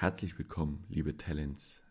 Herzlich 0.00 0.38
willkommen, 0.38 0.82
liebe 0.88 1.18
Talents. 1.18 1.82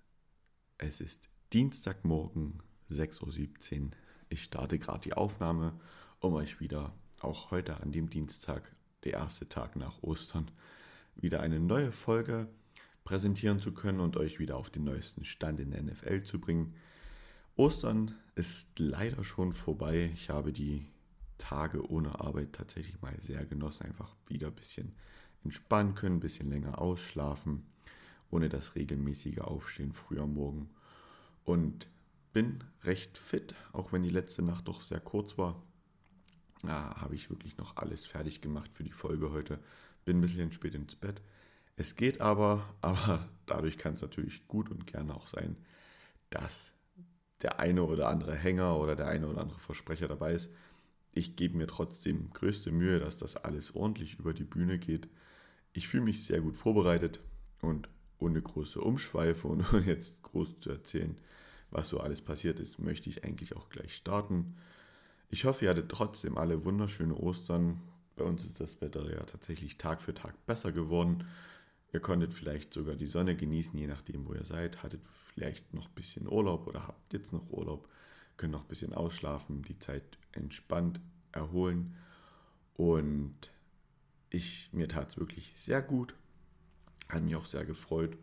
Es 0.79 0.99
ist 0.99 1.29
Dienstagmorgen, 1.53 2.63
6.17 2.89 3.83
Uhr. 3.83 3.89
Ich 4.29 4.41
starte 4.41 4.79
gerade 4.79 5.01
die 5.01 5.13
Aufnahme, 5.13 5.79
um 6.19 6.33
euch 6.33 6.59
wieder, 6.59 6.91
auch 7.19 7.51
heute 7.51 7.79
an 7.81 7.91
dem 7.91 8.09
Dienstag, 8.09 8.75
der 9.03 9.13
erste 9.13 9.47
Tag 9.47 9.75
nach 9.75 10.01
Ostern, 10.01 10.49
wieder 11.17 11.41
eine 11.41 11.59
neue 11.59 11.91
Folge 11.91 12.47
präsentieren 13.03 13.59
zu 13.61 13.73
können 13.73 13.99
und 13.99 14.17
euch 14.17 14.39
wieder 14.39 14.57
auf 14.57 14.71
den 14.71 14.85
neuesten 14.85 15.23
Stand 15.23 15.59
in 15.59 15.69
der 15.69 15.83
NFL 15.83 16.23
zu 16.23 16.41
bringen. 16.41 16.73
Ostern 17.57 18.15
ist 18.33 18.79
leider 18.79 19.23
schon 19.23 19.53
vorbei. 19.53 20.09
Ich 20.15 20.31
habe 20.31 20.51
die 20.51 20.87
Tage 21.37 21.87
ohne 21.87 22.19
Arbeit 22.19 22.53
tatsächlich 22.53 22.99
mal 23.03 23.15
sehr 23.21 23.45
genossen. 23.45 23.85
Einfach 23.85 24.15
wieder 24.25 24.47
ein 24.47 24.55
bisschen 24.55 24.95
entspannen 25.43 25.93
können, 25.93 26.15
ein 26.15 26.21
bisschen 26.21 26.49
länger 26.49 26.81
ausschlafen 26.81 27.67
ohne 28.31 28.49
das 28.49 28.75
regelmäßige 28.75 29.39
Aufstehen 29.39 29.93
früh 29.93 30.19
am 30.19 30.33
Morgen. 30.33 30.69
Und 31.43 31.87
bin 32.31 32.63
recht 32.83 33.17
fit, 33.17 33.55
auch 33.73 33.91
wenn 33.91 34.03
die 34.03 34.09
letzte 34.09 34.41
Nacht 34.41 34.67
doch 34.67 34.81
sehr 34.81 34.99
kurz 34.99 35.37
war. 35.37 35.61
Da 36.61 36.95
habe 36.97 37.15
ich 37.15 37.29
wirklich 37.29 37.57
noch 37.57 37.77
alles 37.77 38.05
fertig 38.05 38.41
gemacht 38.41 38.75
für 38.75 38.83
die 38.83 38.91
Folge 38.91 39.31
heute. 39.31 39.59
Bin 40.05 40.17
ein 40.17 40.21
bisschen 40.21 40.51
spät 40.51 40.75
ins 40.75 40.95
Bett. 40.95 41.21
Es 41.75 41.95
geht 41.95 42.21
aber, 42.21 42.75
aber 42.81 43.29
dadurch 43.45 43.77
kann 43.77 43.93
es 43.93 44.01
natürlich 44.01 44.47
gut 44.47 44.69
und 44.69 44.85
gerne 44.85 45.15
auch 45.15 45.27
sein, 45.27 45.57
dass 46.29 46.73
der 47.41 47.59
eine 47.59 47.83
oder 47.83 48.09
andere 48.09 48.35
Hänger 48.35 48.77
oder 48.77 48.95
der 48.95 49.07
eine 49.07 49.27
oder 49.27 49.41
andere 49.41 49.59
Versprecher 49.59 50.07
dabei 50.07 50.33
ist. 50.33 50.49
Ich 51.13 51.35
gebe 51.35 51.57
mir 51.57 51.67
trotzdem 51.67 52.29
größte 52.31 52.71
Mühe, 52.71 52.99
dass 52.99 53.17
das 53.17 53.37
alles 53.37 53.75
ordentlich 53.75 54.19
über 54.19 54.33
die 54.33 54.43
Bühne 54.43 54.77
geht. 54.77 55.09
Ich 55.73 55.87
fühle 55.87 56.03
mich 56.03 56.25
sehr 56.25 56.41
gut 56.41 56.55
vorbereitet 56.55 57.21
und 57.61 57.89
ohne 58.19 58.41
große 58.41 58.81
Umschweife 58.81 59.47
und 59.47 59.65
jetzt 59.85 60.21
groß 60.23 60.59
zu 60.59 60.71
erzählen, 60.71 61.17
was 61.71 61.89
so 61.89 61.99
alles 61.99 62.21
passiert 62.21 62.59
ist, 62.59 62.79
möchte 62.79 63.09
ich 63.09 63.23
eigentlich 63.23 63.55
auch 63.55 63.69
gleich 63.69 63.95
starten. 63.95 64.55
Ich 65.29 65.45
hoffe, 65.45 65.65
ihr 65.65 65.71
hattet 65.71 65.89
trotzdem 65.89 66.37
alle 66.37 66.65
wunderschöne 66.65 67.15
Ostern. 67.15 67.79
Bei 68.15 68.23
uns 68.23 68.45
ist 68.45 68.59
das 68.59 68.81
Wetter 68.81 69.09
ja 69.11 69.23
tatsächlich 69.23 69.77
Tag 69.77 70.01
für 70.01 70.13
Tag 70.13 70.45
besser 70.45 70.71
geworden. 70.71 71.25
Ihr 71.93 71.99
konntet 71.99 72.33
vielleicht 72.33 72.73
sogar 72.73 72.95
die 72.95 73.07
Sonne 73.07 73.35
genießen, 73.35 73.77
je 73.77 73.87
nachdem, 73.87 74.27
wo 74.27 74.33
ihr 74.33 74.45
seid. 74.45 74.83
Hattet 74.83 75.05
vielleicht 75.05 75.73
noch 75.73 75.87
ein 75.87 75.95
bisschen 75.95 76.27
Urlaub 76.27 76.67
oder 76.67 76.87
habt 76.87 77.13
jetzt 77.13 77.33
noch 77.33 77.49
Urlaub. 77.49 77.87
Könnt 78.37 78.53
noch 78.53 78.61
ein 78.61 78.67
bisschen 78.67 78.93
ausschlafen, 78.93 79.61
die 79.63 79.79
Zeit 79.79 80.17
entspannt 80.31 80.99
erholen. 81.31 81.95
Und 82.75 83.51
ich, 84.29 84.69
mir 84.71 84.87
tat 84.87 85.09
es 85.09 85.17
wirklich 85.17 85.53
sehr 85.55 85.81
gut. 85.81 86.15
Hat 87.09 87.23
mich 87.23 87.35
auch 87.35 87.45
sehr 87.45 87.65
gefreut. 87.65 88.17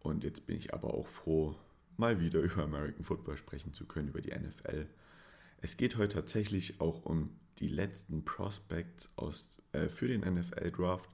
Und 0.00 0.24
jetzt 0.24 0.46
bin 0.46 0.56
ich 0.56 0.74
aber 0.74 0.94
auch 0.94 1.08
froh, 1.08 1.56
mal 1.96 2.20
wieder 2.20 2.40
über 2.40 2.64
American 2.64 3.04
Football 3.04 3.36
sprechen 3.36 3.72
zu 3.72 3.86
können, 3.86 4.08
über 4.08 4.20
die 4.20 4.34
NFL. 4.34 4.86
Es 5.58 5.76
geht 5.76 5.96
heute 5.96 6.16
tatsächlich 6.16 6.80
auch 6.80 7.04
um 7.04 7.30
die 7.58 7.68
letzten 7.68 8.24
Prospects 8.24 9.10
aus, 9.16 9.62
äh, 9.72 9.88
für 9.88 10.08
den 10.08 10.20
NFL 10.20 10.70
Draft, 10.70 11.08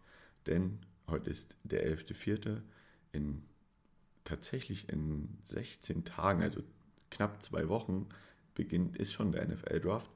denn 0.46 0.80
heute 1.06 1.30
ist 1.30 1.56
der 1.62 1.86
11.04. 1.86 2.62
In 3.12 3.44
tatsächlich 4.24 4.88
in 4.88 5.38
16 5.44 6.04
Tagen, 6.04 6.42
also 6.42 6.62
knapp 7.10 7.40
zwei 7.42 7.68
Wochen, 7.68 8.08
beginnt 8.54 8.96
ist 8.96 9.12
schon 9.12 9.32
der 9.32 9.46
NFL 9.46 9.80
Draft. 9.80 10.10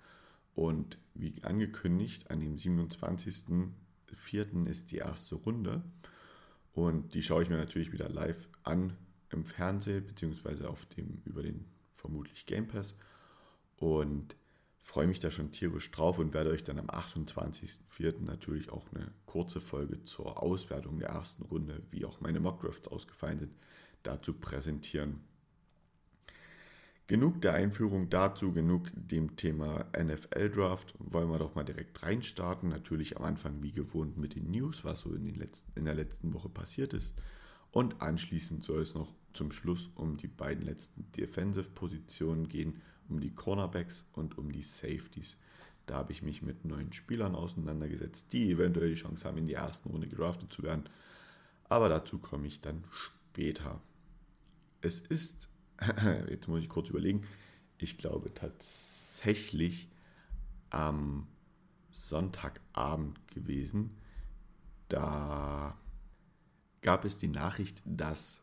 Und 0.54 0.98
wie 1.14 1.42
angekündigt, 1.42 2.30
an 2.30 2.40
dem 2.40 2.56
27.04. 2.56 4.66
ist 4.66 4.90
die 4.90 4.98
erste 4.98 5.34
Runde. 5.34 5.82
Und 6.76 7.14
die 7.14 7.22
schaue 7.22 7.42
ich 7.42 7.48
mir 7.48 7.56
natürlich 7.56 7.90
wieder 7.90 8.10
live 8.10 8.50
an 8.62 8.98
im 9.30 9.46
Fernsehen, 9.46 10.06
beziehungsweise 10.06 10.68
auf 10.68 10.84
dem, 10.84 11.22
über 11.24 11.42
den 11.42 11.64
vermutlich 11.94 12.44
Game 12.44 12.68
Pass. 12.68 12.94
Und 13.76 14.36
freue 14.78 15.06
mich 15.06 15.18
da 15.18 15.30
schon 15.30 15.52
tierisch 15.52 15.90
drauf 15.90 16.18
und 16.18 16.34
werde 16.34 16.50
euch 16.50 16.64
dann 16.64 16.78
am 16.78 16.88
28.04. 16.90 18.20
natürlich 18.20 18.70
auch 18.70 18.84
eine 18.94 19.10
kurze 19.24 19.62
Folge 19.62 20.04
zur 20.04 20.42
Auswertung 20.42 20.98
der 20.98 21.08
ersten 21.08 21.44
Runde, 21.44 21.82
wie 21.90 22.04
auch 22.04 22.20
meine 22.20 22.40
Mockdrafts 22.40 22.88
ausgefallen 22.88 23.38
sind, 23.38 23.54
dazu 24.02 24.34
präsentieren. 24.34 25.20
Genug 27.08 27.40
der 27.40 27.54
Einführung 27.54 28.10
dazu, 28.10 28.52
genug 28.52 28.90
dem 28.96 29.36
Thema 29.36 29.86
NFL 29.96 30.50
Draft. 30.50 30.92
Wollen 30.98 31.30
wir 31.30 31.38
doch 31.38 31.54
mal 31.54 31.62
direkt 31.62 32.02
reinstarten. 32.02 32.68
Natürlich 32.68 33.16
am 33.16 33.22
Anfang 33.22 33.62
wie 33.62 33.70
gewohnt 33.70 34.16
mit 34.16 34.34
den 34.34 34.50
News, 34.50 34.84
was 34.84 35.00
so 35.00 35.14
in, 35.14 35.32
letzten, 35.36 35.70
in 35.78 35.84
der 35.84 35.94
letzten 35.94 36.34
Woche 36.34 36.48
passiert 36.48 36.94
ist. 36.94 37.14
Und 37.70 38.02
anschließend 38.02 38.64
soll 38.64 38.82
es 38.82 38.94
noch 38.94 39.14
zum 39.34 39.52
Schluss 39.52 39.88
um 39.94 40.16
die 40.16 40.26
beiden 40.26 40.64
letzten 40.64 41.12
Defensive-Positionen 41.12 42.48
gehen, 42.48 42.82
um 43.08 43.20
die 43.20 43.34
Cornerbacks 43.34 44.04
und 44.12 44.36
um 44.36 44.50
die 44.50 44.62
Safeties. 44.62 45.36
Da 45.86 45.94
habe 45.94 46.10
ich 46.10 46.22
mich 46.22 46.42
mit 46.42 46.64
neuen 46.64 46.92
Spielern 46.92 47.36
auseinandergesetzt, 47.36 48.32
die 48.32 48.50
eventuell 48.50 48.88
die 48.88 49.00
Chance 49.00 49.28
haben, 49.28 49.38
in 49.38 49.46
die 49.46 49.54
ersten 49.54 49.90
Runde 49.90 50.08
gedraftet 50.08 50.52
zu 50.52 50.64
werden. 50.64 50.88
Aber 51.68 51.88
dazu 51.88 52.18
komme 52.18 52.48
ich 52.48 52.60
dann 52.60 52.82
später. 52.90 53.80
Es 54.80 54.98
ist 54.98 55.48
jetzt 56.30 56.48
muss 56.48 56.62
ich 56.62 56.68
kurz 56.68 56.88
überlegen, 56.90 57.26
ich 57.78 57.98
glaube 57.98 58.32
tatsächlich 58.32 59.88
am 60.70 61.26
Sonntagabend 61.90 63.26
gewesen. 63.28 63.96
Da 64.88 65.76
gab 66.82 67.04
es 67.04 67.18
die 67.18 67.28
Nachricht, 67.28 67.82
dass 67.84 68.42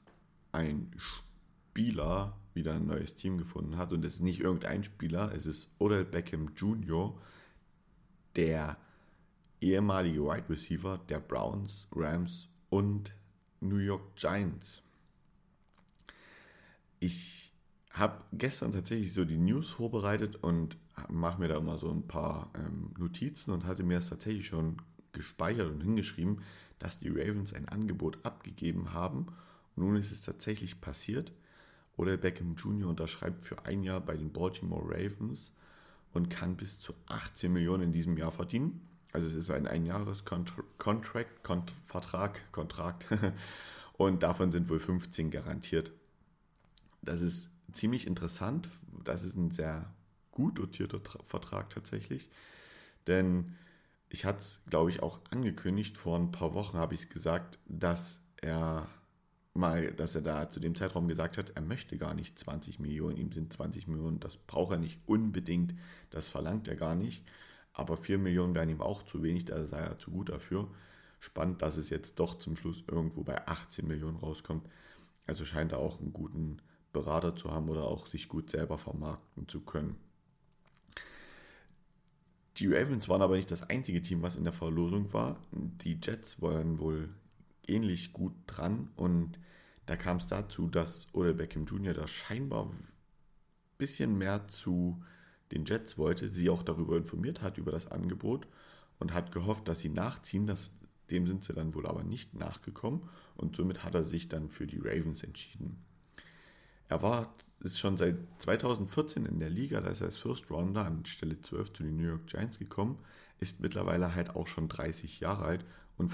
ein 0.52 0.92
Spieler 0.98 2.38
wieder 2.54 2.74
ein 2.74 2.86
neues 2.86 3.16
Team 3.16 3.38
gefunden 3.38 3.78
hat. 3.78 3.94
Und 3.94 4.06
es 4.06 4.16
ist 4.16 4.22
nicht 4.22 4.40
irgendein 4.40 4.84
Spieler, 4.84 5.32
es 5.34 5.46
ist 5.46 5.70
Odell 5.80 6.06
Beckham 6.06 6.52
Jr., 6.56 7.20
der 8.36 8.78
ehemalige 9.62 10.24
Wide 10.24 10.50
Receiver 10.50 11.00
der 11.10 11.20
Browns, 11.20 11.88
Rams 11.92 12.50
und 12.70 13.16
New 13.62 13.78
York 13.78 14.16
Giants 14.16 14.83
ich 17.04 17.52
habe 17.92 18.24
gestern 18.32 18.72
tatsächlich 18.72 19.14
so 19.14 19.26
die 19.26 19.38
News 19.38 19.70
vorbereitet 19.70 20.38
und 20.38 20.78
mache 21.10 21.40
mir 21.40 21.50
da 21.50 21.58
immer 21.58 21.78
so 21.78 21.92
ein 21.92 22.08
paar 22.08 22.50
ähm, 22.56 22.94
Notizen 22.98 23.52
und 23.52 23.66
hatte 23.66 23.84
mir 23.84 23.96
das 23.96 24.10
tatsächlich 24.10 24.48
schon 24.48 24.78
gespeichert 25.12 25.70
und 25.70 25.82
hingeschrieben, 25.82 26.42
dass 26.80 27.00
die 27.00 27.10
Ravens 27.10 27.54
ein 27.54 27.68
Angebot 27.68 28.26
abgegeben 28.26 28.94
haben. 28.94 29.28
Und 29.76 29.86
nun 29.86 29.98
ist 29.98 30.12
es 30.14 30.22
tatsächlich 30.22 30.80
passiert. 30.80 31.34
Oder 31.98 32.16
Beckham 32.16 32.56
Jr. 32.56 32.90
unterschreibt 32.90 33.46
für 33.46 33.66
ein 33.66 33.84
Jahr 33.84 34.00
bei 34.00 34.16
den 34.16 34.32
Baltimore 34.32 34.84
Ravens 34.84 35.52
und 36.14 36.30
kann 36.30 36.56
bis 36.56 36.80
zu 36.80 36.94
18 37.08 37.52
Millionen 37.52 37.84
in 37.84 37.92
diesem 37.92 38.18
Jahr 38.18 38.32
verdienen. 38.32 38.82
Also 39.12 39.28
es 39.28 39.36
ist 39.36 39.52
ein 39.52 39.68
Einjahres-Contract, 39.68 41.44
Kont 41.44 41.74
Vertrag, 41.86 42.52
Kontrakt 42.52 43.08
und 43.94 44.24
davon 44.24 44.52
sind 44.52 44.70
wohl 44.70 44.80
15 44.80 45.30
garantiert 45.30 45.92
das 47.04 47.22
ist 47.22 47.50
ziemlich 47.72 48.08
interessant. 48.08 48.70
Das 49.04 49.24
ist 49.24 49.36
ein 49.36 49.52
sehr 49.52 49.94
gut 50.32 50.60
dotierter 50.60 51.00
Vertrag 51.24 51.70
tatsächlich. 51.70 52.30
Denn 53.08 53.56
ich 54.10 54.26
hatte 54.26 54.40
es, 54.40 54.62
glaube 54.70 54.90
ich, 54.90 55.02
auch 55.02 55.20
angekündigt, 55.30 55.98
vor 55.98 56.18
ein 56.18 56.32
paar 56.32 56.54
Wochen 56.54 56.78
habe 56.78 56.94
ich 56.94 57.02
es 57.02 57.10
gesagt, 57.10 57.60
dass 57.68 58.20
er 58.38 58.88
mal, 59.54 59.92
dass 59.94 60.16
er 60.16 60.22
da 60.22 60.50
zu 60.50 60.60
dem 60.60 60.76
Zeitraum 60.76 61.08
gesagt 61.08 61.38
hat, 61.38 61.52
er 61.52 61.62
möchte 61.62 61.98
gar 61.98 62.14
nicht 62.14 62.40
20 62.40 62.80
Millionen, 62.80 63.18
ihm 63.18 63.32
sind 63.32 63.54
20 63.54 63.88
Millionen, 63.88 64.20
das 64.20 64.38
braucht 64.38 64.74
er 64.74 64.80
nicht 64.80 65.00
unbedingt, 65.06 65.76
das 66.10 66.28
verlangt 66.28 66.68
er 66.68 66.76
gar 66.76 66.96
nicht. 66.96 67.24
Aber 67.74 67.98
4 67.98 68.18
Millionen 68.18 68.56
wären 68.56 68.70
ihm 68.70 68.82
auch 68.82 69.04
zu 69.04 69.24
wenig, 69.24 69.46
da 69.46 69.66
sei 69.66 69.80
er 69.80 70.00
zu 70.00 70.12
gut 70.12 70.30
dafür. 70.30 70.70
Spannend, 71.20 71.62
dass 71.62 71.78
es 71.78 71.90
jetzt 71.90 72.20
doch 72.20 72.36
zum 72.36 72.56
Schluss 72.56 72.84
irgendwo 72.88 73.24
bei 73.24 73.48
18 73.48 73.88
Millionen 73.88 74.18
rauskommt. 74.18 74.68
Also 75.26 75.46
scheint 75.46 75.72
er 75.72 75.80
auch 75.80 76.00
einen 76.00 76.14
guten 76.14 76.58
Berater 76.94 77.36
zu 77.36 77.52
haben 77.52 77.70
oder 77.70 77.84
auch 77.84 78.08
sich 78.08 78.30
gut 78.30 78.50
selber 78.50 78.78
vermarkten 78.78 79.48
zu 79.48 79.62
können. 79.62 79.98
Die 82.58 82.68
Ravens 82.68 83.10
waren 83.10 83.24
aber 83.24 83.36
nicht 83.36 83.50
das 83.50 83.64
einzige 83.64 84.02
Team, 84.02 84.22
was 84.22 84.36
in 84.36 84.44
der 84.44 84.54
Verlosung 84.54 85.12
war. 85.12 85.42
Die 85.52 86.00
Jets 86.02 86.42
waren 86.42 86.78
wohl 86.78 87.10
ähnlich 87.68 88.14
gut 88.14 88.34
dran 88.46 88.90
und 88.96 89.40
da 89.86 89.96
kam 89.96 90.18
es 90.18 90.28
dazu, 90.28 90.68
dass 90.68 91.08
Odell 91.14 91.34
Beckham 91.34 91.66
Jr. 91.66 91.94
da 91.94 92.08
scheinbar 92.08 92.68
ein 92.68 92.88
bisschen 93.78 94.18
mehr 94.18 94.48
zu 94.48 95.04
den 95.52 95.66
Jets 95.66 95.98
wollte, 95.98 96.30
sie 96.30 96.50
auch 96.50 96.64
darüber 96.64 96.96
informiert 96.96 97.42
hat, 97.42 97.58
über 97.58 97.72
das 97.72 97.88
Angebot 97.88 98.48
und 99.00 99.14
hat 99.14 99.32
gehofft, 99.32 99.68
dass 99.68 99.80
sie 99.80 99.90
nachziehen. 99.90 100.48
Das, 100.48 100.72
dem 101.10 101.28
sind 101.28 101.44
sie 101.44 101.54
dann 101.54 101.74
wohl 101.74 101.88
aber 101.88 102.04
nicht 102.04 102.36
nachgekommen 102.36 103.10
und 103.36 103.56
somit 103.56 103.84
hat 103.84 103.96
er 103.96 104.04
sich 104.04 104.30
dann 104.30 104.50
für 104.50 104.68
die 104.68 104.80
Ravens 104.80 105.24
entschieden. 105.24 105.84
Er 106.90 107.02
war 107.02 107.34
ist 107.64 107.80
schon 107.80 107.98
seit 107.98 108.18
2014 108.40 109.26
in 109.26 109.40
der 109.40 109.50
Liga, 109.50 109.80
da 109.80 109.90
ist 109.90 110.02
er 110.02 110.08
als 110.08 110.18
First 110.18 110.52
Rounder 110.52 110.86
an 110.86 111.06
Stelle 111.06 111.42
12 111.42 111.74
zu 111.74 111.84
den 111.84 111.96
New 111.96 112.04
York 112.04 112.28
Giants 112.28 112.60
gekommen, 112.60 113.00
ist 113.40 113.62
mittlerweile 113.62 114.14
halt 114.14 114.36
auch 114.36 114.48
schon 114.48 114.68
30 114.68 115.22
Jahre 115.22 115.46
alt 115.46 115.66
und 115.98 116.14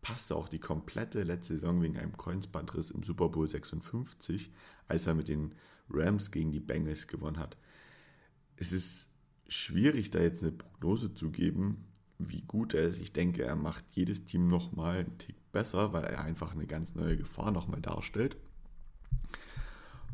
passte 0.00 0.36
auch 0.36 0.48
die 0.48 0.58
komplette 0.58 1.22
letzte 1.22 1.54
Saison 1.54 1.82
wegen 1.82 1.98
einem 1.98 2.16
Kreuzbandriss 2.16 2.90
im 2.90 3.02
Super 3.02 3.28
Bowl 3.28 3.48
56, 3.48 4.50
als 4.88 5.06
er 5.06 5.14
mit 5.14 5.28
den 5.28 5.54
Rams 5.90 6.30
gegen 6.30 6.50
die 6.50 6.60
Bengals 6.60 7.06
gewonnen 7.06 7.38
hat. 7.38 7.58
Es 8.56 8.72
ist 8.72 9.08
schwierig, 9.48 10.10
da 10.10 10.20
jetzt 10.20 10.42
eine 10.42 10.52
Prognose 10.52 11.12
zu 11.12 11.30
geben, 11.30 11.84
wie 12.18 12.42
gut 12.42 12.72
er 12.74 12.88
ist. 12.88 13.00
Ich 13.00 13.12
denke, 13.12 13.42
er 13.42 13.56
macht 13.56 13.84
jedes 13.92 14.24
Team 14.24 14.48
nochmal 14.48 15.00
einen 15.00 15.18
Tick 15.18 15.36
besser, 15.52 15.92
weil 15.92 16.04
er 16.04 16.22
einfach 16.22 16.52
eine 16.52 16.66
ganz 16.66 16.94
neue 16.94 17.16
Gefahr 17.16 17.50
nochmal 17.50 17.80
darstellt. 17.80 18.36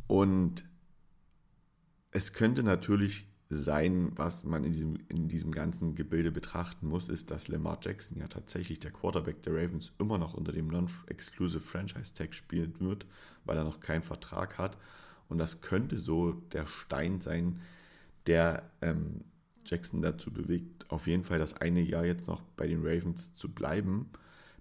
Und 0.07 0.65
es 2.11 2.33
könnte 2.33 2.63
natürlich 2.63 3.27
sein, 3.49 4.11
was 4.17 4.45
man 4.45 4.65
in 4.65 4.73
diesem, 4.73 4.97
in 5.09 5.29
diesem 5.29 5.53
ganzen 5.53 5.95
Gebilde 5.95 6.33
betrachten 6.33 6.89
muss, 6.89 7.09
ist, 7.09 7.31
dass 7.31 7.49
Lamar 7.49 7.79
Jackson 7.81 8.19
ja 8.19 8.27
tatsächlich 8.27 8.81
der 8.81 8.91
Quarterback 8.91 9.43
der 9.43 9.55
Ravens 9.55 9.93
immer 9.99 10.19
noch 10.19 10.35
unter 10.35 10.53
dem 10.53 10.67
Non-Exclusive 10.67 11.61
Franchise 11.61 12.13
Tag 12.15 12.35
spielen 12.35 12.75
wird, 12.81 13.07
weil 13.45 13.57
er 13.57 13.65
noch 13.65 13.81
keinen 13.81 14.03
Vertrag 14.03 14.59
hat. 14.59 14.77
Und 15.29 15.39
das 15.39 15.61
könnte 15.61 15.99
so 15.99 16.33
der 16.33 16.67
Stein 16.67 17.21
sein, 17.21 17.61
der 18.27 18.71
ähm, 18.83 19.25
Jackson 19.65 20.03
dazu 20.03 20.33
bewegt, 20.33 20.91
auf 20.91 21.07
jeden 21.07 21.23
Fall 21.23 21.39
das 21.39 21.55
eine 21.55 21.81
Jahr 21.81 22.05
jetzt 22.05 22.27
noch 22.27 22.43
bei 22.57 22.67
den 22.67 22.85
Ravens 22.85 23.35
zu 23.35 23.53
bleiben, 23.53 24.11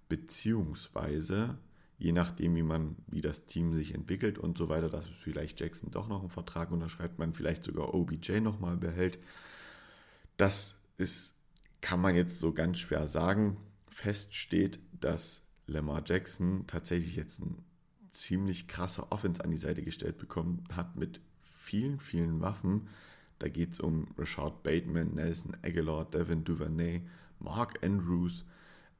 beziehungsweise 0.09 1.57
je 1.97 2.11
nachdem, 2.11 2.55
wie 2.55 2.63
man, 2.63 2.95
wie 3.07 3.21
das 3.21 3.45
Team 3.45 3.73
sich 3.73 3.93
entwickelt 3.93 4.37
und 4.37 4.57
so 4.57 4.69
weiter, 4.69 4.89
dass 4.89 5.05
vielleicht 5.05 5.59
Jackson 5.59 5.91
doch 5.91 6.07
noch 6.07 6.21
einen 6.21 6.29
Vertrag 6.29 6.71
unterschreibt, 6.71 7.19
man 7.19 7.33
vielleicht 7.33 7.63
sogar 7.63 7.93
OBJ 7.93 8.39
nochmal 8.39 8.77
behält. 8.77 9.19
Das 10.37 10.75
ist, 10.97 11.33
kann 11.81 12.01
man 12.01 12.15
jetzt 12.15 12.39
so 12.39 12.51
ganz 12.51 12.79
schwer 12.79 13.07
sagen. 13.07 13.57
Fest 13.87 14.33
steht, 14.33 14.79
dass 14.99 15.41
Lamar 15.67 16.03
Jackson 16.05 16.67
tatsächlich 16.67 17.15
jetzt 17.15 17.39
ein 17.39 17.63
ziemlich 18.11 18.67
krasser 18.67 19.11
Offense 19.11 19.43
an 19.43 19.51
die 19.51 19.57
Seite 19.57 19.81
gestellt 19.81 20.17
bekommen 20.17 20.63
hat 20.73 20.95
mit 20.95 21.21
vielen, 21.41 21.99
vielen 21.99 22.41
Waffen. 22.41 22.87
Da 23.39 23.49
geht 23.49 23.73
es 23.73 23.79
um 23.79 24.07
Rashad 24.17 24.63
Bateman, 24.63 25.15
Nelson 25.15 25.55
Aguilar, 25.61 26.05
Devin 26.05 26.43
Duvernay, 26.43 27.01
Mark 27.39 27.83
Andrews, 27.83 28.45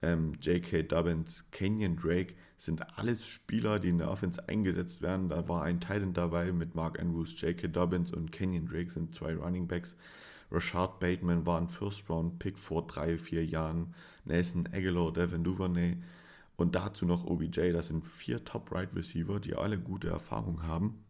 ähm, 0.05 0.33
J.K. 0.39 0.83
Dobbins, 0.83 1.45
Kenyon 1.51 1.97
Drake 1.97 2.35
sind 2.57 2.97
alles 2.97 3.27
Spieler, 3.27 3.79
die 3.79 3.89
in 3.89 3.97
der 3.97 4.11
Offense 4.11 4.47
eingesetzt 4.47 5.01
werden. 5.01 5.29
Da 5.29 5.49
war 5.49 5.63
ein 5.63 5.79
Titan 5.79 6.13
dabei 6.13 6.51
mit 6.51 6.75
Mark 6.75 6.99
Andrews, 6.99 7.39
J.K. 7.41 7.67
Dobbins 7.69 8.11
und 8.11 8.31
Kenyon 8.31 8.67
Drake 8.67 8.91
sind 8.91 9.15
zwei 9.15 9.35
Running 9.35 9.67
Backs. 9.67 9.95
Rashad 10.51 10.99
Bateman 10.99 11.47
war 11.47 11.59
ein 11.59 11.67
First-Round-Pick 11.67 12.59
vor 12.59 12.85
drei, 12.85 13.17
vier 13.17 13.43
Jahren. 13.43 13.95
Nelson 14.25 14.69
Aguilar, 14.71 15.11
Devin 15.11 15.43
Duvernay 15.43 15.97
und 16.55 16.75
dazu 16.75 17.05
noch 17.05 17.25
OBJ. 17.25 17.71
Das 17.71 17.87
sind 17.87 18.05
vier 18.05 18.45
Top-Right-Receiver, 18.45 19.39
die 19.39 19.55
alle 19.55 19.79
gute 19.79 20.09
Erfahrung 20.09 20.63
haben. 20.63 21.03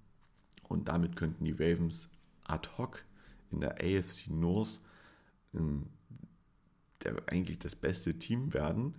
Und 0.64 0.88
damit 0.88 1.18
könnten 1.18 1.44
die 1.44 1.52
Ravens 1.52 2.10
ad 2.46 2.70
hoc 2.78 3.04
in 3.52 3.60
der 3.60 3.76
AFC 3.76 4.30
North 4.30 4.80
in 5.52 5.90
der, 7.06 7.16
eigentlich 7.28 7.60
das 7.60 7.76
beste 7.76 8.20
Team 8.20 8.54
werden. 8.54 8.96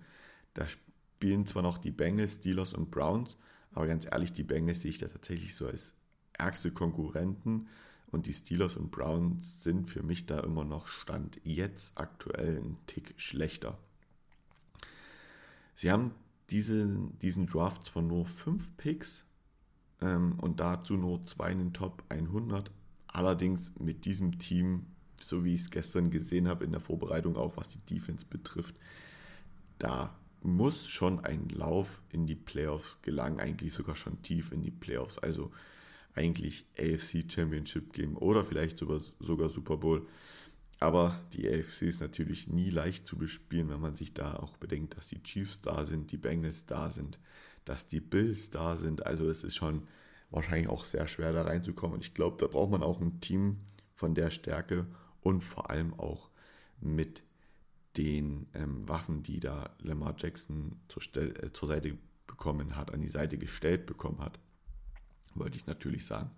Da 0.53 0.65
spielen 0.67 1.45
zwar 1.45 1.61
noch 1.61 1.77
die 1.77 1.91
Bengals, 1.91 2.35
Steelers 2.35 2.73
und 2.73 2.89
Browns, 2.91 3.37
aber 3.71 3.87
ganz 3.87 4.05
ehrlich, 4.05 4.33
die 4.33 4.43
Bengals 4.43 4.81
sehe 4.81 4.91
ich 4.91 4.97
da 4.97 5.07
tatsächlich 5.07 5.55
so 5.55 5.67
als 5.67 5.93
ärgste 6.33 6.71
Konkurrenten 6.71 7.67
und 8.07 8.25
die 8.25 8.33
Steelers 8.33 8.75
und 8.75 8.91
Browns 8.91 9.63
sind 9.63 9.89
für 9.89 10.03
mich 10.03 10.25
da 10.25 10.39
immer 10.39 10.63
noch 10.63 10.87
Stand 10.87 11.39
jetzt 11.43 11.91
aktuell 11.95 12.57
ein 12.57 12.77
Tick 12.87 13.13
schlechter. 13.17 13.77
Sie 15.75 15.91
haben 15.91 16.13
diese, 16.49 16.87
diesen 17.21 17.45
Draft 17.45 17.85
zwar 17.85 18.01
nur 18.01 18.25
fünf 18.25 18.75
Picks 18.77 19.25
ähm, 20.01 20.39
und 20.39 20.59
dazu 20.59 20.95
nur 20.95 21.25
zwei 21.25 21.51
in 21.51 21.59
den 21.59 21.73
Top 21.73 22.03
100, 22.09 22.71
allerdings 23.07 23.71
mit 23.77 24.05
diesem 24.05 24.39
Team 24.39 24.85
so 25.21 25.43
wie 25.43 25.55
ich 25.55 25.61
es 25.61 25.69
gestern 25.71 26.11
gesehen 26.11 26.47
habe 26.47 26.65
in 26.65 26.71
der 26.71 26.81
Vorbereitung, 26.81 27.35
auch 27.35 27.57
was 27.57 27.69
die 27.69 27.79
Defense 27.79 28.25
betrifft, 28.25 28.75
da 29.79 30.15
muss 30.41 30.87
schon 30.87 31.23
ein 31.23 31.49
Lauf 31.49 32.01
in 32.11 32.25
die 32.25 32.35
Playoffs 32.35 32.99
gelangen, 33.01 33.39
eigentlich 33.39 33.73
sogar 33.73 33.95
schon 33.95 34.21
tief 34.21 34.51
in 34.51 34.61
die 34.61 34.71
Playoffs, 34.71 35.17
also 35.17 35.51
eigentlich 36.13 36.65
AFC 36.77 37.31
Championship 37.31 37.93
Game 37.93 38.17
oder 38.17 38.43
vielleicht 38.43 38.77
sogar, 38.77 38.99
Super 39.19 39.77
Bowl. 39.77 40.07
Aber 40.79 41.19
die 41.33 41.47
AFC 41.47 41.83
ist 41.83 42.01
natürlich 42.01 42.47
nie 42.47 42.69
leicht 42.69 43.07
zu 43.07 43.17
bespielen, 43.17 43.69
wenn 43.69 43.81
man 43.81 43.95
sich 43.95 44.13
da 44.13 44.35
auch 44.35 44.57
bedenkt, 44.57 44.95
dass 44.95 45.07
die 45.07 45.21
Chiefs 45.23 45.59
da 45.61 45.85
sind, 45.85 46.11
die 46.11 46.17
Bengals 46.17 46.65
da 46.65 46.91
sind, 46.91 47.19
dass 47.65 47.87
die 47.87 47.99
Bills 47.99 48.51
da 48.51 48.77
sind. 48.77 49.05
Also 49.05 49.27
es 49.27 49.43
ist 49.43 49.55
schon 49.55 49.87
wahrscheinlich 50.29 50.69
auch 50.69 50.85
sehr 50.85 51.07
schwer 51.07 51.33
da 51.33 51.43
reinzukommen. 51.43 51.95
Und 51.95 52.05
ich 52.05 52.13
glaube, 52.13 52.37
da 52.39 52.47
braucht 52.47 52.71
man 52.71 52.83
auch 52.83 53.01
ein 53.01 53.19
Team 53.21 53.57
von 53.95 54.13
der 54.13 54.29
Stärke, 54.29 54.85
und 55.21 55.43
vor 55.43 55.69
allem 55.69 55.93
auch 55.93 56.31
mit 56.79 57.23
den 57.97 58.47
ähm, 58.53 58.87
Waffen, 58.87 59.23
die 59.23 59.39
da 59.39 59.75
Lamar 59.79 60.15
Jackson 60.17 60.79
zur, 60.87 61.03
äh, 61.17 61.51
zur 61.53 61.67
Seite 61.67 61.97
bekommen 62.27 62.75
hat, 62.75 62.93
an 62.93 63.01
die 63.01 63.09
Seite 63.09 63.37
gestellt 63.37 63.85
bekommen 63.85 64.19
hat, 64.19 64.39
wollte 65.33 65.57
ich 65.57 65.65
natürlich 65.65 66.05
sagen. 66.05 66.31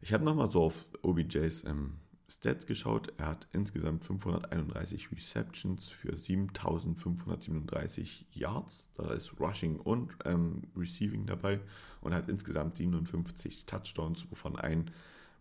Ich 0.00 0.12
habe 0.12 0.24
nochmal 0.24 0.50
so 0.50 0.62
auf 0.62 0.86
OBJs 1.02 1.64
ähm, 1.64 1.98
Stats 2.30 2.66
geschaut. 2.66 3.12
Er 3.16 3.26
hat 3.26 3.48
insgesamt 3.52 4.04
531 4.04 5.10
Receptions 5.10 5.88
für 5.88 6.16
7537 6.16 8.26
Yards. 8.32 8.88
Da 8.94 9.12
ist 9.12 9.40
Rushing 9.40 9.80
und 9.80 10.12
ähm, 10.24 10.62
Receiving 10.76 11.26
dabei 11.26 11.60
und 12.00 12.14
hat 12.14 12.28
insgesamt 12.28 12.76
57 12.76 13.64
Touchdowns, 13.64 14.30
wovon 14.30 14.56
ein 14.56 14.90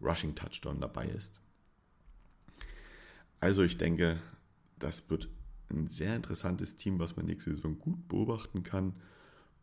Rushing 0.01 0.33
Touchdown 0.33 0.79
dabei 0.79 1.07
ist. 1.07 1.41
Also 3.39 3.63
ich 3.63 3.77
denke, 3.77 4.19
das 4.79 5.09
wird 5.09 5.29
ein 5.69 5.89
sehr 5.89 6.15
interessantes 6.15 6.75
Team, 6.75 6.99
was 6.99 7.15
man 7.15 7.25
nächste 7.25 7.51
Saison 7.51 7.77
gut 7.77 8.07
beobachten 8.07 8.63
kann 8.63 8.93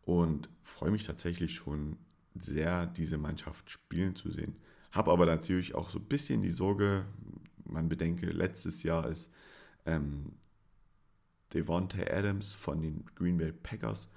und 0.03 0.49
freue 0.61 0.91
mich 0.91 1.05
tatsächlich 1.05 1.55
schon 1.55 1.97
sehr, 2.35 2.85
diese 2.85 3.17
Mannschaft 3.17 3.69
spielen 3.69 4.15
zu 4.15 4.31
sehen. 4.31 4.55
Habe 4.91 5.11
aber 5.11 5.25
natürlich 5.25 5.75
auch 5.75 5.89
so 5.89 5.99
ein 5.99 6.05
bisschen 6.05 6.41
die 6.41 6.51
Sorge, 6.51 7.05
man 7.65 7.89
bedenke, 7.89 8.27
letztes 8.27 8.83
Jahr 8.83 9.07
ist 9.09 9.31
ähm, 9.85 10.33
Devontae 11.53 12.09
Adams 12.11 12.53
von 12.53 12.81
den 12.81 13.05
Green 13.15 13.37
Bay 13.37 13.51
Packers 13.51 14.09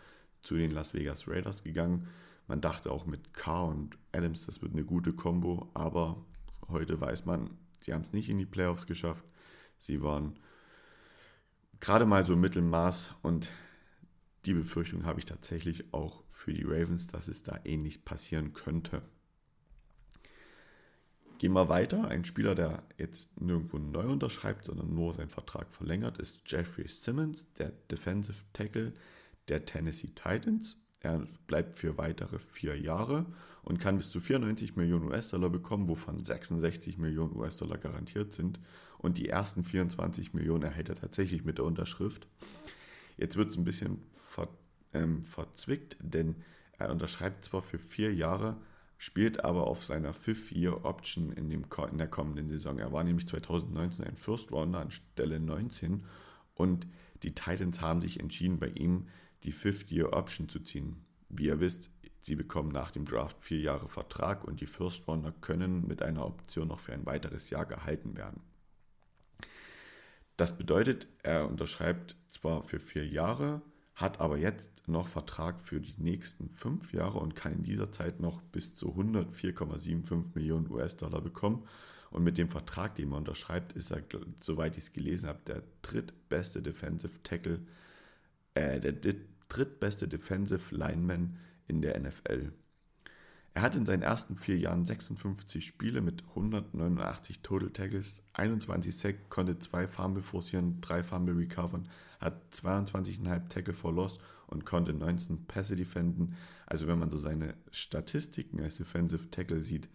zu 0.43 0.56
den 0.56 0.70
Las 0.70 0.94
Vegas 0.94 1.26
Raiders 1.28 1.62
gegangen. 1.62 2.06
Man 2.46 2.60
dachte 2.60 2.91
auch 2.91 3.06
mit 3.06 3.34
Carr 3.34 3.69
und 3.69 3.98
Adams, 4.12 4.46
das 4.46 4.62
wird 4.62 4.72
eine 4.72 4.84
gute 4.84 5.12
Kombo, 5.12 5.70
aber 5.74 6.24
heute 6.69 7.00
weiß 7.00 7.27
man, 7.27 7.50
sie 7.81 7.93
haben 7.93 8.03
es 8.03 8.12
nicht 8.12 8.29
in 8.29 8.38
die 8.38 8.46
Playoffs 8.46 8.86
geschafft. 8.86 9.24
Sie 9.79 10.03
waren 10.03 10.39
gerade 11.81 12.06
mal 12.06 12.25
so 12.25 12.37
Mittelmaß 12.37 13.15
und 13.23 13.51
die 14.44 14.55
Befürchtung 14.55 15.05
habe 15.05 15.19
ich 15.19 15.25
tatsächlich 15.25 15.93
auch 15.93 16.23
für 16.29 16.53
die 16.53 16.65
Ravens, 16.65 17.06
dass 17.06 17.29
es 17.29 17.43
da 17.43 17.61
ähnlich 17.65 18.05
passieren 18.05 18.53
könnte. 18.55 19.03
Gehen 21.39 21.53
wir 21.53 21.69
weiter. 21.69 22.08
Ein 22.08 22.25
Spieler, 22.25 22.56
der 22.56 22.82
jetzt 22.97 23.41
nirgendwo 23.41 23.79
neu 23.79 24.08
unterschreibt, 24.08 24.65
sondern 24.65 24.93
nur 24.93 25.15
seinen 25.15 25.29
Vertrag 25.29 25.73
verlängert, 25.73 26.19
ist 26.19 26.51
Jeffrey 26.51 26.89
Simmons, 26.89 27.53
der 27.55 27.70
Defensive 27.91 28.44
Tackle 28.53 28.93
der 29.49 29.65
Tennessee 29.65 30.08
Titans. 30.15 30.81
Er 31.01 31.27
bleibt 31.47 31.79
für 31.79 31.97
weitere 31.97 32.41
vier 32.41 32.77
Jahre 32.77 33.27
und 33.63 33.79
kann 33.79 33.99
bis 33.99 34.11
zu 34.11 34.19
94 34.19 34.75
Millionen 34.75 35.05
US-Dollar 35.05 35.51
bekommen, 35.51 35.89
wovon 35.89 36.25
66 36.25 36.99
Millionen 36.99 37.37
US-Dollar 37.37 37.79
garantiert 37.79 38.35
sind. 38.35 38.58
Und 38.98 39.19
die 39.19 39.28
ersten 39.28 39.62
24 39.62 40.34
Millionen 40.34 40.64
erhält 40.64 40.88
er 40.88 40.96
tatsächlich 40.96 41.44
mit 41.44 41.58
der 41.58 41.64
Unterschrift. 41.64 42.26
Jetzt 43.17 43.36
wird 43.36 43.50
es 43.50 43.56
ein 43.56 43.64
bisschen 43.64 44.02
ver, 44.12 44.48
ähm, 44.93 45.24
verzwickt, 45.24 45.96
denn 46.00 46.36
er 46.78 46.90
unterschreibt 46.90 47.44
zwar 47.44 47.62
für 47.62 47.78
vier 47.78 48.14
Jahre, 48.14 48.58
spielt 48.96 49.44
aber 49.44 49.67
auf 49.67 49.84
seiner 49.84 50.12
Fifth-Year-Option 50.12 51.32
in, 51.32 51.50
in 51.50 51.98
der 51.98 52.08
kommenden 52.08 52.48
Saison. 52.48 52.78
Er 52.78 52.93
war 52.93 53.05
nämlich 53.05 53.26
2019 53.28 54.05
ein 54.05 54.17
First-Rounder 54.17 54.81
an 54.81 54.90
Stelle 54.90 55.38
19 55.40 56.05
und 56.55 56.86
die 57.22 57.34
Titans 57.34 57.81
haben 57.81 58.00
sich 58.00 58.20
entschieden, 58.20 58.58
bei 58.58 58.69
ihm 58.69 59.06
die 59.44 59.52
Fifth-Year-Option 59.52 60.48
zu 60.48 60.60
ziehen. 60.60 61.05
Wie 61.28 61.46
ihr 61.46 61.60
wisst, 61.60 61.90
sie 62.20 62.34
bekommen 62.34 62.70
nach 62.70 62.90
dem 62.90 63.05
Draft 63.05 63.43
vier 63.43 63.60
Jahre 63.60 63.88
Vertrag 63.88 64.44
und 64.44 64.60
die 64.60 64.67
First-Rounder 64.67 65.32
können 65.40 65.86
mit 65.86 66.02
einer 66.02 66.26
Option 66.26 66.69
noch 66.69 66.81
für 66.81 66.93
ein 66.93 67.06
weiteres 67.06 67.50
Jahr 67.50 67.67
gehalten 67.67 68.17
werden. 68.17 68.43
Das 70.38 70.56
bedeutet, 70.56 71.08
er 71.24 71.48
unterschreibt 71.48 72.14
zwar 72.30 72.62
für 72.62 72.78
vier 72.78 73.04
Jahre, 73.04 73.60
hat 73.96 74.20
aber 74.20 74.38
jetzt 74.38 74.70
noch 74.86 75.08
Vertrag 75.08 75.60
für 75.60 75.80
die 75.80 75.94
nächsten 75.98 76.50
fünf 76.50 76.92
Jahre 76.92 77.18
und 77.18 77.34
kann 77.34 77.52
in 77.52 77.64
dieser 77.64 77.90
Zeit 77.90 78.20
noch 78.20 78.40
bis 78.40 78.72
zu 78.72 78.94
104,75 78.94 80.36
Millionen 80.36 80.70
US-Dollar 80.70 81.20
bekommen. 81.20 81.66
Und 82.10 82.22
mit 82.22 82.38
dem 82.38 82.50
Vertrag, 82.50 82.94
den 82.94 83.08
man 83.08 83.18
unterschreibt, 83.18 83.72
ist 83.72 83.90
er, 83.90 84.04
soweit 84.40 84.76
ich 84.76 84.84
es 84.84 84.92
gelesen 84.92 85.28
habe, 85.28 85.40
der 85.44 85.64
drittbeste 85.82 86.62
Defensive 86.62 87.20
Tackle, 87.24 87.58
äh, 88.54 88.78
der 88.78 89.16
drittbeste 89.48 90.06
Defensive 90.06 90.72
Lineman 90.72 91.36
in 91.66 91.82
der 91.82 91.98
NFL. 91.98 92.52
Er 93.55 93.62
hat 93.62 93.74
in 93.74 93.86
seinen 93.86 94.02
ersten 94.02 94.36
vier 94.36 94.56
Jahren 94.56 94.86
56 94.86 95.67
Spiele 95.67 96.00
mit 96.00 96.22
189 96.28 97.40
Total 97.40 97.70
Tackles, 97.70 98.22
21 98.34 98.96
Sack, 98.96 99.31
konnte 99.31 99.58
zwei 99.58 99.88
Fumble 99.88 100.22
forcieren, 100.22 100.81
drei 100.81 101.02
Fumble 101.02 101.36
recovern, 101.36 101.88
hat 102.20 102.40
22,5 102.55 103.48
Tackle 103.48 103.74
for 103.74 103.93
Loss 103.93 104.20
und 104.46 104.64
konnte 104.64 104.93
19 104.93 105.46
Pässe 105.46 105.76
defenden. 105.76 106.36
Also 106.67 106.86
wenn 106.86 106.98
man 106.98 107.10
so 107.10 107.19
seine 107.19 107.55
Statistiken 107.70 108.60
als 108.60 108.76
Defensive 108.76 109.31
Tackle 109.31 109.60
sieht, 109.60 109.88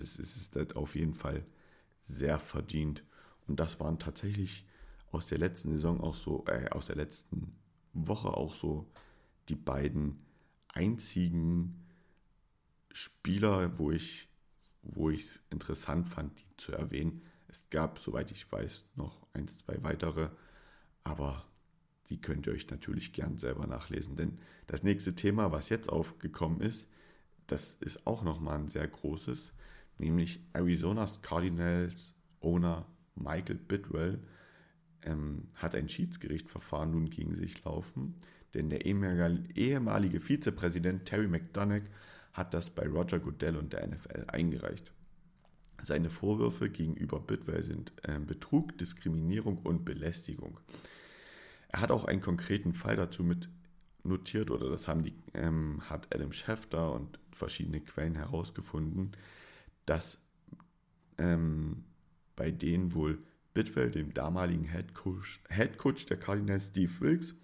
ist 0.00 0.18
es 0.18 0.50
das 0.50 0.76
auf 0.76 0.94
jeden 0.94 1.14
Fall 1.14 1.44
sehr 2.02 2.38
verdient. 2.38 3.04
Und 3.46 3.60
das 3.60 3.80
waren 3.80 3.98
tatsächlich 3.98 4.66
aus 5.10 5.26
der 5.26 5.38
letzten 5.38 5.72
Saison 5.72 6.00
auch 6.00 6.14
so, 6.14 6.44
äh, 6.46 6.68
aus 6.70 6.86
der 6.86 6.96
letzten 6.96 7.56
Woche 7.92 8.28
auch 8.28 8.54
so 8.54 8.90
die 9.48 9.56
beiden 9.56 10.24
einzigen 10.68 11.86
Spieler, 12.92 13.78
wo 13.78 13.90
ich 13.90 14.30
wo 14.82 15.10
ich 15.10 15.22
es 15.22 15.40
interessant 15.50 16.08
fand, 16.08 16.38
die 16.38 16.56
zu 16.56 16.72
erwähnen. 16.72 17.22
Es 17.48 17.68
gab, 17.70 17.98
soweit 17.98 18.30
ich 18.30 18.50
weiß, 18.50 18.86
noch 18.96 19.26
ein, 19.32 19.48
zwei 19.48 19.82
weitere, 19.82 20.30
aber 21.02 21.46
die 22.08 22.20
könnt 22.20 22.46
ihr 22.46 22.52
euch 22.52 22.68
natürlich 22.70 23.12
gern 23.12 23.38
selber 23.38 23.66
nachlesen. 23.66 24.16
Denn 24.16 24.38
das 24.66 24.82
nächste 24.82 25.14
Thema, 25.14 25.52
was 25.52 25.68
jetzt 25.68 25.88
aufgekommen 25.88 26.60
ist, 26.60 26.88
das 27.46 27.74
ist 27.80 28.06
auch 28.06 28.22
nochmal 28.22 28.58
ein 28.58 28.68
sehr 28.68 28.86
großes, 28.86 29.52
nämlich 29.98 30.40
Arizona's 30.52 31.20
Cardinals 31.22 32.14
Owner 32.40 32.86
Michael 33.16 33.56
Bidwell 33.56 34.22
ähm, 35.02 35.48
hat 35.54 35.74
ein 35.74 35.88
Schiedsgerichtsverfahren 35.88 36.92
nun 36.92 37.10
gegen 37.10 37.34
sich 37.36 37.62
laufen, 37.64 38.14
denn 38.54 38.70
der 38.70 38.86
ehemalige 38.86 40.20
Vizepräsident 40.20 41.06
Terry 41.06 41.28
McDonough 41.28 41.82
hat 42.32 42.54
das 42.54 42.70
bei 42.70 42.86
Roger 42.88 43.18
Goodell 43.18 43.56
und 43.56 43.72
der 43.72 43.86
NFL 43.86 44.24
eingereicht. 44.28 44.92
Seine 45.82 46.10
Vorwürfe 46.10 46.68
gegenüber 46.68 47.20
Bidwell 47.20 47.62
sind 47.62 47.92
äh, 48.02 48.18
Betrug, 48.18 48.76
Diskriminierung 48.78 49.58
und 49.58 49.84
Belästigung. 49.84 50.60
Er 51.68 51.80
hat 51.80 51.90
auch 51.90 52.04
einen 52.04 52.20
konkreten 52.20 52.74
Fall 52.74 52.96
dazu 52.96 53.22
mit 53.22 53.48
notiert 54.02 54.50
oder 54.50 54.68
das 54.68 54.88
haben 54.88 55.02
die, 55.02 55.14
ähm, 55.34 55.82
hat 55.88 56.14
Adam 56.14 56.32
Schefter 56.32 56.92
und 56.92 57.18
verschiedene 57.32 57.80
Quellen 57.80 58.14
herausgefunden, 58.14 59.12
dass 59.86 60.18
ähm, 61.18 61.84
bei 62.36 62.50
denen 62.50 62.94
wohl 62.94 63.22
Bidwell, 63.52 63.90
dem 63.90 64.14
damaligen 64.14 64.64
Head 64.64 64.94
Coach, 64.94 65.40
Head 65.48 65.76
Coach 65.76 66.06
der 66.06 66.18
Cardinals 66.18 66.68
Steve 66.68 66.92
Wilkes, 67.00 67.34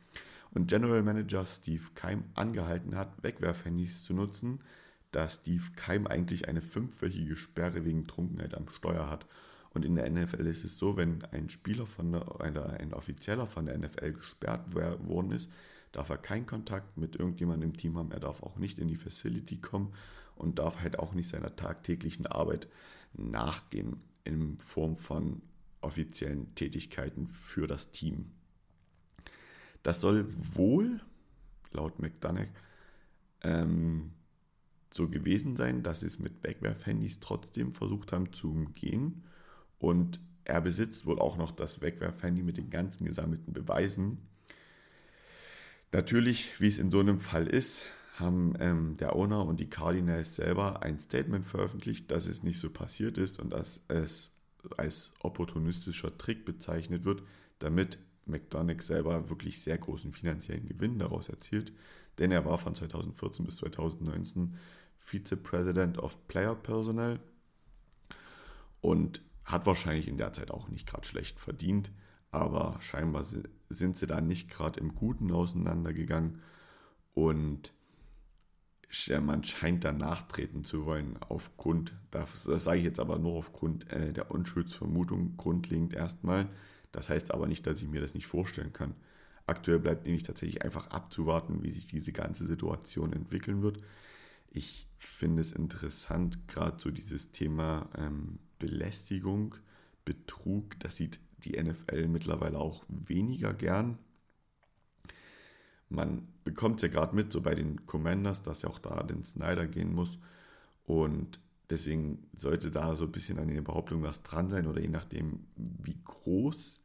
und 0.57 0.69
General 0.69 1.03
Manager 1.03 1.45
Steve 1.45 1.85
Keim 1.95 2.25
angehalten 2.33 2.97
hat, 2.97 3.23
Wegwerfhandys 3.23 4.05
zu 4.05 4.15
nutzen, 4.15 4.61
da 5.13 5.29
Steve 5.29 5.65
Keim 5.77 6.07
eigentlich 6.07 6.49
eine 6.49 6.63
fünfwöchige 6.63 7.37
Sperre 7.37 7.85
wegen 7.85 8.07
Trunkenheit 8.07 8.55
am 8.55 8.69
Steuer 8.71 9.11
hat. 9.11 9.27
Und 9.75 9.85
in 9.85 9.97
der 9.97 10.11
NFL 10.11 10.47
ist 10.47 10.65
es 10.65 10.79
so, 10.79 10.97
wenn 10.97 11.23
ein 11.27 11.51
Spieler 11.51 11.87
von 11.87 12.13
der, 12.13 12.41
oder 12.41 12.81
ein 12.81 12.95
Offizieller 12.95 13.47
von 13.47 13.67
der 13.67 13.77
NFL 13.77 14.13
gesperrt 14.13 14.75
worden 14.75 15.33
ist, 15.33 15.53
darf 15.93 16.09
er 16.09 16.17
keinen 16.17 16.47
Kontakt 16.47 16.97
mit 16.97 17.17
irgendjemandem 17.17 17.71
im 17.71 17.77
Team 17.77 17.99
haben, 17.99 18.11
er 18.11 18.21
darf 18.21 18.43
auch 18.43 18.57
nicht 18.57 18.79
in 18.79 18.89
die 18.89 18.97
Facility 18.97 19.59
kommen 19.61 19.93
und 20.37 20.59
darf 20.59 20.81
halt 20.81 20.99
auch 20.99 21.13
nicht 21.13 21.29
seiner 21.29 21.55
tagtäglichen 21.55 22.27
Arbeit 22.27 22.67
nachgehen 23.13 24.01
in 24.25 24.59
Form 24.59 24.97
von 24.97 25.43
offiziellen 25.83 26.55
Tätigkeiten 26.55 27.29
für 27.29 27.67
das 27.67 27.93
Team. 27.93 28.33
Das 29.87 30.01
soll 30.01 30.27
wohl, 30.57 31.01
laut 31.71 32.01
McDonough, 32.01 32.49
ähm, 33.45 34.11
so 34.93 35.09
gewesen 35.09 35.57
sein, 35.57 35.85
dass 35.85 36.01
sie 36.01 36.09
es 36.09 36.19
mit 36.19 36.43
Wegwerfhandys 36.43 37.21
trotzdem 37.21 37.73
versucht 37.73 38.11
haben 38.11 38.33
zu 38.33 38.51
umgehen. 38.51 39.23
Und 39.79 40.19
er 40.43 40.61
besitzt 40.61 41.07
wohl 41.07 41.21
auch 41.21 41.37
noch 41.37 41.53
das 41.53 41.83
Wegwerfhandy 41.83 42.43
mit 42.43 42.57
den 42.57 42.69
ganzen 42.69 43.05
gesammelten 43.05 43.53
Beweisen. 43.53 44.19
Natürlich, 45.93 46.61
wie 46.61 46.67
es 46.67 46.81
in 46.81 46.91
so 46.91 46.99
einem 46.99 47.21
Fall 47.21 47.47
ist, 47.47 47.85
haben 48.17 48.55
ähm, 48.59 48.97
der 48.97 49.15
Owner 49.15 49.47
und 49.47 49.61
die 49.61 49.71
Cardinals 49.71 50.35
selber 50.35 50.83
ein 50.83 50.99
Statement 50.99 51.45
veröffentlicht, 51.45 52.11
dass 52.11 52.27
es 52.27 52.43
nicht 52.43 52.59
so 52.59 52.71
passiert 52.71 53.19
ist 53.19 53.39
und 53.39 53.51
dass 53.51 53.83
es 53.87 54.33
als 54.79 55.13
opportunistischer 55.21 56.19
Trick 56.19 56.45
bezeichnet 56.45 57.05
wird, 57.05 57.23
damit 57.61 57.99
McDonagh 58.27 58.83
selber 58.83 59.31
wirklich 59.31 59.63
sehr 59.63 59.79
großen 59.79 60.13
finanziellen 60.13 60.67
Gewinn 60.67 60.99
daraus 60.99 61.29
erzielt, 61.29 61.73
denn 62.19 62.33
er 62.33 62.45
war 62.45 62.59
von 62.59 62.75
2014 62.75 63.45
bis 63.45 63.57
2019 63.57 64.57
Vize-President 64.99 65.99
of 65.99 66.27
Player 66.29 66.55
Personnel 66.55 67.21
und 68.81 69.23
hat 69.45 69.67
wahrscheinlich 69.67 70.09
in 70.09 70.19
der 70.19 70.33
Zeit 70.33 70.51
auch 70.51 70.69
nicht 70.69 70.87
gerade 70.87 71.07
schlecht 71.07 71.39
verdient, 71.39 71.91
aber 72.31 72.77
scheinbar 72.81 73.25
sind 73.69 73.97
sie 73.97 74.07
da 74.07 74.21
nicht 74.21 74.51
gerade 74.51 74.81
im 74.81 74.95
Guten 74.95 75.31
auseinandergegangen 75.31 76.43
und 77.15 77.73
man 79.21 79.45
scheint 79.45 79.85
da 79.85 79.93
nachtreten 79.93 80.65
zu 80.65 80.87
wollen 80.87 81.19
aufgrund, 81.29 81.95
das, 82.11 82.45
das 82.45 82.65
sage 82.65 82.79
ich 82.79 82.85
jetzt 82.85 83.01
aber 83.01 83.19
nur 83.19 83.35
aufgrund 83.35 83.91
äh, 83.93 84.13
der 84.13 84.31
Unschuldsvermutung 84.31 85.37
grundlegend 85.37 85.93
erstmal, 85.93 86.49
das 86.97 87.11
heißt 87.11 87.35
aber 87.35 87.47
nicht, 87.47 87.67
dass 87.67 87.83
ich 87.83 87.89
mir 87.89 88.01
das 88.01 88.15
nicht 88.15 88.27
vorstellen 88.27 88.73
kann. 88.73 88.95
Aktuell 89.45 89.79
bleibt 89.79 90.07
nämlich 90.07 90.23
tatsächlich 90.23 90.63
einfach 90.63 90.89
abzuwarten, 90.89 91.63
wie 91.63 91.71
sich 91.71 91.85
diese 91.85 92.11
ganze 92.11 92.47
Situation 92.47 93.13
entwickeln 93.13 93.61
wird. 93.61 93.83
Ich 94.49 94.89
finde 94.97 95.43
es 95.43 95.53
interessant, 95.53 96.49
gerade 96.49 96.81
so 96.81 96.91
dieses 96.91 97.33
Thema 97.33 97.91
ähm, 97.99 98.39
Belästigung, 98.59 99.57
Betrug, 100.07 100.81
das 100.81 100.97
sieht 100.97 101.21
die 101.45 101.63
NFL 101.63 102.09
mittlerweile 102.09 102.59
auch 102.59 102.83
weniger 102.89 103.53
gern. 103.53 103.99
Man 105.91 106.27
bekommt 106.45 106.77
es 106.77 106.83
ja 106.85 106.89
gerade 106.89 107.15
mit, 107.15 107.31
so 107.31 107.43
bei 107.43 107.55
den 107.55 107.85
Commanders, 107.85 108.41
dass 108.41 108.63
ja 108.63 108.71
auch 108.71 108.79
da 108.79 109.03
den 109.03 109.23
Snyder 109.23 109.67
gehen 109.67 109.95
muss. 109.95 110.19
Und 110.87 111.41
deswegen 111.69 112.27
sollte 112.39 112.71
da 112.71 112.97
so 112.97 113.05
ein 113.05 113.13
bisschen 113.13 113.39
an 113.39 113.49
den 113.49 113.65
Behauptungen 113.65 114.03
was 114.03 114.23
dran 114.23 114.49
sein 114.49 114.67
oder 114.67 114.81
je 114.81 114.89
nachdem, 114.89 115.45
wie 115.57 115.99
groß 116.03 116.81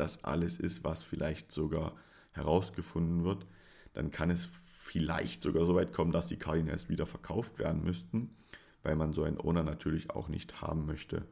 das 0.00 0.24
alles 0.24 0.58
ist, 0.58 0.84
was 0.84 1.02
vielleicht 1.02 1.52
sogar 1.52 1.94
herausgefunden 2.32 3.24
wird, 3.24 3.46
dann 3.92 4.10
kann 4.10 4.30
es 4.30 4.46
vielleicht 4.46 5.42
sogar 5.42 5.66
so 5.66 5.74
weit 5.74 5.92
kommen, 5.92 6.12
dass 6.12 6.26
die 6.26 6.36
Cardinals 6.36 6.88
wieder 6.88 7.06
verkauft 7.06 7.58
werden 7.58 7.82
müssten, 7.82 8.36
weil 8.82 8.94
man 8.94 9.12
so 9.12 9.24
einen 9.24 9.40
Owner 9.40 9.62
natürlich 9.62 10.10
auch 10.10 10.28
nicht 10.28 10.60
haben 10.60 10.86
möchte. 10.86 11.26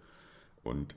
Und 0.62 0.96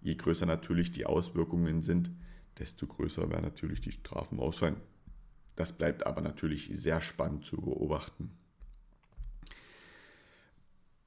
je 0.00 0.14
größer 0.14 0.46
natürlich 0.46 0.90
die 0.90 1.06
Auswirkungen 1.06 1.82
sind, 1.82 2.10
desto 2.58 2.86
größer 2.86 3.30
werden 3.30 3.44
natürlich 3.44 3.80
die 3.80 3.92
Strafen 3.92 4.40
ausfallen. 4.40 4.76
Das 5.54 5.72
bleibt 5.72 6.06
aber 6.06 6.22
natürlich 6.22 6.70
sehr 6.72 7.00
spannend 7.00 7.44
zu 7.44 7.56
beobachten. 7.56 8.30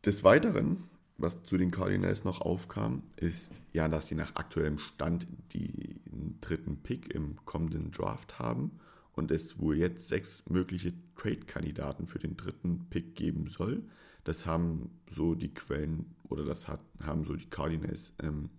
Des 0.06 0.24
Weiteren 0.24 0.84
was 1.18 1.44
zu 1.44 1.58
den 1.58 1.72
Cardinals 1.72 2.24
noch 2.24 2.42
aufkam, 2.42 3.04
ist 3.16 3.62
ja, 3.74 3.88
dass 3.88 4.08
sie 4.08 4.16
nach 4.16 4.36
aktuellem 4.36 4.80
Stand 4.80 5.28
den 5.54 6.38
dritten 6.42 6.78
Pick 6.78 7.14
im 7.14 7.38
kommenden 7.46 7.92
Draft 7.92 8.40
haben 8.40 8.80
und 9.14 9.32
es 9.32 9.60
wohl 9.60 9.78
jetzt 9.78 10.10
sechs 10.10 10.44
mögliche 10.50 10.94
Trade-Kandidaten 11.16 12.08
für 12.08 12.20
den 12.20 12.36
dritten 12.36 12.88
Pick 12.90 13.16
geben 13.16 13.48
soll. 13.48 13.84
Das 14.26 14.46
haben 14.46 14.92
so 15.08 15.36
die 15.36 15.54
Quellen 15.54 16.16
oder 16.24 16.44
das 16.44 16.68
hat, 16.68 16.82
haben 17.06 17.24
so 17.24 17.36
die 17.36 17.50
Cardinals 17.50 18.14
ähm, 18.22 18.50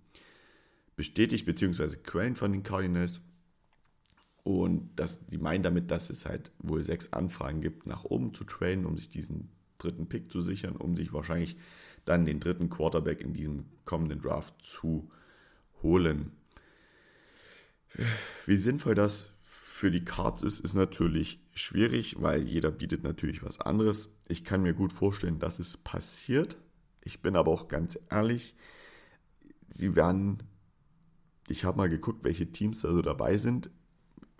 bestätigt, 0.94 1.44
beziehungsweise 1.44 1.98
Quellen 1.98 2.36
von 2.36 2.52
den 2.52 2.62
Cardinals. 2.62 3.20
Und 4.44 4.90
das, 4.96 5.18
die 5.26 5.38
meinen 5.38 5.64
damit, 5.64 5.90
dass 5.90 6.08
es 6.08 6.24
halt 6.24 6.52
wohl 6.58 6.82
sechs 6.82 7.12
Anfragen 7.12 7.60
gibt, 7.60 7.86
nach 7.86 8.04
oben 8.04 8.32
zu 8.32 8.44
traden, 8.44 8.86
um 8.86 8.96
sich 8.96 9.10
diesen 9.10 9.50
dritten 9.78 10.08
Pick 10.08 10.30
zu 10.30 10.40
sichern, 10.40 10.76
um 10.76 10.96
sich 10.96 11.12
wahrscheinlich 11.12 11.56
dann 12.06 12.24
den 12.24 12.40
dritten 12.40 12.70
Quarterback 12.70 13.20
in 13.20 13.34
diesem 13.34 13.66
kommenden 13.84 14.22
Draft 14.22 14.54
zu 14.62 15.10
holen. 15.82 16.32
Wie 18.46 18.56
sinnvoll 18.56 18.94
das 18.94 19.28
für 19.42 19.90
die 19.90 20.04
Cards 20.04 20.42
ist, 20.42 20.60
ist 20.60 20.74
natürlich 20.74 21.40
schwierig, 21.52 22.16
weil 22.20 22.42
jeder 22.42 22.70
bietet 22.70 23.02
natürlich 23.02 23.42
was 23.42 23.60
anderes. 23.60 24.08
Ich 24.28 24.44
kann 24.44 24.62
mir 24.62 24.72
gut 24.72 24.92
vorstellen, 24.92 25.38
dass 25.38 25.58
es 25.58 25.76
passiert. 25.76 26.56
Ich 27.02 27.20
bin 27.20 27.36
aber 27.36 27.50
auch 27.50 27.68
ganz 27.68 27.98
ehrlich, 28.10 28.54
sie 29.74 29.94
werden, 29.94 30.42
ich 31.48 31.64
habe 31.64 31.76
mal 31.76 31.88
geguckt, 31.88 32.24
welche 32.24 32.50
Teams 32.50 32.80
da 32.80 32.90
so 32.90 33.02
dabei 33.02 33.36
sind. 33.38 33.70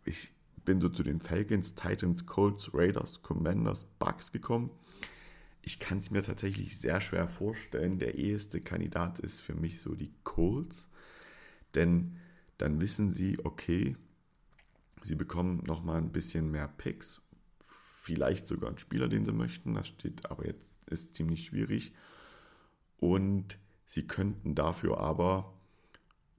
Ich 0.04 0.32
bin 0.64 0.80
so 0.80 0.88
zu 0.88 1.02
den 1.02 1.20
Falcons, 1.20 1.74
Titans, 1.74 2.26
Colts, 2.26 2.70
Raiders, 2.74 3.22
Commanders, 3.22 3.86
Bucks 3.98 4.32
gekommen 4.32 4.70
ich 5.66 5.78
kann 5.78 5.98
es 5.98 6.10
mir 6.10 6.22
tatsächlich 6.22 6.78
sehr 6.78 7.02
schwer 7.02 7.28
vorstellen. 7.28 7.98
Der 7.98 8.14
eheste 8.14 8.62
Kandidat 8.62 9.18
ist 9.18 9.42
für 9.42 9.54
mich 9.54 9.82
so 9.82 9.94
die 9.94 10.14
Colts. 10.24 10.88
Denn 11.74 12.16
dann 12.56 12.80
wissen 12.80 13.12
sie, 13.12 13.36
okay, 13.44 13.96
Sie 15.06 15.14
bekommen 15.14 15.62
nochmal 15.64 15.98
ein 15.98 16.10
bisschen 16.10 16.50
mehr 16.50 16.66
Picks, 16.66 17.22
vielleicht 17.60 18.48
sogar 18.48 18.70
einen 18.70 18.78
Spieler, 18.78 19.08
den 19.08 19.24
sie 19.24 19.32
möchten. 19.32 19.74
Das 19.74 19.86
steht 19.86 20.28
aber 20.28 20.46
jetzt, 20.46 20.72
ist 20.86 21.14
ziemlich 21.14 21.44
schwierig. 21.44 21.92
Und 22.98 23.56
sie 23.86 24.06
könnten 24.06 24.56
dafür 24.56 24.98
aber 24.98 25.54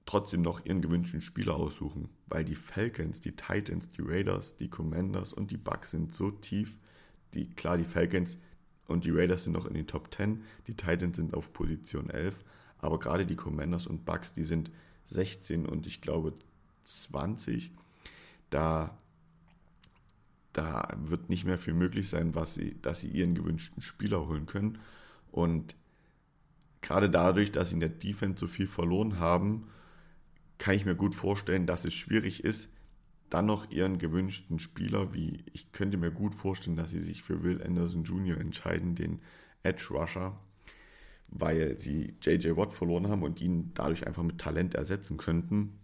trotzdem 0.04 0.42
noch 0.42 0.64
ihren 0.66 0.82
gewünschten 0.82 1.22
Spieler 1.22 1.54
aussuchen, 1.56 2.10
weil 2.26 2.44
die 2.44 2.56
Falcons, 2.56 3.22
die 3.22 3.36
Titans, 3.36 3.90
die 3.90 4.02
Raiders, 4.02 4.56
die 4.56 4.68
Commanders 4.68 5.32
und 5.32 5.50
die 5.50 5.56
Bucks 5.56 5.92
sind 5.92 6.14
so 6.14 6.30
tief. 6.30 6.78
Die, 7.32 7.48
klar, 7.48 7.78
die 7.78 7.84
Falcons 7.84 8.36
und 8.88 9.04
die 9.04 9.10
Raiders 9.10 9.44
sind 9.44 9.52
noch 9.52 9.66
in 9.66 9.74
den 9.74 9.86
Top 9.86 10.12
10, 10.12 10.42
die 10.66 10.74
Titans 10.74 11.16
sind 11.16 11.34
auf 11.34 11.52
Position 11.52 12.10
11, 12.10 12.42
aber 12.78 12.98
gerade 12.98 13.26
die 13.26 13.36
Commanders 13.36 13.86
und 13.86 14.04
Bucks, 14.04 14.34
die 14.34 14.42
sind 14.42 14.72
16 15.08 15.66
und 15.66 15.86
ich 15.86 16.00
glaube 16.00 16.32
20. 16.84 17.70
Da, 18.50 18.96
da 20.52 20.96
wird 20.96 21.28
nicht 21.28 21.44
mehr 21.44 21.58
viel 21.58 21.74
möglich 21.74 22.08
sein, 22.08 22.34
was 22.34 22.54
sie, 22.54 22.80
dass 22.80 23.00
sie 23.00 23.08
ihren 23.08 23.34
gewünschten 23.34 23.82
Spieler 23.82 24.26
holen 24.26 24.46
können. 24.46 24.78
Und 25.30 25.74
gerade 26.80 27.10
dadurch, 27.10 27.52
dass 27.52 27.68
sie 27.68 27.74
in 27.74 27.80
der 27.80 27.88
Defense 27.90 28.38
so 28.38 28.46
viel 28.46 28.66
verloren 28.66 29.18
haben, 29.18 29.68
kann 30.56 30.74
ich 30.74 30.84
mir 30.84 30.94
gut 30.94 31.14
vorstellen, 31.14 31.66
dass 31.66 31.84
es 31.84 31.94
schwierig 31.94 32.42
ist, 32.42 32.70
dann 33.30 33.46
noch 33.46 33.70
ihren 33.70 33.98
gewünschten 33.98 34.58
Spieler, 34.58 35.12
wie 35.12 35.44
ich 35.52 35.72
könnte 35.72 35.96
mir 35.96 36.10
gut 36.10 36.34
vorstellen, 36.34 36.76
dass 36.76 36.90
sie 36.90 37.00
sich 37.00 37.22
für 37.22 37.42
Will 37.42 37.62
Anderson 37.62 38.04
Jr. 38.04 38.38
entscheiden, 38.38 38.94
den 38.94 39.20
Edge 39.62 39.88
Rusher, 39.90 40.38
weil 41.28 41.78
sie 41.78 42.14
JJ 42.22 42.56
Watt 42.56 42.72
verloren 42.72 43.08
haben 43.08 43.22
und 43.22 43.40
ihn 43.40 43.72
dadurch 43.74 44.06
einfach 44.06 44.22
mit 44.22 44.38
Talent 44.38 44.74
ersetzen 44.74 45.18
könnten, 45.18 45.78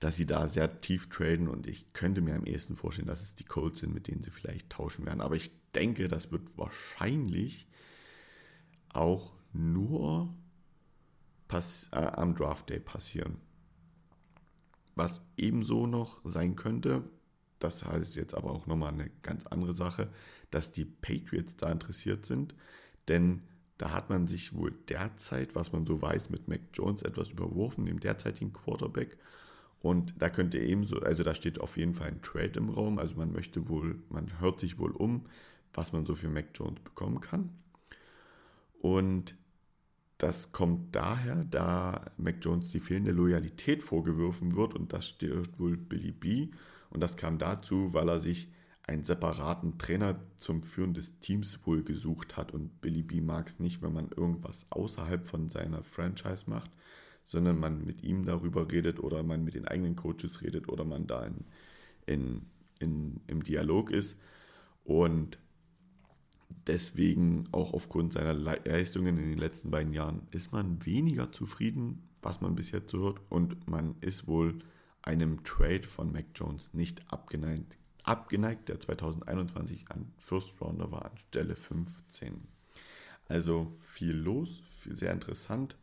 dass 0.00 0.16
sie 0.16 0.26
da 0.26 0.48
sehr 0.48 0.80
tief 0.80 1.08
traden 1.10 1.48
und 1.48 1.66
ich 1.66 1.92
könnte 1.92 2.22
mir 2.22 2.34
am 2.34 2.44
ehesten 2.44 2.76
vorstellen, 2.76 3.08
dass 3.08 3.22
es 3.22 3.34
die 3.34 3.44
Colts 3.44 3.80
sind, 3.80 3.94
mit 3.94 4.08
denen 4.08 4.22
sie 4.22 4.30
vielleicht 4.30 4.70
tauschen 4.70 5.06
werden. 5.06 5.20
Aber 5.20 5.36
ich 5.36 5.52
denke, 5.74 6.08
das 6.08 6.32
wird 6.32 6.56
wahrscheinlich 6.56 7.68
auch 8.92 9.32
nur 9.52 10.34
äh, 11.92 11.96
am 11.96 12.34
Draft 12.34 12.70
Day 12.70 12.80
passieren. 12.80 13.36
Was 14.94 15.22
ebenso 15.36 15.86
noch 15.86 16.20
sein 16.24 16.56
könnte, 16.56 17.04
das 17.58 17.84
heißt 17.84 18.16
jetzt 18.16 18.34
aber 18.34 18.50
auch 18.50 18.66
nochmal 18.66 18.92
eine 18.92 19.10
ganz 19.22 19.46
andere 19.46 19.72
Sache, 19.72 20.08
dass 20.50 20.72
die 20.72 20.84
Patriots 20.84 21.56
da 21.56 21.70
interessiert 21.70 22.26
sind, 22.26 22.54
denn 23.08 23.42
da 23.78 23.92
hat 23.92 24.10
man 24.10 24.28
sich 24.28 24.54
wohl 24.54 24.72
derzeit, 24.88 25.54
was 25.54 25.72
man 25.72 25.86
so 25.86 26.00
weiß, 26.00 26.30
mit 26.30 26.46
Mac 26.46 26.60
Jones 26.74 27.02
etwas 27.02 27.30
überworfen, 27.30 27.86
dem 27.86 28.00
derzeitigen 28.00 28.52
Quarterback. 28.52 29.16
Und 29.80 30.14
da 30.22 30.30
könnte 30.30 30.58
ebenso, 30.58 31.00
also 31.00 31.24
da 31.24 31.34
steht 31.34 31.60
auf 31.60 31.76
jeden 31.76 31.94
Fall 31.94 32.08
ein 32.08 32.22
Trade 32.22 32.52
im 32.58 32.68
Raum, 32.68 32.98
also 32.98 33.16
man 33.16 33.32
möchte 33.32 33.68
wohl, 33.68 34.00
man 34.08 34.40
hört 34.40 34.60
sich 34.60 34.78
wohl 34.78 34.92
um, 34.92 35.26
was 35.74 35.92
man 35.92 36.06
so 36.06 36.14
für 36.14 36.28
Mac 36.28 36.46
Jones 36.54 36.80
bekommen 36.80 37.20
kann. 37.20 37.50
Und 38.80 39.34
das 40.22 40.52
kommt 40.52 40.94
daher, 40.94 41.44
da 41.50 42.12
Mac 42.16 42.36
Jones 42.42 42.68
die 42.68 42.78
fehlende 42.78 43.10
Loyalität 43.10 43.82
vorgeworfen 43.82 44.54
wird 44.54 44.72
und 44.72 44.92
das 44.92 45.08
stört 45.08 45.58
wohl 45.58 45.76
Billy 45.76 46.12
B. 46.12 46.50
Und 46.90 47.02
das 47.02 47.16
kam 47.16 47.38
dazu, 47.38 47.92
weil 47.92 48.08
er 48.08 48.20
sich 48.20 48.46
einen 48.84 49.02
separaten 49.02 49.78
Trainer 49.78 50.20
zum 50.38 50.62
Führen 50.62 50.94
des 50.94 51.18
Teams 51.18 51.66
wohl 51.66 51.82
gesucht 51.82 52.36
hat 52.36 52.52
und 52.52 52.80
Billy 52.80 53.02
B 53.02 53.20
mag 53.20 53.48
es 53.48 53.58
nicht, 53.58 53.82
wenn 53.82 53.92
man 53.92 54.10
irgendwas 54.16 54.64
außerhalb 54.70 55.26
von 55.26 55.50
seiner 55.50 55.82
Franchise 55.82 56.44
macht, 56.46 56.70
sondern 57.26 57.58
man 57.58 57.84
mit 57.84 58.04
ihm 58.04 58.24
darüber 58.24 58.70
redet 58.70 59.00
oder 59.00 59.24
man 59.24 59.42
mit 59.42 59.54
den 59.54 59.66
eigenen 59.66 59.96
Coaches 59.96 60.40
redet 60.40 60.68
oder 60.68 60.84
man 60.84 61.08
da 61.08 61.24
in, 61.24 61.46
in, 62.06 62.46
in, 62.78 63.20
im 63.26 63.42
Dialog 63.42 63.90
ist. 63.90 64.16
Und 64.84 65.40
deswegen 66.66 67.44
auch 67.52 67.72
aufgrund 67.72 68.14
seiner 68.14 68.34
Leistungen 68.34 69.18
in 69.18 69.30
den 69.30 69.38
letzten 69.38 69.70
beiden 69.70 69.92
Jahren 69.92 70.26
ist 70.30 70.52
man 70.52 70.84
weniger 70.84 71.32
zufrieden, 71.32 72.08
was 72.22 72.40
man 72.40 72.54
bis 72.54 72.70
jetzt 72.70 72.90
so 72.90 73.00
hört. 73.00 73.20
Und 73.28 73.68
man 73.68 73.96
ist 74.00 74.26
wohl 74.26 74.58
einem 75.02 75.42
Trade 75.44 75.86
von 75.86 76.12
Mac 76.12 76.26
Jones 76.34 76.74
nicht 76.74 77.12
abgeneigt. 77.12 77.76
Abgeneigt, 78.04 78.68
der 78.68 78.80
2021 78.80 79.90
an 79.90 80.12
First 80.18 80.60
Rounder 80.60 80.90
war 80.90 81.04
an 81.04 81.16
Stelle 81.16 81.56
15. 81.56 82.48
Also 83.28 83.76
viel 83.78 84.16
los, 84.16 84.60
viel 84.66 84.96
sehr 84.96 85.12
interessant. 85.12 85.76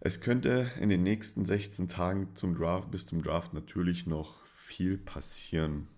Es 0.00 0.20
könnte 0.20 0.70
in 0.80 0.88
den 0.88 1.02
nächsten 1.02 1.44
16 1.44 1.88
Tagen 1.88 2.36
zum 2.36 2.54
Draft 2.54 2.90
bis 2.90 3.06
zum 3.06 3.22
Draft 3.22 3.52
natürlich 3.52 4.06
noch 4.06 4.44
viel 4.46 4.96
passieren. 4.96 5.88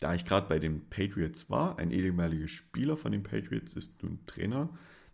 Da 0.00 0.14
ich 0.14 0.24
gerade 0.24 0.48
bei 0.48 0.58
den 0.58 0.88
Patriots 0.88 1.50
war, 1.50 1.78
ein 1.78 1.90
ehemaliger 1.90 2.48
Spieler 2.48 2.96
von 2.96 3.12
den 3.12 3.22
Patriots 3.22 3.74
ist 3.74 4.02
nun 4.02 4.18
Trainer. 4.26 4.70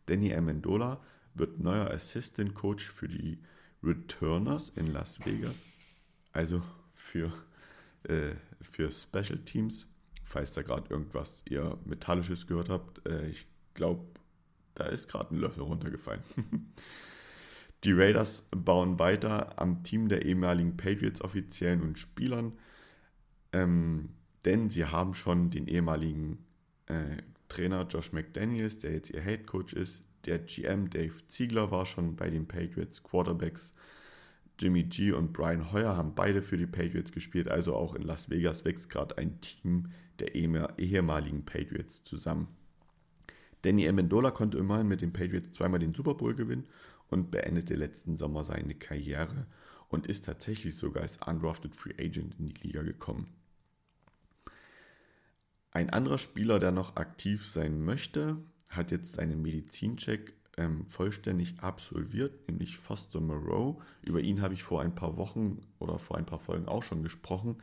Danny 0.06 0.32
Amendola 0.32 1.02
wird 1.34 1.58
neuer 1.58 1.90
Assistant 1.90 2.54
Coach 2.54 2.88
für 2.88 3.08
die 3.08 3.40
Returners 3.82 4.70
in 4.70 4.92
Las 4.92 5.24
Vegas. 5.24 5.66
Also 6.32 6.62
für, 6.94 7.32
äh, 8.04 8.34
für 8.60 8.92
Special 8.92 9.38
Teams. 9.44 9.88
Falls 10.22 10.52
da 10.52 10.62
gerade 10.62 10.88
irgendwas 10.90 11.42
ihr 11.48 11.78
Metallisches 11.84 12.46
gehört 12.46 12.68
habt, 12.68 13.06
äh, 13.08 13.28
ich 13.28 13.46
glaube, 13.74 14.04
da 14.74 14.86
ist 14.86 15.08
gerade 15.08 15.34
ein 15.34 15.38
Löffel 15.38 15.64
runtergefallen. 15.64 16.22
die 17.84 17.92
Raiders 17.92 18.46
bauen 18.50 18.98
weiter 18.98 19.58
am 19.58 19.82
Team 19.82 20.08
der 20.08 20.24
ehemaligen 20.24 20.76
Patriots-Offiziellen 20.76 21.82
und 21.82 21.98
Spielern. 21.98 22.52
Ähm, 23.52 24.15
denn 24.46 24.70
sie 24.70 24.86
haben 24.86 25.12
schon 25.12 25.50
den 25.50 25.66
ehemaligen 25.66 26.38
äh, 26.86 27.18
Trainer 27.48 27.86
Josh 27.88 28.12
McDaniels, 28.12 28.78
der 28.78 28.92
jetzt 28.92 29.10
ihr 29.10 29.20
Head 29.20 29.46
Coach 29.46 29.74
ist, 29.74 30.04
der 30.24 30.38
GM 30.38 30.88
Dave 30.88 31.14
Ziegler 31.28 31.70
war 31.70 31.84
schon 31.84 32.16
bei 32.16 32.30
den 32.30 32.48
Patriots, 32.48 33.02
Quarterbacks 33.02 33.74
Jimmy 34.58 34.84
G 34.84 35.12
und 35.12 35.32
Brian 35.32 35.70
Hoyer 35.72 35.96
haben 35.96 36.14
beide 36.14 36.42
für 36.42 36.56
die 36.56 36.66
Patriots 36.66 37.12
gespielt, 37.12 37.48
also 37.48 37.74
auch 37.74 37.94
in 37.94 38.02
Las 38.02 38.30
Vegas 38.30 38.64
wächst 38.64 38.88
gerade 38.88 39.18
ein 39.18 39.40
Team 39.40 39.90
der 40.18 40.34
ehemaligen 40.34 41.44
Patriots 41.44 42.02
zusammen. 42.04 42.48
Danny 43.62 43.86
Amendola 43.86 44.30
konnte 44.30 44.58
immerhin 44.58 44.88
mit 44.88 45.02
den 45.02 45.12
Patriots 45.12 45.52
zweimal 45.52 45.80
den 45.80 45.92
Super 45.92 46.14
Bowl 46.14 46.34
gewinnen 46.34 46.66
und 47.08 47.30
beendete 47.30 47.74
letzten 47.74 48.16
Sommer 48.16 48.44
seine 48.44 48.74
Karriere 48.74 49.46
und 49.88 50.06
ist 50.06 50.24
tatsächlich 50.24 50.76
sogar 50.76 51.02
als 51.02 51.18
undrafted 51.18 51.76
Free 51.76 51.94
Agent 51.98 52.38
in 52.38 52.46
die 52.46 52.62
Liga 52.62 52.82
gekommen. 52.82 53.28
Ein 55.76 55.90
anderer 55.90 56.16
Spieler, 56.16 56.58
der 56.58 56.72
noch 56.72 56.96
aktiv 56.96 57.46
sein 57.46 57.84
möchte, 57.84 58.38
hat 58.70 58.90
jetzt 58.90 59.12
seinen 59.12 59.42
Medizincheck 59.42 60.32
ähm, 60.56 60.86
vollständig 60.88 61.60
absolviert, 61.60 62.48
nämlich 62.48 62.78
Foster 62.78 63.20
Moreau. 63.20 63.82
Über 64.00 64.20
ihn 64.22 64.40
habe 64.40 64.54
ich 64.54 64.62
vor 64.62 64.80
ein 64.80 64.94
paar 64.94 65.18
Wochen 65.18 65.60
oder 65.78 65.98
vor 65.98 66.16
ein 66.16 66.24
paar 66.24 66.38
Folgen 66.38 66.66
auch 66.66 66.82
schon 66.82 67.02
gesprochen. 67.02 67.58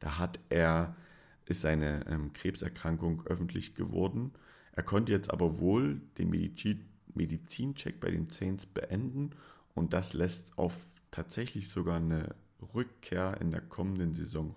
Da 0.00 0.16
hat 0.16 0.40
er, 0.48 0.96
ist 1.44 1.60
seine 1.60 2.06
ähm, 2.06 2.32
Krebserkrankung 2.32 3.26
öffentlich 3.26 3.74
geworden. 3.74 4.32
Er 4.72 4.82
konnte 4.82 5.12
jetzt 5.12 5.30
aber 5.30 5.58
wohl 5.58 6.00
den 6.16 6.30
Medizin, 6.30 6.86
Medizincheck 7.12 8.00
bei 8.00 8.10
den 8.10 8.30
Saints 8.30 8.64
beenden 8.64 9.32
und 9.74 9.92
das 9.92 10.14
lässt 10.14 10.56
auf 10.56 10.86
tatsächlich 11.10 11.68
sogar 11.68 11.96
eine 11.96 12.34
Rückkehr 12.74 13.38
in 13.42 13.50
der 13.50 13.60
kommenden 13.60 14.14
Saison 14.14 14.54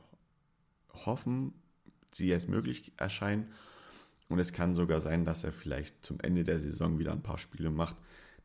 hoffen 0.93 1.53
sie 2.11 2.33
als 2.33 2.47
möglich 2.47 2.91
erscheinen. 2.97 3.51
Und 4.29 4.39
es 4.39 4.53
kann 4.53 4.75
sogar 4.75 5.01
sein, 5.01 5.25
dass 5.25 5.43
er 5.43 5.51
vielleicht 5.51 6.05
zum 6.05 6.19
Ende 6.21 6.43
der 6.43 6.59
Saison 6.59 6.99
wieder 6.99 7.11
ein 7.11 7.23
paar 7.23 7.37
Spiele 7.37 7.69
macht. 7.69 7.97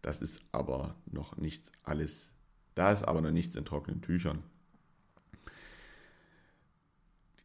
Das 0.03 0.21
ist 0.21 0.43
aber 0.53 0.97
noch 1.07 1.37
nicht 1.37 1.71
alles. 1.85 2.33
Da 2.75 2.93
ist 2.93 3.05
aber 3.05 3.21
noch 3.21 3.31
nichts 3.31 3.57
in 3.57 3.65
trockenen 3.65 4.03
Tüchern. 4.03 4.43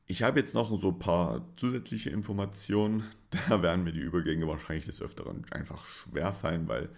Ich 0.08 0.24
habe 0.24 0.42
jetzt 0.42 0.54
noch 0.56 0.78
so 0.80 0.90
ein 0.90 1.00
paar 1.00 1.48
zusätzliche 1.56 2.10
Informationen. 2.10 3.04
Da 3.48 3.64
werden 3.64 3.86
mir 3.86 3.94
die 3.94 4.02
Übergänge 4.02 4.46
wahrscheinlich 4.46 4.84
des 4.84 5.02
Öfteren 5.02 5.46
einfach 5.52 5.86
schwer 5.86 6.34
fallen, 6.34 6.68
weil 6.68 6.90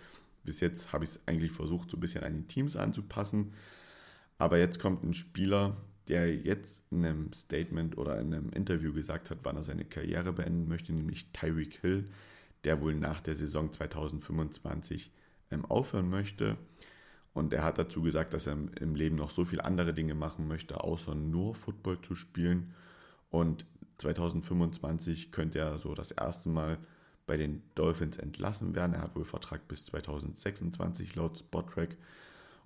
bis 0.43 0.61
jetzt 0.61 0.91
habe 0.91 1.03
ich 1.03 1.11
es 1.11 1.19
eigentlich 1.27 1.51
versucht, 1.51 1.91
so 1.91 1.97
ein 1.97 1.99
bisschen 1.99 2.23
an 2.23 2.33
die 2.33 2.47
Teams 2.47 2.75
anzupassen. 2.75 3.53
Aber 4.39 4.57
jetzt 4.57 4.79
kommt 4.79 5.03
ein 5.03 5.13
Spieler, 5.13 5.77
der 6.07 6.35
jetzt 6.35 6.83
in 6.91 7.05
einem 7.05 7.33
Statement 7.33 7.97
oder 7.97 8.19
in 8.19 8.33
einem 8.33 8.49
Interview 8.49 8.93
gesagt 8.93 9.29
hat, 9.29 9.39
wann 9.43 9.55
er 9.55 9.63
seine 9.63 9.85
Karriere 9.85 10.33
beenden 10.33 10.67
möchte, 10.67 10.93
nämlich 10.93 11.31
Tyreek 11.31 11.79
Hill, 11.81 12.09
der 12.63 12.81
wohl 12.81 12.95
nach 12.95 13.21
der 13.21 13.35
Saison 13.35 13.71
2025 13.71 15.11
ähm, 15.51 15.65
aufhören 15.65 16.09
möchte. 16.09 16.57
Und 17.33 17.53
er 17.53 17.63
hat 17.63 17.77
dazu 17.77 18.01
gesagt, 18.01 18.33
dass 18.33 18.47
er 18.47 18.57
im 18.79 18.95
Leben 18.95 19.15
noch 19.15 19.31
so 19.31 19.43
viele 19.43 19.65
andere 19.65 19.93
Dinge 19.93 20.13
machen 20.13 20.47
möchte, 20.47 20.83
außer 20.83 21.15
nur 21.15 21.55
Football 21.55 22.01
zu 22.01 22.15
spielen. 22.15 22.73
Und 23.29 23.65
2025 23.97 25.31
könnte 25.31 25.59
er 25.59 25.77
so 25.79 25.95
das 25.95 26.11
erste 26.11 26.49
Mal 26.49 26.77
bei 27.25 27.37
den 27.37 27.63
Dolphins 27.75 28.17
entlassen 28.17 28.75
werden. 28.75 28.93
Er 28.93 29.01
hat 29.01 29.15
wohl 29.15 29.23
Vertrag 29.23 29.67
bis 29.67 29.85
2026 29.85 31.15
laut 31.15 31.39
Spottrack. 31.39 31.97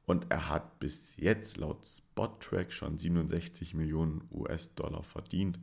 Und 0.08 0.28
er 0.30 0.50
hat 0.50 0.80
bis 0.80 1.18
jetzt 1.18 1.58
laut 1.58 1.86
Spot-Track 1.86 2.72
schon 2.72 2.98
67 2.98 3.74
Millionen 3.74 4.24
US-Dollar 4.32 5.04
verdient 5.04 5.60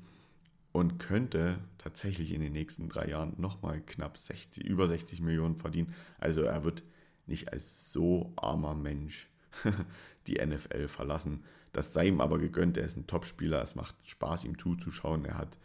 und 0.71 0.99
könnte 0.99 1.61
tatsächlich 1.79 2.31
in 2.31 2.43
den 2.43 2.53
nächsten 2.53 2.91
drei 2.91 3.09
Jahren 3.09 3.33
nochmal 3.39 3.81
knapp 3.81 4.19
60, 4.19 4.63
über 4.63 4.87
60 4.87 5.23
Millionen 5.23 5.57
verdienen. 5.57 5.95
Also 6.19 6.43
er 6.43 6.63
wird 6.63 6.83
nicht 7.27 7.55
als 7.55 7.91
so 7.91 8.35
armer 8.37 8.75
Mensch 8.75 9.31
die 10.27 10.45
NFL 10.45 10.89
verlassen. 10.89 11.43
Das 11.73 11.95
sei 11.95 12.09
ihm 12.09 12.21
aber 12.21 12.39
gegönnt. 12.39 12.77
Er 12.77 12.85
ist 12.85 12.99
ein 12.99 13.07
Topspieler. 13.07 13.63
Es 13.63 13.77
macht 13.77 13.97
Spaß, 14.03 14.45
ihm 14.45 14.59
zuzuschauen. 14.59 15.25
Er 15.25 15.39
hat 15.39 15.57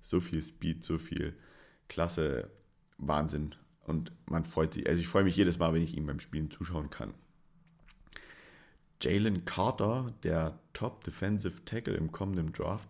so 0.00 0.20
viel 0.20 0.44
Speed, 0.44 0.84
so 0.84 0.98
viel 0.98 1.36
Klasse. 1.88 2.52
Wahnsinn. 2.98 3.56
Und 3.82 4.12
man 4.26 4.44
freut 4.44 4.74
sich. 4.74 4.88
Also 4.88 5.00
ich 5.00 5.08
freue 5.08 5.24
mich 5.24 5.34
jedes 5.34 5.58
Mal, 5.58 5.74
wenn 5.74 5.82
ich 5.82 5.96
ihm 5.96 6.06
beim 6.06 6.20
Spielen 6.20 6.52
zuschauen 6.52 6.88
kann. 6.88 7.14
Jalen 9.00 9.44
Carter, 9.44 10.14
der 10.22 10.58
Top 10.72 11.04
Defensive 11.04 11.64
Tackle 11.64 11.94
im 11.94 12.12
kommenden 12.12 12.52
Draft, 12.52 12.88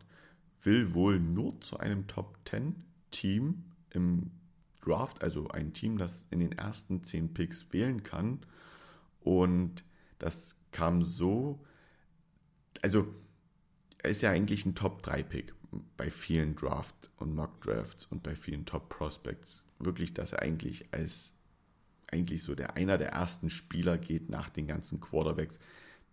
will 0.63 0.95
wohl 0.95 1.21
nur 1.21 1.61
zu 1.61 1.79
einem 1.79 2.07
Top 2.07 2.39
10 2.49 2.75
Team 3.11 3.65
im 3.91 4.31
Draft, 4.81 5.23
also 5.23 5.49
ein 5.49 5.75
Team, 5.75 5.99
das 5.99 6.27
in 6.31 6.41
den 6.41 6.53
ersten 6.53 7.03
10 7.03 7.35
Picks 7.35 7.67
wählen 7.73 8.03
kann. 8.03 8.41
Und 9.21 9.85
das 10.19 10.57
kam 10.73 11.05
so, 11.05 11.65
also 12.83 13.07
er 13.99 14.11
ist 14.11 14.23
ja 14.23 14.31
eigentlich 14.31 14.65
ein 14.65 14.75
Top 14.75 15.03
3 15.03 15.23
Pick 15.23 15.55
bei 15.97 16.11
vielen 16.11 16.57
Draft 16.57 17.11
und 17.17 17.35
Mock 17.35 17.61
Drafts 17.61 18.07
und 18.07 18.23
bei 18.23 18.35
vielen 18.35 18.65
Top 18.65 18.89
Prospects. 18.89 19.65
Wirklich, 19.79 20.15
dass 20.15 20.33
er 20.33 20.43
eigentlich 20.43 20.87
als 20.93 21.33
eigentlich 22.11 22.43
so 22.43 22.55
der 22.55 22.75
einer 22.75 22.97
der 22.97 23.11
ersten 23.11 23.51
Spieler 23.51 23.99
geht 23.99 24.31
nach 24.31 24.49
den 24.49 24.67
ganzen 24.67 24.99
Quarterbacks, 25.01 25.59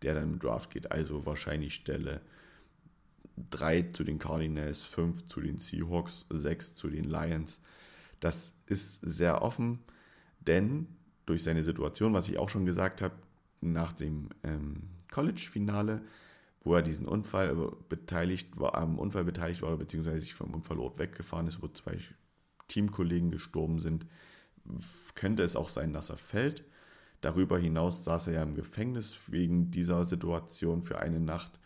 der 0.05 0.13
dann 0.13 0.33
im 0.33 0.39
Draft 0.39 0.69
geht. 0.69 0.91
Also 0.91 1.25
wahrscheinlich 1.25 1.73
Stelle 1.73 2.21
3 3.49 3.89
zu 3.93 4.03
den 4.03 4.19
Cardinals, 4.19 4.81
5 4.81 5.25
zu 5.27 5.41
den 5.41 5.59
Seahawks, 5.59 6.25
6 6.29 6.75
zu 6.75 6.89
den 6.89 7.05
Lions. 7.05 7.59
Das 8.19 8.53
ist 8.67 8.99
sehr 9.01 9.41
offen, 9.41 9.79
denn 10.39 10.87
durch 11.25 11.43
seine 11.43 11.63
Situation, 11.63 12.13
was 12.13 12.29
ich 12.29 12.37
auch 12.37 12.49
schon 12.49 12.65
gesagt 12.65 13.01
habe, 13.01 13.15
nach 13.61 13.93
dem 13.93 14.29
ähm, 14.43 14.89
College-Finale, 15.11 16.01
wo 16.63 16.75
er 16.75 16.83
diesen 16.83 17.07
Unfall 17.07 17.55
beteiligt 17.89 18.59
war, 18.59 18.75
am 18.75 18.99
Unfall 18.99 19.23
beteiligt 19.23 19.63
war, 19.63 19.75
beziehungsweise 19.75 20.21
sich 20.21 20.35
vom 20.35 20.53
Unfallort 20.53 20.99
weggefahren 20.99 21.47
ist, 21.47 21.61
wo 21.61 21.67
zwei 21.67 21.97
Teamkollegen 22.67 23.31
gestorben 23.31 23.79
sind, 23.79 24.05
könnte 25.15 25.43
es 25.43 25.55
auch 25.55 25.69
sein, 25.69 25.93
dass 25.93 26.09
er 26.09 26.17
fällt. 26.17 26.63
Darüber 27.25 27.57
hinaus 27.57 28.03
saß 28.03 28.27
er 28.27 28.33
ja 28.33 28.43
im 28.43 28.53
Gefängnis 28.53 29.31
wegen 29.31 29.71
dieser 29.71 30.05
Situation 30.05 30.83
für 30.83 30.99
eine 30.99 31.19
Nacht, 31.19 31.59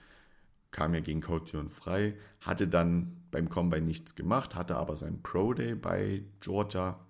kam 0.72 0.94
ja 0.94 1.02
gegen 1.02 1.20
Caution 1.20 1.68
frei, 1.68 2.16
hatte 2.40 2.70
dann 2.70 3.18
beim 3.30 3.50
Combine 3.50 3.86
nichts 3.86 4.16
gemacht, 4.16 4.56
hatte 4.56 4.78
aber 4.78 4.96
seinen 4.96 5.22
Pro 5.22 5.54
Day 5.54 5.76
bei 5.76 6.24
Georgia 6.40 7.06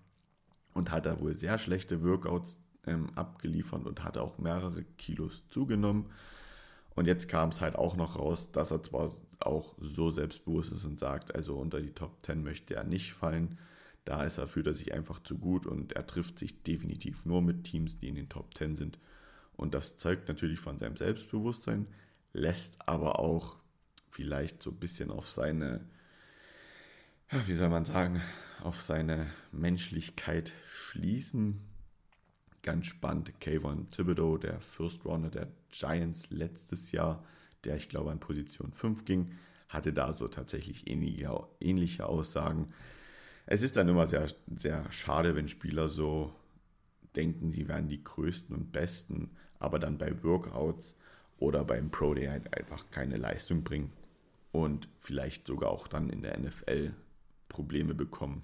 und 0.74 0.90
hat 0.90 1.06
da 1.06 1.20
wohl 1.20 1.38
sehr 1.38 1.60
schlechte 1.60 2.04
Workouts 2.04 2.58
ähm, 2.88 3.12
abgeliefert 3.14 3.86
und 3.86 4.04
hatte 4.04 4.24
auch 4.24 4.40
mehrere 4.40 4.84
Kilos 4.98 5.44
zugenommen. 5.50 6.08
Und 6.96 7.06
jetzt 7.06 7.28
kam 7.28 7.50
es 7.50 7.62
halt 7.62 7.76
auch 7.76 7.96
noch 7.96 8.18
raus, 8.18 8.52
dass 8.52 8.72
er 8.72 8.82
zwar 8.82 9.16
auch 9.42 9.76
so 9.80 10.10
selbstbewusst 10.10 10.72
ist 10.72 10.86
und 10.86 11.00
sagt, 11.00 11.36
also 11.36 11.56
unter 11.56 11.82
die 11.82 11.94
Top 11.94 12.18
10 12.24 12.44
möchte 12.44 12.74
er 12.74 12.84
nicht 12.84 13.14
fallen, 13.14 13.60
da 14.10 14.24
ist 14.24 14.40
er, 14.40 14.48
fühlt 14.48 14.66
er 14.66 14.74
sich 14.74 14.92
einfach 14.92 15.20
zu 15.20 15.38
gut 15.38 15.68
und 15.68 15.94
er 15.94 16.08
trifft 16.08 16.40
sich 16.40 16.64
definitiv 16.64 17.28
nur 17.28 17.44
mit 17.44 17.64
Teams, 17.64 18.00
die 18.00 18.08
in 18.08 18.16
den 18.16 18.28
Top 18.28 18.58
10 18.58 18.76
sind. 18.76 18.98
Und 19.56 19.76
das 19.76 19.98
zeugt 19.98 20.28
natürlich 20.28 20.60
von 20.60 20.80
seinem 20.80 20.98
Selbstbewusstsein, 20.98 21.86
lässt 22.34 22.90
aber 22.90 23.20
auch 23.20 23.58
vielleicht 24.10 24.64
so 24.64 24.72
ein 24.72 24.80
bisschen 24.80 25.12
auf 25.12 25.30
seine, 25.30 25.86
wie 27.46 27.54
soll 27.54 27.70
man 27.70 27.86
sagen, 27.86 28.20
auf 28.64 28.82
seine 28.82 29.28
Menschlichkeit 29.52 30.54
schließen. 30.68 31.62
Ganz 32.64 32.88
spannend, 32.88 33.40
Kayvon 33.40 33.92
Thibodeau, 33.92 34.40
der 34.40 34.60
First 34.60 35.06
Runner 35.06 35.30
der 35.30 35.50
Giants 35.70 36.32
letztes 36.32 36.92
Jahr, 36.92 37.24
der 37.64 37.76
ich 37.76 37.90
glaube 37.90 38.10
an 38.10 38.20
Position 38.20 38.74
5 38.74 39.06
ging, 39.06 39.34
hatte 39.68 39.94
da 39.94 40.14
so 40.14 40.28
tatsächlich 40.28 40.90
ähnliche, 40.90 41.48
ähnliche 41.60 42.08
Aussagen 42.08 42.74
es 43.52 43.64
ist 43.64 43.78
dann 43.78 43.90
immer 43.90 44.08
sehr, 44.08 44.28
sehr 44.58 44.92
schade, 44.92 45.36
wenn 45.36 45.48
Spieler 45.48 45.90
so 45.90 46.32
denken, 47.16 47.52
sie 47.52 47.68
wären 47.68 47.88
die 47.88 48.04
größten 48.04 48.56
und 48.56 48.72
besten, 48.72 49.32
aber 49.58 49.80
dann 49.80 49.98
bei 49.98 50.24
Workouts 50.24 50.96
oder 51.40 51.66
beim 51.66 51.90
Pro 51.90 52.14
Day 52.14 52.28
halt 52.28 52.56
einfach 52.56 52.92
keine 52.92 53.18
Leistung 53.18 53.64
bringen 53.64 53.92
und 54.52 54.88
vielleicht 54.98 55.48
sogar 55.48 55.72
auch 55.72 55.88
dann 55.88 56.12
in 56.12 56.22
der 56.22 56.38
NFL 56.38 56.94
Probleme 57.48 57.96
bekommen. 57.96 58.44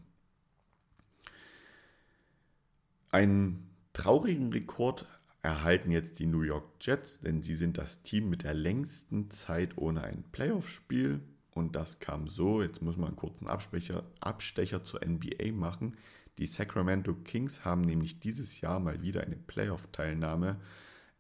Einen 3.12 3.70
traurigen 3.94 4.52
Rekord 4.52 5.06
erhalten 5.44 5.92
jetzt 5.92 6.18
die 6.18 6.26
New 6.26 6.42
York 6.42 6.66
Jets, 6.82 7.20
denn 7.20 7.44
sie 7.44 7.54
sind 7.54 7.78
das 7.78 8.02
Team 8.02 8.32
mit 8.32 8.42
der 8.42 8.56
längsten 8.56 9.30
Zeit 9.30 9.78
ohne 9.78 10.04
ein 10.04 10.24
Playoff-Spiel. 10.32 11.22
Und 11.56 11.78
das 11.78 12.00
kam 12.00 12.28
so, 12.28 12.62
jetzt 12.62 12.82
muss 12.82 12.98
man 12.98 13.08
einen 13.08 13.16
kurzen 13.16 13.48
Abstecher, 13.48 14.04
Abstecher 14.20 14.84
zur 14.84 15.00
NBA 15.04 15.54
machen. 15.54 15.96
Die 16.38 16.48
Sacramento 16.48 17.14
Kings 17.14 17.64
haben 17.64 17.82
nämlich 17.82 18.20
dieses 18.20 18.60
Jahr 18.60 18.82
mal 18.82 19.02
wieder 19.02 19.22
eine 19.22 19.38
Playoff-Teilnahme 19.38 20.60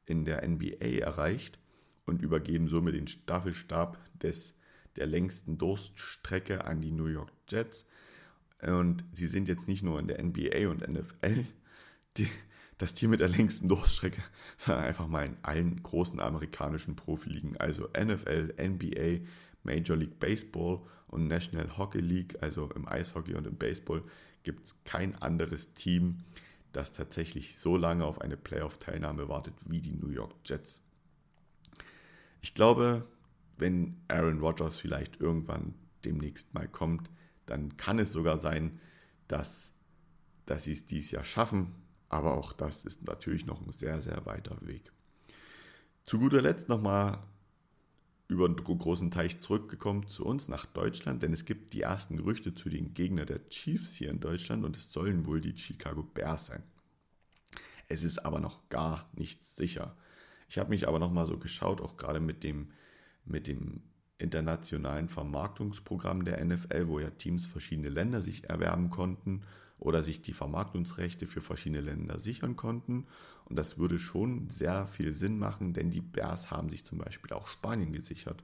in 0.05 0.25
der 0.25 0.45
NBA 0.45 0.99
erreicht 0.99 1.57
und 2.05 2.21
übergeben 2.21 2.67
somit 2.67 2.95
den 2.95 3.07
Staffelstab 3.07 3.97
des, 4.19 4.55
der 4.97 5.07
längsten 5.07 5.57
Durststrecke 5.57 6.65
an 6.65 6.81
die 6.81 6.91
New 6.91 7.07
York 7.07 7.31
Jets. 7.47 7.85
Und 8.61 9.05
sie 9.13 9.27
sind 9.27 9.47
jetzt 9.47 9.69
nicht 9.69 9.83
nur 9.83 9.99
in 9.99 10.09
der 10.09 10.21
NBA 10.21 10.69
und 10.69 10.85
NFL 10.85 11.45
die, 12.17 12.27
das 12.77 12.93
Team 12.93 13.11
mit 13.11 13.21
der 13.21 13.29
längsten 13.29 13.69
Durststrecke, 13.69 14.21
sondern 14.57 14.83
einfach 14.83 15.07
mal 15.07 15.25
in 15.25 15.37
allen 15.43 15.81
großen 15.81 16.19
amerikanischen 16.19 16.97
Profiligen, 16.97 17.55
also 17.55 17.87
NFL, 17.97 18.53
NBA, 18.59 19.25
Major 19.65 19.97
League 19.97 20.19
Baseball 20.19 20.81
und 21.07 21.27
National 21.27 21.77
Hockey 21.77 22.01
League, 22.01 22.41
also 22.41 22.69
im 22.71 22.87
Eishockey 22.87 23.33
und 23.35 23.47
im 23.47 23.57
Baseball, 23.57 24.03
gibt 24.43 24.67
es 24.67 24.83
kein 24.83 25.15
anderes 25.21 25.73
Team, 25.73 26.19
das 26.71 26.91
tatsächlich 26.91 27.57
so 27.57 27.77
lange 27.77 28.05
auf 28.05 28.21
eine 28.21 28.37
Playoff-Teilnahme 28.37 29.29
wartet 29.29 29.55
wie 29.67 29.81
die 29.81 29.93
New 29.93 30.09
York 30.09 30.33
Jets. 30.45 30.81
Ich 32.41 32.53
glaube, 32.53 33.07
wenn 33.57 33.97
Aaron 34.07 34.39
Rodgers 34.39 34.77
vielleicht 34.77 35.19
irgendwann 35.19 35.73
demnächst 36.03 36.53
mal 36.53 36.67
kommt, 36.67 37.09
dann 37.45 37.77
kann 37.77 37.99
es 37.99 38.11
sogar 38.11 38.39
sein, 38.39 38.79
dass, 39.27 39.71
dass 40.45 40.65
sie 40.65 40.73
es 40.73 40.85
dieses 40.85 41.11
Jahr 41.11 41.23
schaffen. 41.23 41.73
Aber 42.09 42.37
auch 42.37 42.53
das 42.53 42.83
ist 42.85 43.05
natürlich 43.05 43.45
noch 43.45 43.61
ein 43.61 43.71
sehr, 43.71 44.01
sehr 44.01 44.25
weiter 44.25 44.57
Weg. 44.61 44.91
Zu 46.05 46.19
guter 46.19 46.41
Letzt 46.41 46.69
nochmal 46.69 47.19
über 48.27 48.47
den 48.49 48.55
großen 48.55 49.11
Teich 49.11 49.39
zurückgekommen 49.39 50.07
zu 50.07 50.25
uns 50.25 50.47
nach 50.47 50.65
Deutschland, 50.65 51.21
denn 51.21 51.33
es 51.33 51.45
gibt 51.45 51.73
die 51.73 51.81
ersten 51.81 52.17
Gerüchte 52.17 52.55
zu 52.55 52.69
den 52.69 52.93
Gegnern 52.93 53.27
der 53.27 53.47
Chiefs 53.49 53.93
hier 53.93 54.09
in 54.09 54.19
Deutschland 54.19 54.65
und 54.65 54.75
es 54.75 54.91
sollen 54.91 55.25
wohl 55.25 55.41
die 55.41 55.57
Chicago 55.57 56.03
Bears 56.03 56.47
sein. 56.47 56.63
Es 57.87 58.03
ist 58.03 58.25
aber 58.25 58.39
noch 58.39 58.67
gar 58.69 59.09
nicht 59.13 59.45
sicher. 59.45 59.95
Ich 60.49 60.57
habe 60.57 60.69
mich 60.69 60.87
aber 60.87 60.99
noch 60.99 61.11
mal 61.11 61.27
so 61.27 61.37
geschaut, 61.37 61.81
auch 61.81 61.97
gerade 61.97 62.19
mit 62.19 62.43
dem, 62.43 62.71
mit 63.25 63.45
dem 63.47 63.83
internationalen 64.17 65.09
Vermarktungsprogramm 65.09 66.25
der 66.25 66.43
NFL, 66.43 66.87
wo 66.87 66.99
ja 66.99 67.11
Teams 67.11 67.45
verschiedene 67.45 67.89
Länder 67.89 68.21
sich 68.21 68.49
erwerben 68.49 68.89
konnten 68.89 69.43
oder 69.85 70.01
sich 70.01 70.23
die 70.23 70.33
Vermarktungsrechte 70.33 71.27
für 71.27 71.41
verschiedene 71.41 71.81
Länder 71.81 72.19
sichern 72.19 72.55
konnten. 72.55 73.05
Und 73.45 73.55
das 73.55 73.77
würde 73.77 73.99
schon 73.99 74.49
sehr 74.49 74.87
viel 74.87 75.13
Sinn 75.13 75.37
machen, 75.37 75.73
denn 75.73 75.91
die 75.91 76.01
Bears 76.01 76.49
haben 76.49 76.69
sich 76.69 76.83
zum 76.83 76.97
Beispiel 76.97 77.33
auch 77.33 77.47
Spanien 77.47 77.93
gesichert. 77.93 78.43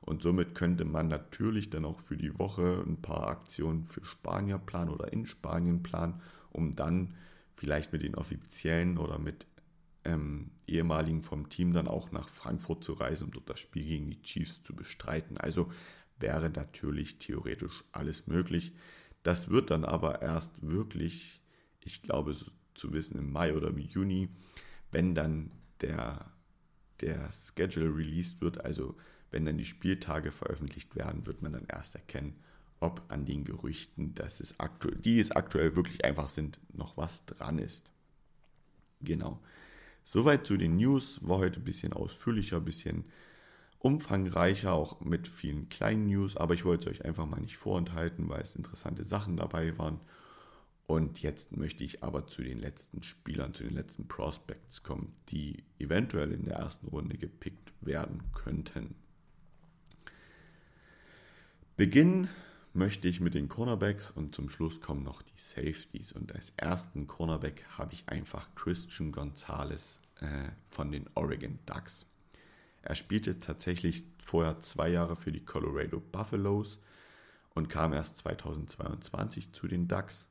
Und 0.00 0.22
somit 0.22 0.54
könnte 0.54 0.84
man 0.84 1.08
natürlich 1.08 1.68
dann 1.70 1.84
auch 1.84 1.98
für 1.98 2.16
die 2.16 2.38
Woche 2.38 2.84
ein 2.86 3.02
paar 3.02 3.26
Aktionen 3.26 3.82
für 3.82 4.04
Spanier 4.04 4.58
planen 4.58 4.90
oder 4.90 5.12
in 5.12 5.26
Spanien 5.26 5.82
planen, 5.82 6.22
um 6.50 6.76
dann 6.76 7.14
vielleicht 7.56 7.92
mit 7.92 8.02
den 8.02 8.14
Offiziellen 8.14 8.98
oder 8.98 9.18
mit 9.18 9.46
ähm, 10.04 10.52
ehemaligen 10.68 11.22
vom 11.22 11.48
Team 11.48 11.72
dann 11.72 11.88
auch 11.88 12.12
nach 12.12 12.28
Frankfurt 12.28 12.84
zu 12.84 12.92
reisen, 12.92 13.24
um 13.24 13.30
dort 13.32 13.50
das 13.50 13.58
Spiel 13.58 13.84
gegen 13.84 14.10
die 14.10 14.22
Chiefs 14.22 14.62
zu 14.62 14.76
bestreiten. 14.76 15.38
Also 15.38 15.72
wäre 16.20 16.50
natürlich 16.50 17.18
theoretisch 17.18 17.82
alles 17.90 18.28
möglich. 18.28 18.72
Das 19.22 19.48
wird 19.48 19.70
dann 19.70 19.84
aber 19.84 20.22
erst 20.22 20.52
wirklich, 20.62 21.42
ich 21.84 22.02
glaube, 22.02 22.32
so 22.32 22.46
zu 22.74 22.92
wissen 22.92 23.18
im 23.18 23.32
Mai 23.32 23.54
oder 23.54 23.68
im 23.68 23.78
Juni, 23.78 24.28
wenn 24.90 25.14
dann 25.14 25.50
der, 25.80 26.32
der 27.00 27.30
Schedule 27.32 27.94
released 27.94 28.40
wird, 28.40 28.64
also 28.64 28.96
wenn 29.30 29.44
dann 29.44 29.58
die 29.58 29.64
Spieltage 29.64 30.32
veröffentlicht 30.32 30.96
werden, 30.96 31.26
wird 31.26 31.42
man 31.42 31.52
dann 31.52 31.66
erst 31.66 31.94
erkennen, 31.94 32.36
ob 32.80 33.02
an 33.08 33.26
den 33.26 33.44
Gerüchten, 33.44 34.14
dass 34.14 34.40
es 34.40 34.58
aktuell, 34.58 34.96
die 34.96 35.20
es 35.20 35.32
aktuell 35.32 35.76
wirklich 35.76 36.04
einfach 36.04 36.28
sind, 36.28 36.60
noch 36.72 36.96
was 36.96 37.26
dran 37.26 37.58
ist. 37.58 37.90
Genau. 39.00 39.40
Soweit 40.04 40.46
zu 40.46 40.56
den 40.56 40.76
News. 40.76 41.20
War 41.26 41.38
heute 41.38 41.60
ein 41.60 41.64
bisschen 41.64 41.92
ausführlicher, 41.92 42.56
ein 42.56 42.64
bisschen 42.64 43.04
umfangreicher, 43.78 44.72
auch 44.72 45.00
mit 45.00 45.28
vielen 45.28 45.68
kleinen 45.68 46.06
News. 46.06 46.36
Aber 46.36 46.54
ich 46.54 46.64
wollte 46.64 46.90
es 46.90 46.98
euch 46.98 47.04
einfach 47.04 47.26
mal 47.26 47.40
nicht 47.40 47.56
vorenthalten, 47.56 48.28
weil 48.28 48.42
es 48.42 48.56
interessante 48.56 49.04
Sachen 49.04 49.36
dabei 49.36 49.76
waren. 49.78 50.00
Und 50.86 51.20
jetzt 51.20 51.56
möchte 51.56 51.84
ich 51.84 52.02
aber 52.02 52.26
zu 52.26 52.42
den 52.42 52.58
letzten 52.58 53.02
Spielern, 53.02 53.52
zu 53.52 53.62
den 53.62 53.74
letzten 53.74 54.08
Prospects 54.08 54.82
kommen, 54.82 55.14
die 55.28 55.64
eventuell 55.78 56.32
in 56.32 56.44
der 56.44 56.56
ersten 56.56 56.88
Runde 56.88 57.18
gepickt 57.18 57.72
werden 57.82 58.22
könnten. 58.32 58.94
Beginnen 61.76 62.28
möchte 62.72 63.06
ich 63.06 63.20
mit 63.20 63.34
den 63.34 63.48
Cornerbacks 63.48 64.10
und 64.10 64.34
zum 64.34 64.48
Schluss 64.48 64.80
kommen 64.80 65.02
noch 65.02 65.20
die 65.22 65.36
Safeties. 65.36 66.12
Und 66.12 66.34
als 66.34 66.54
ersten 66.56 67.06
Cornerback 67.06 67.64
habe 67.76 67.92
ich 67.92 68.08
einfach 68.08 68.54
Christian 68.54 69.12
Gonzalez 69.12 70.00
äh, 70.20 70.48
von 70.70 70.90
den 70.90 71.08
Oregon 71.14 71.58
Ducks. 71.66 72.06
Er 72.88 72.94
spielte 72.94 73.38
tatsächlich 73.38 74.04
vorher 74.16 74.62
zwei 74.62 74.88
Jahre 74.88 75.14
für 75.14 75.30
die 75.30 75.44
Colorado 75.44 76.00
Buffaloes 76.00 76.78
und 77.54 77.68
kam 77.68 77.92
erst 77.92 78.16
2022 78.16 79.52
zu 79.52 79.68
den 79.68 79.88
Ducks. 79.88 80.26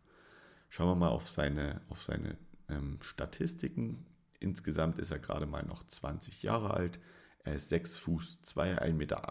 Schauen 0.67 0.87
wir 0.87 0.95
mal 0.95 1.09
auf 1.09 1.29
seine, 1.29 1.81
auf 1.87 2.01
seine 2.01 2.35
ähm, 2.67 2.97
Statistiken. 3.01 4.07
Insgesamt 4.39 4.97
ist 4.97 5.11
er 5.11 5.19
gerade 5.19 5.45
mal 5.45 5.63
noch 5.65 5.85
20 5.85 6.41
Jahre 6.41 6.71
alt. 6.73 6.99
Er 7.43 7.53
ist 7.53 7.69
6 7.69 7.97
Fuß 7.97 8.41
2, 8.41 8.81
1,89 8.81 8.93
Meter 8.93 9.21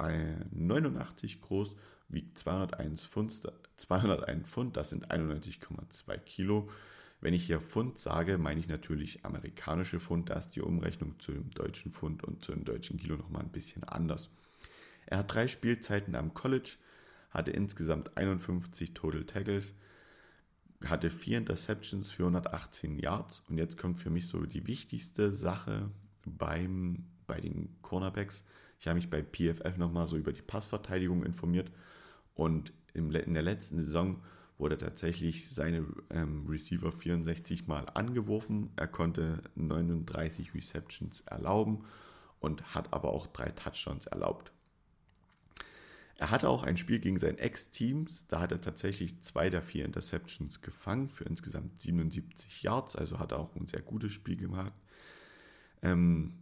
groß 1.40 1.74
wiegt 2.08 2.38
201 2.38 3.06
Pfund, 3.06 3.42
201 3.76 4.48
Pfund, 4.48 4.76
das 4.76 4.90
sind 4.90 5.10
91,2 5.10 6.16
Kilo. 6.18 6.70
Wenn 7.20 7.34
ich 7.34 7.46
hier 7.46 7.60
Pfund 7.60 7.98
sage, 7.98 8.38
meine 8.38 8.60
ich 8.60 8.68
natürlich 8.68 9.24
amerikanische 9.24 10.00
Pfund, 10.00 10.30
da 10.30 10.34
ist 10.34 10.50
die 10.50 10.60
Umrechnung 10.60 11.18
zu 11.18 11.32
dem 11.32 11.50
deutschen 11.50 11.90
Pfund 11.90 12.22
und 12.24 12.44
zu 12.44 12.52
dem 12.52 12.64
deutschen 12.64 12.98
Kilo 12.98 13.16
nochmal 13.16 13.42
ein 13.42 13.52
bisschen 13.52 13.84
anders. 13.84 14.30
Er 15.06 15.18
hat 15.18 15.32
drei 15.32 15.48
Spielzeiten 15.48 16.14
am 16.14 16.34
College, 16.34 16.76
hatte 17.30 17.52
insgesamt 17.52 18.16
51 18.16 18.92
Total 18.92 19.24
Tackles, 19.24 19.74
hatte 20.84 21.10
vier 21.10 21.38
Interceptions 21.38 22.10
für 22.10 22.24
118 22.24 22.98
Yards 22.98 23.42
und 23.48 23.56
jetzt 23.56 23.78
kommt 23.78 23.98
für 23.98 24.10
mich 24.10 24.26
so 24.26 24.44
die 24.44 24.66
wichtigste 24.66 25.32
Sache 25.32 25.90
beim, 26.26 27.06
bei 27.26 27.40
den 27.40 27.76
Cornerbacks. 27.82 28.44
Ich 28.78 28.88
habe 28.88 28.96
mich 28.96 29.08
bei 29.08 29.22
PFF 29.22 29.78
nochmal 29.78 30.06
so 30.06 30.16
über 30.16 30.32
die 30.32 30.42
Passverteidigung 30.42 31.24
informiert 31.24 31.70
und 32.34 32.72
in 32.92 33.10
der 33.10 33.42
letzten 33.42 33.80
Saison 33.80 34.22
wurde 34.58 34.78
tatsächlich 34.78 35.50
seine 35.50 35.86
ähm, 36.10 36.46
Receiver 36.48 36.90
64 36.90 37.66
Mal 37.66 37.86
angeworfen. 37.94 38.70
Er 38.76 38.88
konnte 38.88 39.42
39 39.54 40.54
Receptions 40.54 41.20
erlauben 41.22 41.84
und 42.40 42.74
hat 42.74 42.92
aber 42.92 43.10
auch 43.10 43.26
drei 43.26 43.50
Touchdowns 43.50 44.06
erlaubt. 44.06 44.52
Er 46.18 46.30
hatte 46.30 46.48
auch 46.48 46.62
ein 46.62 46.78
Spiel 46.78 46.98
gegen 46.98 47.18
sein 47.18 47.36
Ex-Team, 47.36 48.06
da 48.28 48.40
hat 48.40 48.50
er 48.50 48.62
tatsächlich 48.62 49.20
zwei 49.20 49.50
der 49.50 49.60
vier 49.60 49.84
Interceptions 49.84 50.62
gefangen 50.62 51.08
für 51.08 51.24
insgesamt 51.24 51.78
77 51.82 52.62
Yards, 52.62 52.96
also 52.96 53.18
hat 53.18 53.32
er 53.32 53.38
auch 53.38 53.54
ein 53.54 53.66
sehr 53.66 53.82
gutes 53.82 54.12
Spiel 54.12 54.36
gemacht. 54.36 54.72
Ähm, 55.82 56.32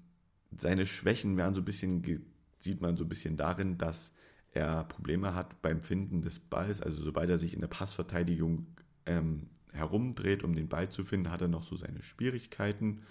seine 0.57 0.87
Schwächen 0.87 1.37
werden 1.37 1.55
so 1.55 1.61
ein 1.61 1.65
bisschen, 1.65 2.25
sieht 2.61 2.81
man 2.81 2.97
so 2.97 3.05
ein 3.05 3.09
bisschen 3.09 3.37
darin, 3.37 3.77
dass 3.77 4.13
er 4.55 4.85
Probleme 4.85 5.35
hat 5.35 5.61
beim 5.63 5.83
Finden 5.83 6.23
des 6.23 6.39
Balls. 6.39 6.81
Also 6.81 7.03
sobald 7.03 7.29
er 7.29 7.39
sich 7.39 7.55
in 7.55 7.61
der 7.61 7.69
Passverteidigung 7.69 8.67
ähm, 9.05 9.49
herumdreht, 9.73 10.45
um 10.45 10.55
den 10.55 10.69
Ball 10.69 10.89
zu 10.89 11.03
finden, 11.03 11.33
hat 11.33 11.43
er 11.43 11.49
noch 11.49 11.65
so 11.65 11.77
seine 11.77 12.03
Schwierigkeiten. 12.03 13.03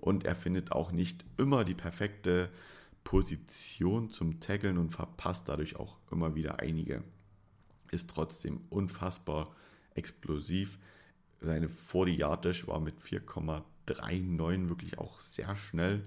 Und 0.00 0.24
er 0.24 0.34
findet 0.34 0.72
auch 0.72 0.90
nicht 0.90 1.24
immer 1.36 1.64
die 1.64 1.76
perfekte 1.76 2.50
Position 3.04 4.10
zum 4.10 4.40
Tackeln 4.40 4.76
und 4.76 4.90
verpasst 4.90 5.48
dadurch 5.48 5.76
auch 5.76 5.98
immer 6.10 6.34
wieder 6.34 6.58
einige. 6.58 7.04
Ist 7.92 8.10
trotzdem 8.10 8.60
unfassbar 8.68 9.54
explosiv. 9.94 10.80
Seine 11.40 11.68
40-Yard-Dash 11.68 12.66
war 12.66 12.80
mit 12.80 13.00
4,39 13.00 14.68
wirklich 14.68 14.98
auch 14.98 15.20
sehr 15.20 15.54
schnell. 15.54 16.04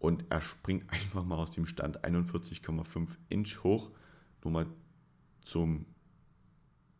Und 0.00 0.24
er 0.30 0.40
springt 0.40 0.92
einfach 0.92 1.24
mal 1.24 1.38
aus 1.38 1.52
dem 1.52 1.66
Stand 1.66 2.04
41,5 2.04 3.16
Inch 3.28 3.62
hoch 3.62 3.92
nur 4.42 4.52
mal 4.52 4.66
zum 5.42 5.86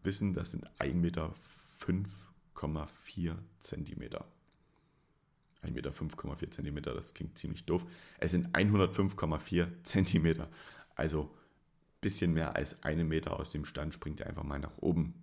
Wissen, 0.03 0.35
das 0.35 0.51
sind 0.51 0.67
1 0.81 0.95
Meter 0.95 1.35
5,4 1.79 3.37
Zentimeter. 3.61 4.27
1 5.63 5.75
Meter 5.75 5.91
5,4 5.91 6.51
Zentimeter, 6.51 6.95
das 6.95 7.13
klingt 7.13 7.39
ziemlich 7.39 7.67
doof. 7.67 7.85
Es 8.19 8.31
sind 8.31 8.49
105,4 8.57 9.69
Zentimeter. 9.85 10.49
Also 10.95 11.25
ein 11.25 12.01
bisschen 12.01 12.33
mehr 12.33 12.57
als 12.57 12.83
einen 12.83 13.09
Meter 13.09 13.39
aus 13.39 13.51
dem 13.51 13.65
Stand 13.65 13.95
springt 13.95 14.21
er 14.21 14.27
einfach 14.27 14.43
mal 14.43 14.59
nach 14.59 14.79
oben. 14.79 15.15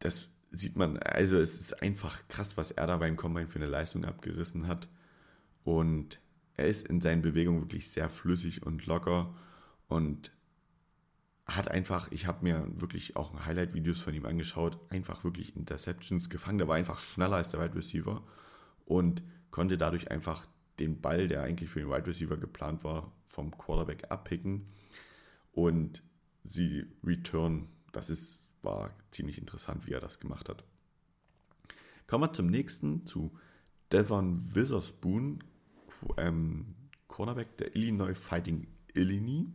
Das 0.00 0.28
sieht 0.50 0.76
man, 0.76 0.96
also 0.98 1.36
es 1.36 1.60
ist 1.60 1.82
einfach 1.82 2.26
krass, 2.28 2.56
was 2.56 2.70
er 2.70 2.86
da 2.86 2.96
beim 2.96 3.16
Combine 3.16 3.48
für 3.48 3.58
eine 3.58 3.66
Leistung 3.66 4.04
abgerissen 4.04 4.66
hat. 4.66 4.88
Und 5.64 6.20
er 6.54 6.66
ist 6.66 6.88
in 6.88 7.00
seinen 7.00 7.22
Bewegungen 7.22 7.60
wirklich 7.60 7.90
sehr 7.90 8.08
flüssig 8.08 8.64
und 8.64 8.86
locker 8.86 9.34
und 9.88 10.30
hat 11.46 11.70
einfach, 11.70 12.12
ich 12.12 12.26
habe 12.26 12.44
mir 12.44 12.66
wirklich 12.80 13.16
auch 13.16 13.32
Highlight-Videos 13.44 14.00
von 14.00 14.14
ihm 14.14 14.26
angeschaut, 14.26 14.78
einfach 14.90 15.24
wirklich 15.24 15.56
Interceptions 15.56 16.28
gefangen. 16.28 16.58
Der 16.58 16.68
war 16.68 16.76
einfach 16.76 17.02
schneller 17.02 17.36
als 17.36 17.48
der 17.48 17.60
Wide 17.60 17.74
Receiver 17.74 18.22
und 18.84 19.22
konnte 19.50 19.78
dadurch 19.78 20.10
einfach 20.10 20.46
den 20.78 21.00
Ball, 21.00 21.26
der 21.26 21.42
eigentlich 21.42 21.70
für 21.70 21.80
den 21.80 21.88
Wide 21.88 22.06
Receiver 22.06 22.36
geplant 22.36 22.84
war, 22.84 23.12
vom 23.26 23.56
Quarterback 23.56 24.10
abpicken 24.10 24.66
und 25.52 26.02
sie 26.44 26.86
return. 27.02 27.68
Das 27.92 28.10
ist, 28.10 28.42
war 28.62 28.94
ziemlich 29.10 29.38
interessant, 29.38 29.86
wie 29.86 29.92
er 29.92 30.00
das 30.00 30.20
gemacht 30.20 30.50
hat. 30.50 30.64
Kommen 32.06 32.24
wir 32.24 32.32
zum 32.32 32.46
nächsten, 32.46 33.06
zu 33.06 33.36
Devon 33.90 34.54
Witherspoon, 34.54 35.42
ähm, 36.18 36.74
Cornerback 37.06 37.56
der 37.56 37.74
Illinois 37.74 38.14
Fighting 38.14 38.66
Illini 38.94 39.52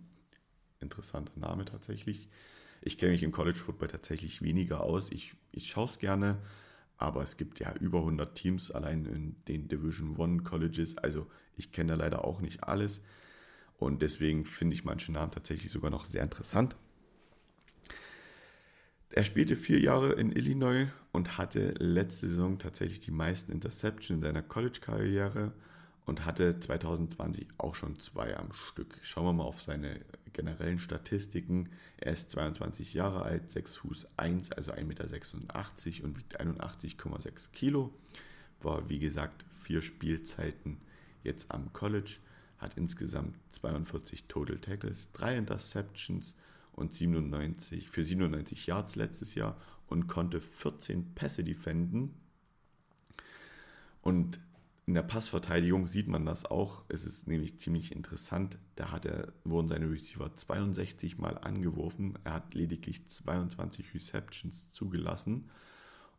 interessanter 0.84 1.40
Name 1.40 1.66
tatsächlich. 1.66 2.30
Ich 2.82 2.98
kenne 2.98 3.14
mich 3.14 3.24
im 3.24 3.32
College 3.32 3.58
Football 3.58 3.88
tatsächlich 3.88 4.42
weniger 4.42 4.82
aus. 4.82 5.12
Ich, 5.12 5.34
ich 5.52 5.68
schaue 5.68 5.86
es 5.86 6.00
gerne, 6.00 6.38
aber 6.98 7.24
es 7.24 7.38
gibt 7.38 7.60
ja 7.60 7.74
über 7.80 8.00
100 8.00 8.36
Teams 8.36 8.72
allein 8.72 9.06
in 9.06 9.36
den 9.48 9.68
Division 9.68 10.18
One 10.18 10.44
Colleges. 10.44 10.98
Also 10.98 11.28
ich 11.56 11.72
kenne 11.72 11.94
da 11.94 11.96
leider 11.96 12.26
auch 12.26 12.42
nicht 12.42 12.64
alles. 12.64 13.02
Und 13.78 14.02
deswegen 14.02 14.46
finde 14.46 14.76
ich 14.76 14.84
manche 14.84 15.12
Namen 15.12 15.32
tatsächlich 15.32 15.72
sogar 15.72 15.92
noch 15.92 16.06
sehr 16.06 16.24
interessant. 16.24 16.76
Er 19.10 19.24
spielte 19.24 19.56
vier 19.56 19.80
Jahre 19.80 20.14
in 20.14 20.32
Illinois 20.32 20.88
und 21.12 21.38
hatte 21.38 21.74
letzte 21.78 22.28
Saison 22.28 22.58
tatsächlich 22.58 23.00
die 23.00 23.12
meisten 23.12 23.52
Interceptions 23.52 24.10
in 24.10 24.22
seiner 24.22 24.42
College-Karriere 24.42 25.54
und 26.06 26.26
hatte 26.26 26.60
2020 26.60 27.48
auch 27.58 27.76
schon 27.76 28.00
zwei 28.00 28.36
am 28.36 28.52
Stück. 28.52 28.98
Schauen 29.04 29.26
wir 29.26 29.34
mal 29.34 29.44
auf 29.44 29.62
seine 29.62 30.00
generellen 30.34 30.80
Statistiken. 30.80 31.70
Er 31.98 32.14
ist 32.14 32.32
22 32.32 32.94
Jahre 32.94 33.24
alt, 33.24 33.52
6 33.52 33.78
Fuß 33.78 34.08
1, 34.18 34.52
also 34.52 34.72
1,86 34.72 34.84
Meter 34.86 35.06
und 36.04 36.18
wiegt 36.18 36.42
81,6 36.42 37.52
Kilo. 37.52 37.94
War 38.62 38.90
wie 38.90 39.00
gesagt 39.00 39.46
vier 39.50 39.82
Spielzeiten 39.82 40.78
jetzt 41.24 41.52
am 41.52 41.72
College, 41.74 42.18
hat 42.58 42.78
insgesamt 42.78 43.38
42 43.52 44.26
Total 44.26 44.58
Tackles, 44.58 45.10
3 45.14 45.38
Interceptions 45.38 46.36
und 46.74 46.94
97 46.94 47.90
für 47.90 48.04
97 48.04 48.68
Yards 48.68 48.96
letztes 48.96 49.36
Jahr 49.36 49.58
und 49.88 50.08
konnte 50.08 50.42
14 50.42 51.14
Pässe 51.14 51.44
defenden. 51.44 52.14
Und 54.02 54.40
in 54.86 54.96
der 54.96 55.04
Passverteidigung 55.04 55.88
sieht 55.88 56.08
man 56.08 56.26
das 56.26 56.46
auch. 56.46 56.84
Es 56.90 57.06
ist 57.06 57.28
nämlich 57.28 57.58
ziemlich 57.60 57.94
interessant. 57.94 58.58
Da 58.76 58.92
hat 58.92 59.06
er, 59.06 59.32
wurden 59.46 59.70
seine 59.70 59.90
Receiver 59.90 60.36
62 60.36 61.18
Mal 61.18 61.38
angeworfen. 61.38 62.20
Er 62.26 62.34
hat 62.34 62.54
lediglich 62.54 63.08
22 63.08 63.94
Receptions 63.94 64.72
zugelassen 64.72 65.50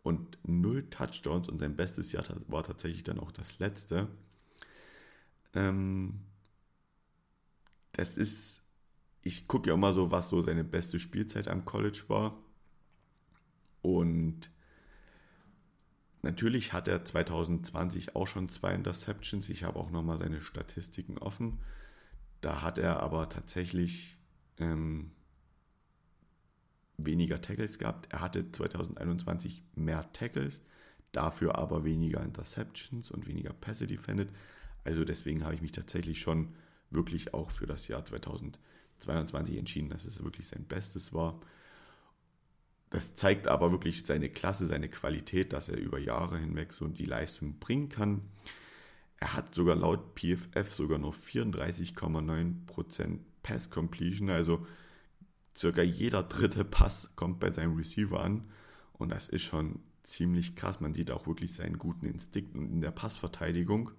und 0.03 0.39
0 0.47 0.89
Touchdowns. 0.89 1.49
Und 1.49 1.59
sein 1.59 1.77
bestes 1.77 2.13
Jahr 2.13 2.25
war 2.49 2.63
tatsächlich 2.63 3.05
dann 3.05 3.21
auch 3.21 3.33
das 3.33 3.59
letzte. 3.59 4.09
Ähm, 5.53 6.21
das 7.93 8.17
ist, 8.17 8.63
ich 9.21 9.47
gucke 9.47 9.69
ja 9.69 9.75
immer 9.75 9.93
so, 9.93 10.11
was 10.11 10.31
so 10.31 10.41
seine 10.41 10.65
beste 10.65 10.99
Spielzeit 10.99 11.49
am 11.49 11.67
College 11.67 12.05
war. 12.09 12.39
Und 13.83 14.51
Natürlich 16.25 16.73
hat 16.73 16.89
er 16.89 17.05
2020 17.05 18.17
auch 18.17 18.27
schon 18.27 18.49
zwei 18.49 18.75
Interceptions. 18.75 19.51
Ich 19.51 19.63
habe 19.63 19.79
auch 19.79 19.91
nochmal 19.91 20.17
seine 20.17 20.41
Statistiken 20.41 21.19
offen. 21.19 21.59
Da 22.41 22.63
hat 22.63 22.79
er 22.79 23.01
aber 23.01 23.29
tatsächlich 23.29 24.17
ähm, 24.57 25.11
weniger 26.97 27.43
Tackles 27.43 27.79
gehabt. 27.79 28.11
Er 28.11 28.23
hatte 28.23 28.51
2021 28.51 29.65
mehr 29.75 30.11
Tackles, 30.15 30.63
dafür 31.13 31.59
aber 31.59 31.85
weniger 31.85 32.23
Interceptions 32.23 33.11
und 33.11 33.27
weniger 33.27 33.53
Pässe 33.53 33.87
defended. 33.87 34.31
Also 34.83 35.05
deswegen 35.05 35.45
habe 35.45 35.55
ich 35.55 35.61
mich 35.61 35.73
tatsächlich 35.73 36.23
schon 36.23 36.55
wirklich 36.89 37.35
auch 37.35 37.51
für 37.51 37.67
das 37.67 37.87
Jahr 37.87 38.03
2022 38.03 39.59
entschieden, 39.59 39.91
dass 39.91 40.07
es 40.07 40.25
wirklich 40.25 40.49
sein 40.49 40.65
Bestes 40.65 41.13
war. 41.13 41.39
Das 42.95 43.15
zeigt 43.17 43.49
aber 43.49 43.73
wirklich 43.73 44.07
seine 44.07 44.29
Klasse, 44.29 44.69
seine 44.69 44.89
Qualität, 44.89 45.53
dass 45.53 45.69
er 45.69 45.79
über 45.79 45.99
Jahre 45.99 46.39
hinweg 46.39 46.73
so 46.73 46.87
die 46.87 47.07
Leistung 47.07 47.59
bringen 47.59 47.89
kann. 47.89 48.21
Er 49.17 49.35
hat 49.35 49.53
sogar 49.53 49.75
laut 49.75 50.15
PFF 50.15 50.73
sogar 50.73 50.99
noch 50.99 51.13
34,9% 51.13 53.19
Pass 53.43 53.71
Completion, 53.71 54.31
also 54.31 54.65
circa 55.59 55.83
jeder 55.83 56.23
dritte 56.23 56.65
Pass 56.65 57.11
kommt 57.17 57.41
bei 57.41 57.51
seinem 57.51 57.75
Receiver 57.75 58.23
an 58.23 58.45
und 58.93 59.09
das 59.09 59.27
ist 59.27 59.43
schon 59.43 59.81
ziemlich 60.05 60.55
krass. 60.55 60.81
Man 60.81 60.95
sieht 60.95 61.11
auch 61.11 61.27
wirklich 61.27 61.53
seinen 61.53 61.79
guten 61.79 62.07
Instinkt 62.07 62.55
in 62.55 62.81
der 62.81 62.93
Passverteidigung. 62.93 63.91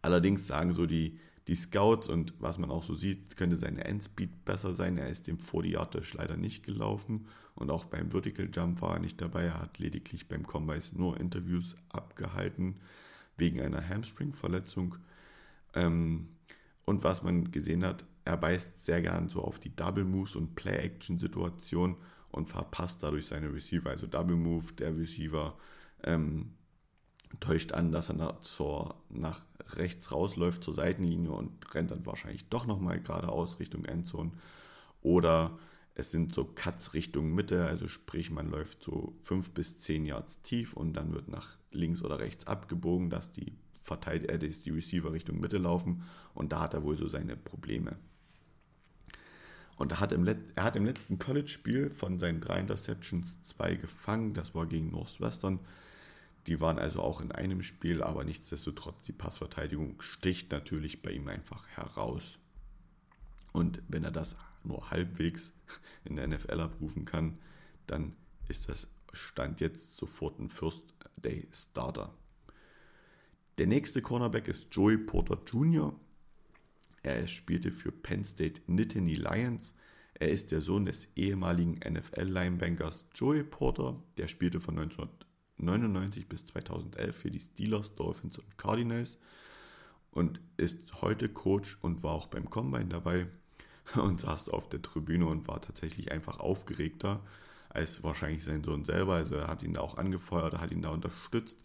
Allerdings 0.00 0.48
sagen 0.48 0.72
so 0.72 0.86
die, 0.86 1.20
die 1.48 1.56
Scouts 1.56 2.08
und 2.08 2.34
was 2.38 2.58
man 2.58 2.70
auch 2.70 2.84
so 2.84 2.94
sieht, 2.94 3.36
könnte 3.36 3.56
seine 3.56 3.84
Endspeed 3.84 4.44
besser 4.44 4.74
sein. 4.74 4.96
Er 4.96 5.08
ist 5.08 5.26
dem 5.26 5.38
40 5.38 5.72
Yard 5.72 6.14
leider 6.14 6.36
nicht 6.36 6.62
gelaufen 6.62 7.26
und 7.54 7.70
auch 7.70 7.84
beim 7.84 8.10
Vertical 8.10 8.48
Jump 8.52 8.80
war 8.80 8.94
er 8.94 9.00
nicht 9.00 9.20
dabei. 9.20 9.44
Er 9.44 9.60
hat 9.60 9.78
lediglich 9.78 10.28
beim 10.28 10.46
Combine 10.46 10.82
nur 10.94 11.18
Interviews 11.18 11.74
abgehalten 11.88 12.76
wegen 13.36 13.60
einer 13.60 13.86
Hamstring-Verletzung. 13.88 14.96
Ähm, 15.74 16.28
und 16.84 17.02
was 17.02 17.22
man 17.22 17.50
gesehen 17.50 17.84
hat, 17.84 18.04
er 18.24 18.36
beißt 18.36 18.84
sehr 18.84 19.02
gern 19.02 19.28
so 19.28 19.42
auf 19.42 19.58
die 19.58 19.74
Double 19.74 20.04
Moves 20.04 20.36
und 20.36 20.54
Play-Action-Situation 20.54 21.96
und 22.30 22.48
verpasst 22.48 23.02
dadurch 23.02 23.26
seine 23.26 23.52
Receiver. 23.52 23.90
Also 23.90 24.06
Double 24.06 24.36
Move, 24.36 24.72
der 24.74 24.96
Receiver 24.96 25.56
ähm, 26.04 26.52
täuscht 27.40 27.72
an, 27.72 27.92
dass 27.92 28.08
er 28.08 28.14
nach, 28.14 28.40
zur, 28.40 28.94
nach 29.10 29.44
rechts 29.70 30.12
rausläuft 30.12 30.64
zur 30.64 30.74
Seitenlinie 30.74 31.30
und 31.30 31.74
rennt 31.74 31.90
dann 31.90 32.06
wahrscheinlich 32.06 32.48
doch 32.48 32.66
nochmal 32.66 33.00
geradeaus 33.00 33.60
Richtung 33.60 33.84
Endzone. 33.84 34.32
Oder 35.00 35.58
es 35.94 36.10
sind 36.10 36.34
so 36.34 36.44
Cuts 36.44 36.94
Richtung 36.94 37.34
Mitte, 37.34 37.66
also 37.66 37.88
sprich 37.88 38.30
man 38.30 38.50
läuft 38.50 38.82
so 38.82 39.14
5 39.22 39.50
bis 39.50 39.78
10 39.78 40.06
Yards 40.06 40.42
tief 40.42 40.74
und 40.74 40.94
dann 40.94 41.12
wird 41.12 41.28
nach 41.28 41.56
links 41.70 42.02
oder 42.02 42.18
rechts 42.18 42.46
abgebogen, 42.46 43.10
dass 43.10 43.32
die, 43.32 43.52
Verteid 43.82 44.30
äh, 44.30 44.38
die 44.38 44.70
Receiver 44.70 45.12
Richtung 45.12 45.40
Mitte 45.40 45.58
laufen 45.58 46.04
und 46.34 46.52
da 46.52 46.60
hat 46.60 46.74
er 46.74 46.82
wohl 46.82 46.96
so 46.96 47.08
seine 47.08 47.36
Probleme. 47.36 47.96
Und 49.76 49.92
er 49.92 50.00
hat 50.00 50.12
im, 50.12 50.22
Let 50.24 50.38
er 50.54 50.64
hat 50.64 50.76
im 50.76 50.84
letzten 50.84 51.18
College-Spiel 51.18 51.90
von 51.90 52.20
seinen 52.20 52.40
drei 52.40 52.60
Interceptions 52.60 53.42
zwei 53.42 53.74
gefangen. 53.74 54.34
Das 54.34 54.54
war 54.54 54.66
gegen 54.66 54.90
Northwestern. 54.90 55.58
Die 56.46 56.60
waren 56.60 56.78
also 56.78 57.00
auch 57.00 57.20
in 57.20 57.30
einem 57.32 57.62
Spiel, 57.62 58.02
aber 58.02 58.24
nichtsdestotrotz, 58.24 59.02
die 59.02 59.12
Passverteidigung 59.12 60.00
sticht 60.02 60.50
natürlich 60.50 61.02
bei 61.02 61.12
ihm 61.12 61.28
einfach 61.28 61.66
heraus. 61.68 62.38
Und 63.52 63.82
wenn 63.88 64.04
er 64.04 64.10
das 64.10 64.36
nur 64.64 64.90
halbwegs 64.90 65.52
in 66.04 66.16
der 66.16 66.26
NFL 66.26 66.60
abrufen 66.60 67.04
kann, 67.04 67.38
dann 67.86 68.16
ist 68.48 68.68
das 68.68 68.88
Stand 69.12 69.60
jetzt 69.60 69.96
sofort 69.96 70.38
ein 70.40 70.48
First 70.48 70.84
Day 71.16 71.46
Starter. 71.52 72.14
Der 73.58 73.66
nächste 73.66 74.00
Cornerback 74.02 74.48
ist 74.48 74.74
Joey 74.74 74.98
Porter 74.98 75.38
Jr. 75.46 75.94
Er 77.02 77.26
spielte 77.26 77.70
für 77.72 77.92
Penn 77.92 78.24
State 78.24 78.62
Nittany 78.66 79.14
Lions. 79.14 79.74
Er 80.14 80.30
ist 80.30 80.52
der 80.52 80.60
Sohn 80.60 80.86
des 80.86 81.08
ehemaligen 81.16 81.74
NFL-Linebankers 81.74 83.04
Joey 83.14 83.44
Porter. 83.44 84.02
Der 84.16 84.28
spielte 84.28 84.60
von 84.60 84.76
1999 85.62 86.28
bis 86.28 86.44
2011 86.46 87.16
für 87.16 87.30
die 87.30 87.40
Steelers, 87.40 87.94
Dolphins 87.94 88.38
und 88.38 88.58
Cardinals 88.58 89.18
und 90.10 90.40
ist 90.56 91.00
heute 91.00 91.28
Coach 91.28 91.78
und 91.80 92.02
war 92.02 92.12
auch 92.12 92.26
beim 92.26 92.50
Combine 92.50 92.86
dabei 92.86 93.26
und 93.94 94.20
saß 94.20 94.48
auf 94.50 94.68
der 94.68 94.82
Tribüne 94.82 95.26
und 95.26 95.48
war 95.48 95.60
tatsächlich 95.60 96.12
einfach 96.12 96.38
aufgeregter 96.38 97.20
als 97.70 98.02
wahrscheinlich 98.02 98.44
sein 98.44 98.62
Sohn 98.62 98.84
selber. 98.84 99.14
Also 99.14 99.36
er 99.36 99.48
hat 99.48 99.62
ihn 99.62 99.74
da 99.74 99.80
auch 99.80 99.96
angefeuert, 99.96 100.54
er 100.54 100.60
hat 100.60 100.70
ihn 100.70 100.82
da 100.82 100.90
unterstützt. 100.90 101.58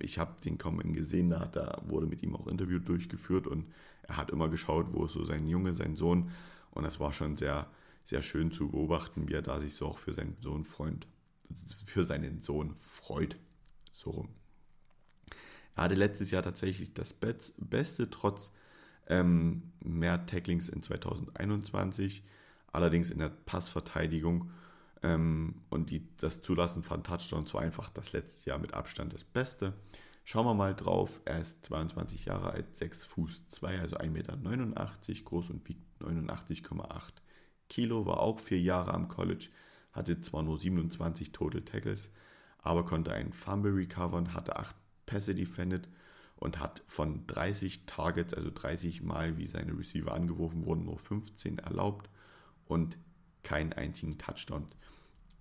Ich 0.00 0.18
habe 0.18 0.40
den 0.40 0.56
Combine 0.56 0.92
gesehen, 0.92 1.30
da, 1.30 1.44
da 1.46 1.82
wurde 1.86 2.06
mit 2.06 2.22
ihm 2.22 2.34
auch 2.34 2.46
Interview 2.46 2.78
durchgeführt 2.78 3.46
und 3.46 3.66
er 4.04 4.16
hat 4.16 4.30
immer 4.30 4.48
geschaut, 4.48 4.92
wo 4.92 5.04
ist 5.04 5.12
so 5.12 5.24
sein 5.24 5.46
Junge, 5.46 5.74
sein 5.74 5.96
Sohn. 5.96 6.30
Und 6.70 6.84
das 6.84 6.98
war 6.98 7.12
schon 7.12 7.36
sehr, 7.36 7.68
sehr 8.04 8.22
schön 8.22 8.50
zu 8.50 8.68
beobachten, 8.70 9.28
wie 9.28 9.34
er 9.34 9.42
da 9.42 9.60
sich 9.60 9.74
so 9.74 9.86
auch 9.86 9.98
für 9.98 10.14
seinen 10.14 10.36
Sohn 10.40 10.64
freut. 10.64 11.06
Für 11.86 12.04
seinen 12.04 12.40
Sohn 12.40 12.74
freut. 12.78 13.36
So 13.92 14.10
rum. 14.10 14.28
Er 15.74 15.84
hatte 15.84 15.94
letztes 15.94 16.30
Jahr 16.30 16.42
tatsächlich 16.42 16.92
das 16.92 17.14
Beste, 17.14 18.10
trotz 18.10 18.52
ähm, 19.06 19.72
mehr 19.80 20.26
Tacklings 20.26 20.68
in 20.68 20.82
2021, 20.82 22.24
allerdings 22.72 23.10
in 23.10 23.18
der 23.18 23.30
Passverteidigung 23.30 24.50
ähm, 25.02 25.54
und 25.68 25.90
die, 25.90 26.08
das 26.16 26.40
Zulassen 26.42 26.82
von 26.82 27.02
Touchdowns 27.02 27.52
war 27.54 27.62
einfach 27.62 27.90
das 27.90 28.12
letzte 28.12 28.50
Jahr 28.50 28.58
mit 28.58 28.74
Abstand 28.74 29.12
das 29.12 29.24
Beste. 29.24 29.74
Schauen 30.24 30.46
wir 30.46 30.54
mal 30.54 30.74
drauf. 30.74 31.20
Er 31.24 31.40
ist 31.40 31.66
22 31.66 32.26
Jahre 32.26 32.52
alt, 32.52 32.76
6 32.76 33.04
Fuß 33.06 33.48
2, 33.48 33.80
also 33.80 33.96
1,89 33.96 34.10
Meter 34.10 35.24
groß 35.24 35.50
und 35.50 35.68
wiegt 35.68 35.82
89,8 36.00 37.12
Kilo. 37.68 38.06
War 38.06 38.20
auch 38.20 38.38
vier 38.38 38.60
Jahre 38.60 38.94
am 38.94 39.08
College, 39.08 39.48
hatte 39.92 40.20
zwar 40.20 40.42
nur 40.42 40.58
27 40.58 41.32
Total 41.32 41.62
Tackles, 41.62 42.10
aber 42.58 42.84
konnte 42.84 43.12
einen 43.12 43.32
Fumble 43.32 43.74
recovern, 43.74 44.34
hatte 44.34 44.56
8 44.56 44.74
Pässe 45.06 45.34
defended 45.34 45.88
und 46.36 46.58
hat 46.58 46.82
von 46.86 47.26
30 47.26 47.86
Targets, 47.86 48.34
also 48.34 48.50
30 48.52 49.02
Mal, 49.02 49.36
wie 49.36 49.46
seine 49.46 49.76
Receiver 49.78 50.12
angeworfen 50.12 50.64
wurden, 50.64 50.84
nur 50.84 50.98
15 50.98 51.58
erlaubt 51.58 52.08
und 52.66 52.98
keinen 53.42 53.72
einzigen 53.72 54.18
Touchdown. 54.18 54.66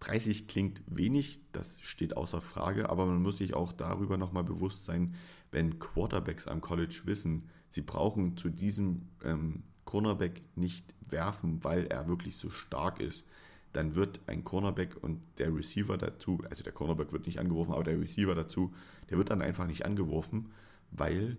30 0.02 0.48
klingt 0.48 0.82
wenig, 0.88 1.40
das 1.52 1.80
steht 1.80 2.18
außer 2.18 2.42
Frage, 2.42 2.90
aber 2.90 3.06
man 3.06 3.22
muss 3.22 3.38
sich 3.38 3.54
auch 3.54 3.72
darüber 3.72 4.18
nochmal 4.18 4.44
bewusst 4.44 4.86
sein, 4.86 5.16
wenn 5.52 5.80
Quarterbacks 5.80 6.48
am 6.48 6.62
College 6.62 7.02
wissen, 7.06 7.50
sie 7.70 7.82
brauchen 7.82 8.36
zu 8.36 8.50
diesem 8.50 9.10
ähm, 9.24 9.64
Cornerback 9.86 10.42
nicht 10.56 10.94
werfen, 11.02 11.64
weil 11.64 11.86
er 11.88 12.08
wirklich 12.08 12.38
so 12.38 12.50
stark 12.50 13.00
ist, 13.00 13.26
dann 13.74 13.96
wird 13.96 14.20
ein 14.28 14.44
Cornerback 14.44 15.02
und 15.02 15.22
der 15.38 15.56
Receiver 15.56 15.98
dazu, 15.98 16.42
also 16.50 16.64
der 16.64 16.74
Cornerback 16.74 17.12
wird 17.12 17.26
nicht 17.26 17.40
angeworfen, 17.40 17.74
aber 17.74 17.84
der 17.84 18.00
Receiver 18.00 18.36
dazu, 18.36 18.74
der 19.10 19.18
wird 19.18 19.30
dann 19.30 19.42
einfach 19.42 19.68
nicht 19.68 19.86
angeworfen, 19.86 20.52
weil 20.92 21.38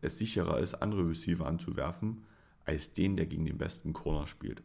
es 0.00 0.18
sicherer 0.18 0.58
ist, 0.58 0.74
andere 0.74 1.08
Receiver 1.08 1.46
anzuwerfen, 1.46 2.24
als 2.64 2.92
den, 2.92 3.16
der 3.16 3.26
gegen 3.26 3.46
den 3.46 3.58
besten 3.58 3.92
Corner 3.92 4.26
spielt. 4.26 4.62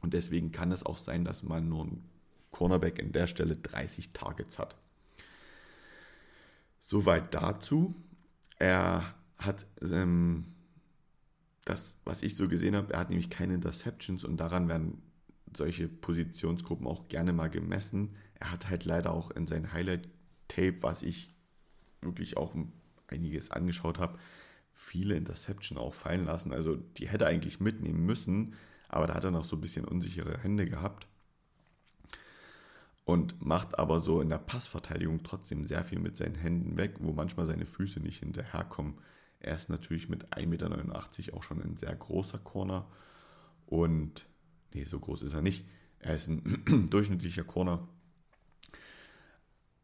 Und 0.00 0.14
deswegen 0.14 0.52
kann 0.52 0.72
es 0.72 0.84
auch 0.84 0.98
sein, 0.98 1.24
dass 1.24 1.42
man 1.42 1.68
nur 1.68 1.84
ein 1.84 2.04
Cornerback 2.50 2.98
in 2.98 3.12
der 3.12 3.26
Stelle 3.26 3.56
30 3.56 4.12
Targets 4.12 4.58
hat. 4.58 4.76
Soweit 6.80 7.34
dazu. 7.34 7.94
Er 8.58 9.14
hat 9.38 9.66
ähm, 9.82 10.46
das, 11.64 11.96
was 12.04 12.22
ich 12.22 12.36
so 12.36 12.48
gesehen 12.48 12.76
habe, 12.76 12.94
er 12.94 13.00
hat 13.00 13.10
nämlich 13.10 13.28
keine 13.28 13.54
Interceptions 13.54 14.24
und 14.24 14.38
daran 14.38 14.68
werden 14.68 15.02
solche 15.54 15.88
Positionsgruppen 15.88 16.86
auch 16.86 17.08
gerne 17.08 17.32
mal 17.32 17.50
gemessen. 17.50 18.16
Er 18.34 18.52
hat 18.52 18.68
halt 18.68 18.84
leider 18.84 19.12
auch 19.12 19.30
in 19.30 19.46
sein 19.46 19.72
Highlight-Tape, 19.72 20.82
was 20.82 21.02
ich 21.02 21.34
wirklich 22.00 22.36
auch 22.36 22.54
einiges 23.08 23.50
angeschaut 23.50 23.98
habe, 23.98 24.18
viele 24.74 25.16
Interception 25.16 25.78
auch 25.78 25.94
fallen 25.94 26.24
lassen. 26.24 26.52
Also 26.52 26.76
die 26.76 27.08
hätte 27.08 27.24
er 27.24 27.30
eigentlich 27.30 27.60
mitnehmen 27.60 28.04
müssen, 28.04 28.54
aber 28.88 29.06
da 29.06 29.14
hat 29.14 29.24
er 29.24 29.30
noch 29.30 29.44
so 29.44 29.56
ein 29.56 29.60
bisschen 29.60 29.84
unsichere 29.84 30.38
Hände 30.38 30.66
gehabt 30.66 31.06
und 33.04 33.44
macht 33.44 33.78
aber 33.78 34.00
so 34.00 34.20
in 34.20 34.28
der 34.28 34.38
Passverteidigung 34.38 35.22
trotzdem 35.22 35.66
sehr 35.66 35.84
viel 35.84 35.98
mit 35.98 36.16
seinen 36.16 36.34
Händen 36.34 36.76
weg, 36.76 36.96
wo 37.00 37.12
manchmal 37.12 37.46
seine 37.46 37.66
Füße 37.66 38.00
nicht 38.00 38.18
hinterherkommen. 38.18 38.94
Er 39.38 39.54
ist 39.54 39.70
natürlich 39.70 40.08
mit 40.08 40.34
1,89 40.34 40.46
Meter 40.46 41.36
auch 41.36 41.42
schon 41.42 41.62
ein 41.62 41.76
sehr 41.76 41.94
großer 41.94 42.38
Corner 42.38 42.86
und 43.66 44.26
nee, 44.76 44.84
so 44.84 45.00
groß 45.00 45.22
ist 45.22 45.32
er 45.32 45.42
nicht. 45.42 45.66
Er 45.98 46.14
ist 46.14 46.28
ein 46.28 46.88
durchschnittlicher 46.90 47.44
Corner, 47.44 47.88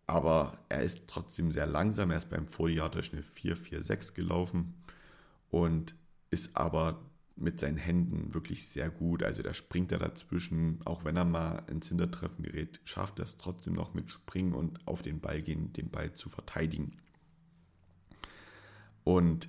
aber 0.06 0.58
er 0.68 0.82
ist 0.82 1.08
trotzdem 1.08 1.52
sehr 1.52 1.66
langsam. 1.66 2.10
Er 2.10 2.18
ist 2.18 2.30
beim 2.30 2.46
Vorjahr 2.46 2.90
durch 2.90 3.12
eine 3.12 3.22
4,46 3.22 4.14
gelaufen 4.14 4.74
und 5.50 5.94
ist 6.30 6.56
aber 6.56 7.02
mit 7.34 7.58
seinen 7.58 7.78
Händen 7.78 8.34
wirklich 8.34 8.68
sehr 8.68 8.90
gut. 8.90 9.22
Also 9.22 9.42
da 9.42 9.54
springt 9.54 9.90
er 9.90 9.98
dazwischen, 9.98 10.80
auch 10.84 11.04
wenn 11.04 11.16
er 11.16 11.24
mal 11.24 11.62
ins 11.68 11.88
Hintertreffen 11.88 12.44
gerät, 12.44 12.80
schafft 12.84 13.18
er 13.18 13.24
es 13.24 13.38
trotzdem 13.38 13.72
noch 13.72 13.94
mit 13.94 14.10
Springen 14.10 14.52
und 14.52 14.86
auf 14.86 15.02
den 15.02 15.20
Ball 15.20 15.40
gehen, 15.40 15.72
den 15.72 15.90
Ball 15.90 16.12
zu 16.12 16.28
verteidigen. 16.28 16.98
Und 19.02 19.48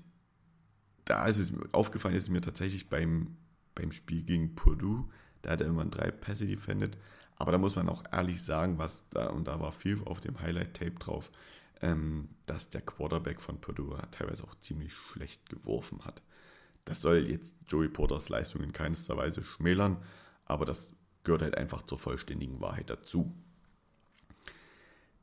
da 1.06 1.28
ist 1.28 1.38
es 1.38 1.52
aufgefallen, 1.74 2.16
ist 2.16 2.24
es 2.24 2.30
mir 2.30 2.42
tatsächlich 2.42 2.90
beim, 2.90 3.36
beim 3.76 3.92
Spiel 3.92 4.24
gegen 4.24 4.56
Purdue, 4.56 5.10
da 5.44 5.52
hat 5.52 5.62
er 5.62 5.68
immer 5.68 5.86
drei 5.86 6.10
Pässe 6.10 6.48
defended, 6.48 6.98
Aber 7.36 7.52
da 7.52 7.58
muss 7.58 7.76
man 7.76 7.90
auch 7.90 8.04
ehrlich 8.12 8.44
sagen, 8.44 8.78
was 8.78 9.08
da, 9.10 9.28
und 9.28 9.48
da 9.48 9.60
war 9.60 9.72
viel 9.72 10.02
auf 10.06 10.22
dem 10.22 10.40
Highlight-Tape 10.40 11.00
drauf, 11.00 11.32
ähm, 11.82 12.30
dass 12.46 12.70
der 12.70 12.82
Quarterback 12.82 13.42
von 13.42 13.60
Purdue 13.60 14.02
teilweise 14.12 14.44
auch 14.44 14.56
ziemlich 14.56 14.94
schlecht 14.94 15.50
geworfen 15.50 16.06
hat. 16.06 16.22
Das 16.86 17.02
soll 17.02 17.30
jetzt 17.30 17.56
Joey 17.68 17.90
Porters 17.90 18.30
Leistung 18.30 18.62
in 18.62 18.74
keinster 18.74 19.18
Weise 19.18 19.44
schmälern, 19.44 19.98
aber 20.46 20.66
das 20.66 20.94
gehört 21.24 21.42
halt 21.42 21.58
einfach 21.58 21.84
zur 21.84 22.00
vollständigen 22.00 22.60
Wahrheit 22.62 22.90
dazu. 22.90 23.34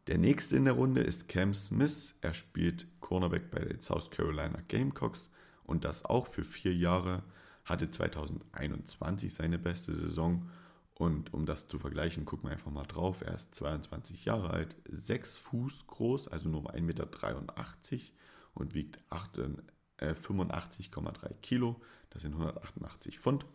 Der 0.06 0.18
nächste 0.18 0.56
in 0.56 0.64
der 0.64 0.74
Runde 0.74 1.02
ist 1.02 1.28
Cam 1.28 1.54
Smith. 1.54 2.14
Er 2.20 2.34
spielt 2.34 2.86
Cornerback 3.00 3.50
bei 3.50 3.60
den 3.60 3.80
South 3.80 4.10
Carolina 4.10 4.60
Gamecocks 4.68 5.30
und 5.64 5.84
das 5.84 6.04
auch 6.04 6.26
für 6.26 6.42
vier 6.42 6.74
Jahre. 6.74 7.22
Hatte 7.64 7.90
2021 7.90 9.34
seine 9.34 9.58
beste 9.58 9.92
Saison 9.92 10.48
und 10.94 11.32
um 11.32 11.46
das 11.46 11.68
zu 11.68 11.78
vergleichen, 11.78 12.26
gucken 12.26 12.48
wir 12.48 12.52
einfach 12.52 12.70
mal 12.70 12.84
drauf. 12.84 13.22
Er 13.22 13.34
ist 13.34 13.54
22 13.54 14.26
Jahre 14.26 14.50
alt, 14.50 14.76
6 14.90 15.36
Fuß 15.36 15.86
groß, 15.86 16.28
also 16.28 16.48
nur 16.48 16.74
1,83 16.74 16.80
Meter 16.82 17.08
und 18.54 18.74
wiegt 18.74 18.98
85,3 19.11 21.24
äh, 21.24 21.34
Kilo. 21.40 21.80
Das 22.11 22.22
sind 22.22 22.32
188 22.32 23.18
Pfund. 23.18 23.46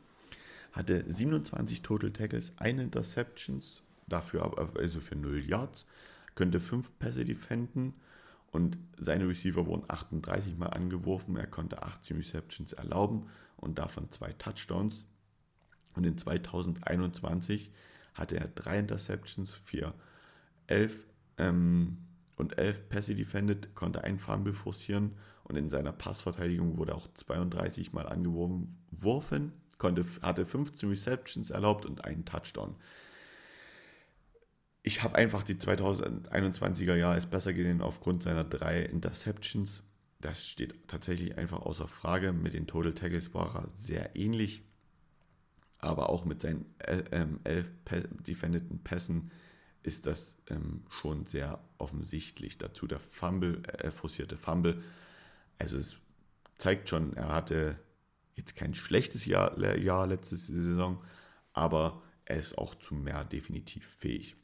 Hatte 0.72 1.06
27 1.08 1.84
Total 1.84 2.12
Tackles, 2.12 2.54
eine 2.58 2.84
Interceptions, 2.84 3.84
dafür 4.08 4.72
also 4.76 5.00
für 5.00 5.16
0 5.16 5.46
Yards 5.46 5.86
könnte 6.36 6.60
fünf 6.60 6.98
Pässe 7.00 7.26
defenden 7.26 7.94
und 8.56 8.78
seine 8.98 9.28
Receiver 9.28 9.66
wurden 9.66 9.84
38 9.90 10.58
Mal 10.58 10.68
angeworfen. 10.68 11.36
Er 11.36 11.46
konnte 11.46 11.84
18 11.84 12.16
Receptions 12.16 12.72
erlauben 12.72 13.28
und 13.58 13.78
davon 13.78 14.10
zwei 14.12 14.32
Touchdowns. 14.32 15.04
Und 15.94 16.06
in 16.06 16.18
2021 16.18 17.74
hatte 18.14 18.38
er 18.40 18.48
drei 18.48 18.80
Interceptions 18.80 19.54
für 19.54 19.94
11 20.68 21.06
ähm, 21.38 21.98
und 22.38 22.58
11 22.58 22.88
Pässe 22.88 23.14
defended, 23.14 23.76
konnte 23.76 24.06
einen 24.06 24.20
Fumble 24.20 24.54
forcieren 24.54 25.18
und 25.44 25.58
in 25.58 25.70
seiner 25.70 25.92
Passverteidigung 25.92 26.78
wurde 26.78 26.96
auch 26.96 27.08
32 27.14 27.92
Mal 27.92 28.08
angeworfen, 28.08 29.52
konnte, 29.78 30.06
hatte 30.22 30.46
15 30.46 30.90
Receptions 30.90 31.50
erlaubt 31.50 31.86
und 31.86 32.06
einen 32.06 32.24
Touchdown 32.24 32.76
ich 34.86 35.02
habe 35.02 35.16
einfach 35.16 35.42
die 35.42 35.56
2021er 35.56 36.94
Jahre 36.94 37.16
als 37.16 37.26
besser 37.26 37.54
gesehen 37.54 37.82
aufgrund 37.82 38.22
seiner 38.22 38.44
drei 38.44 38.84
Interceptions. 38.84 39.82
Das 40.22 40.48
steht 40.48 40.88
tatsächlich 40.88 41.40
einfach 41.40 41.64
außer 41.64 41.88
Frage. 41.88 42.34
Mit 42.34 42.54
den 42.54 42.68
Total 42.68 42.94
Tackles 42.94 43.34
war 43.34 43.56
er 43.56 43.70
sehr 43.76 44.16
ähnlich. 44.16 44.62
Aber 45.80 46.10
auch 46.12 46.24
mit 46.24 46.40
seinen 46.40 46.68
äh, 46.78 47.04
ähm, 47.12 47.40
elf 47.44 47.72
defendeten 48.28 48.84
Pässen 48.84 49.32
ist 49.82 50.06
das 50.06 50.36
ähm, 50.52 50.84
schon 50.88 51.26
sehr 51.26 51.64
offensichtlich. 51.80 52.60
Dazu 52.60 52.86
der 52.86 53.00
Fumble, 53.00 53.64
äh, 53.80 53.90
forcierte 53.90 54.38
Fumble. 54.38 54.84
Also 55.58 55.78
es 55.78 55.98
zeigt 56.60 56.90
schon, 56.90 57.14
er 57.18 57.30
hatte 57.30 57.80
jetzt 58.36 58.56
kein 58.56 58.76
schlechtes 58.76 59.26
Jahr, 59.26 59.58
Jahr 59.78 60.06
letzte 60.06 60.38
Saison, 60.38 61.04
aber 61.54 62.04
er 62.26 62.38
ist 62.38 62.56
auch 62.56 62.76
zu 62.76 62.94
mehr 62.94 63.24
definitiv 63.24 63.88
fähig. 63.88 64.36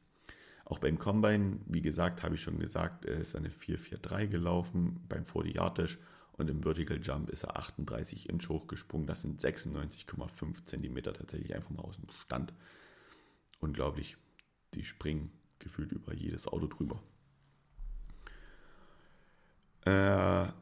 Auch 0.71 0.79
beim 0.79 0.97
Combine, 0.97 1.59
wie 1.65 1.81
gesagt, 1.81 2.23
habe 2.23 2.35
ich 2.35 2.41
schon 2.41 2.57
gesagt, 2.57 3.03
er 3.03 3.17
ist 3.17 3.35
eine 3.35 3.49
4-4-3 3.49 4.27
gelaufen 4.27 5.05
beim 5.09 5.25
40 5.25 5.55
Yard 5.55 5.77
Dash 5.77 5.99
und 6.31 6.49
im 6.49 6.63
Vertical 6.63 6.97
Jump 7.03 7.29
ist 7.29 7.43
er 7.43 7.57
38 7.57 8.29
Inch 8.29 8.47
hochgesprungen. 8.47 9.05
Das 9.05 9.21
sind 9.21 9.43
96,5 9.43 10.63
Zentimeter 10.63 11.11
tatsächlich 11.11 11.53
einfach 11.53 11.71
mal 11.71 11.83
aus 11.83 11.97
dem 11.97 12.09
Stand. 12.11 12.53
Unglaublich. 13.59 14.15
Die 14.73 14.85
springen 14.85 15.33
gefühlt 15.59 15.91
über 15.91 16.13
jedes 16.13 16.47
Auto 16.47 16.67
drüber. 16.67 17.03
Äh, 19.83 20.53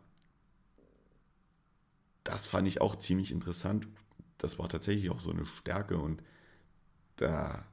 das 2.24 2.47
fand 2.47 2.68
ich 2.68 2.82
auch 2.82 2.95
ziemlich 2.95 3.32
interessant. 3.32 3.88
Das 4.39 4.57
war 4.57 4.70
tatsächlich 4.70 5.12
auch 5.12 5.20
so 5.20 5.30
eine 5.30 5.45
Stärke 5.45 5.99
und 5.99 6.24
da 7.18 7.64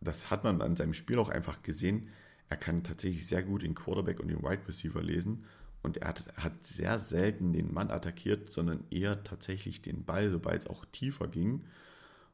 das 0.00 0.30
hat 0.30 0.44
man 0.44 0.62
an 0.62 0.76
seinem 0.76 0.94
Spiel 0.94 1.18
auch 1.18 1.28
einfach 1.28 1.62
gesehen. 1.62 2.08
Er 2.48 2.56
kann 2.56 2.84
tatsächlich 2.84 3.26
sehr 3.26 3.42
gut 3.42 3.62
den 3.62 3.74
Quarterback 3.74 4.20
und 4.20 4.28
den 4.28 4.42
Wide 4.42 4.68
Receiver 4.68 5.02
lesen 5.02 5.44
und 5.86 5.98
er 5.98 6.08
hat, 6.08 6.24
hat 6.36 6.66
sehr 6.66 6.98
selten 6.98 7.52
den 7.52 7.72
Mann 7.72 7.92
attackiert, 7.92 8.52
sondern 8.52 8.82
eher 8.90 9.22
tatsächlich 9.22 9.82
den 9.82 10.04
Ball, 10.04 10.30
sobald 10.30 10.62
es 10.62 10.66
auch 10.66 10.84
tiefer 10.86 11.28
ging. 11.28 11.62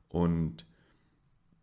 Und 0.08 0.64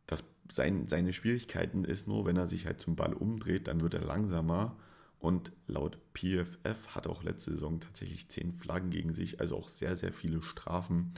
das, 0.06 0.24
sein, 0.52 0.88
seine 0.88 1.14
Schwierigkeiten 1.14 1.84
ist 1.84 2.08
nur, 2.08 2.26
wenn 2.26 2.38
er 2.38 2.48
sich 2.48 2.68
halt 2.68 2.80
zum 2.80 2.96
Ball 2.96 3.14
umdreht, 3.14 3.68
dann 3.68 3.82
wird 3.82 3.96
er 3.96 4.06
langsamer. 4.06 4.78
Und 5.18 5.52
laut 5.66 5.98
PFF 6.14 6.90
hat 6.90 7.08
auch 7.08 7.24
letzte 7.24 7.52
Saison 7.52 7.80
tatsächlich 7.80 8.30
zehn 8.30 8.54
Flaggen 8.54 8.92
gegen 8.92 9.12
sich, 9.12 9.40
also 9.42 9.58
auch 9.58 9.68
sehr, 9.68 9.98
sehr 9.98 10.14
viele 10.14 10.44
Strafen. 10.44 11.16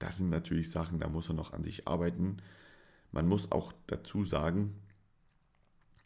Das 0.00 0.16
sind 0.16 0.30
natürlich 0.30 0.72
Sachen, 0.72 0.98
da 0.98 1.08
muss 1.08 1.30
er 1.30 1.34
noch 1.34 1.52
an 1.52 1.62
sich 1.62 1.86
arbeiten. 1.86 2.38
Man 3.12 3.28
muss 3.28 3.52
auch 3.52 3.72
dazu 3.86 4.24
sagen, 4.24 4.74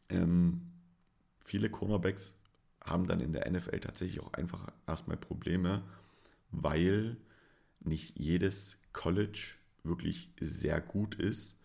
ähm, 0.09 0.73
viele 1.45 1.71
Cornerbacks 1.71 2.35
haben 2.85 3.07
dann 3.07 3.21
in 3.21 3.33
der 3.33 3.51
NFL 3.51 3.81
tatsächlich 3.81 4.21
auch 4.21 4.33
einfach 4.33 4.73
erstmal 4.87 5.17
Probleme, 5.17 5.83
weil 6.51 7.17
nicht 7.81 8.19
jedes 8.19 8.79
College 8.93 9.55
wirklich 9.83 10.31
sehr 10.41 10.81
gut 10.81 11.15
ist 11.15 11.57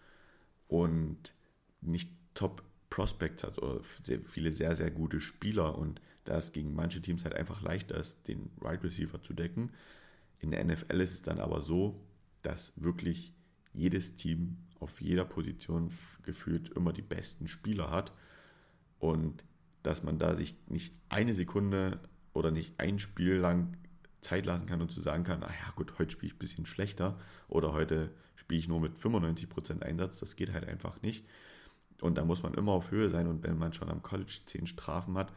und 0.68 1.34
nicht 1.82 2.12
Top 2.34 2.64
Prospects 2.89 3.44
hat 3.44 3.58
oder 3.58 3.82
sehr, 4.02 4.22
viele 4.22 4.52
sehr, 4.52 4.76
sehr 4.76 4.92
gute 4.92 5.20
Spieler 5.20 5.78
und 5.78 6.02
da 6.24 6.38
es 6.38 6.52
gegen 6.52 6.76
manche 6.76 7.02
Teams 7.02 7.24
halt 7.24 7.36
einfach 7.36 7.62
leichter 7.62 7.96
ist, 7.96 8.28
den 8.28 8.52
Right 8.62 8.84
Receiver 8.84 9.22
zu 9.22 9.34
decken. 9.34 9.72
In 10.39 10.52
der 10.52 10.64
NFL 10.64 11.02
ist 11.02 11.14
es 11.14 11.22
dann 11.22 11.39
aber 11.39 11.62
so, 11.62 12.00
dass 12.44 12.74
wirklich 12.76 13.34
jedes 13.74 14.16
Team 14.16 14.58
auf 14.82 15.00
jeder 15.00 15.26
Position 15.26 15.92
gefühlt 16.24 16.70
immer 16.70 16.92
die 16.92 17.02
besten 17.04 17.48
Spieler 17.48 17.92
hat 17.92 18.12
und 19.00 19.46
dass 19.84 20.04
man 20.04 20.20
da 20.20 20.36
sich 20.36 20.56
nicht 20.68 20.94
eine 21.10 21.34
Sekunde 21.34 22.00
oder 22.34 22.52
nicht 22.52 22.74
ein 22.80 23.00
Spiel 23.00 23.36
lang 23.36 23.78
Zeit 24.22 24.46
lassen 24.46 24.68
kann 24.68 24.82
und 24.82 24.92
zu 24.92 25.02
sagen 25.02 25.24
kann, 25.24 25.44
ah 25.44 25.50
ja 25.50 25.72
gut, 25.76 25.98
heute 26.00 26.12
spiele 26.12 26.28
ich 26.28 26.36
ein 26.36 26.40
bisschen 26.40 26.66
schlechter 26.66 27.18
oder 27.48 27.74
heute 27.74 28.12
spiele 28.36 28.60
ich 28.60 28.68
nur 28.68 28.80
mit 28.80 28.98
95% 28.98 29.82
Einsatz, 29.82 30.20
das 30.20 30.36
geht 30.36 30.52
halt 30.52 30.68
einfach 30.68 31.02
nicht. 31.02 31.26
Und 32.02 32.18
da 32.18 32.26
muss 32.26 32.42
man 32.42 32.56
immer 32.56 32.72
auf 32.72 32.92
Höhe 32.92 33.10
sein 33.10 33.28
und 33.28 33.44
wenn 33.44 33.58
man 33.58 33.74
schon 33.74 33.90
am 33.90 34.02
College 34.02 34.42
10 34.46 34.66
Strafen 34.66 35.18
hat, 35.18 35.32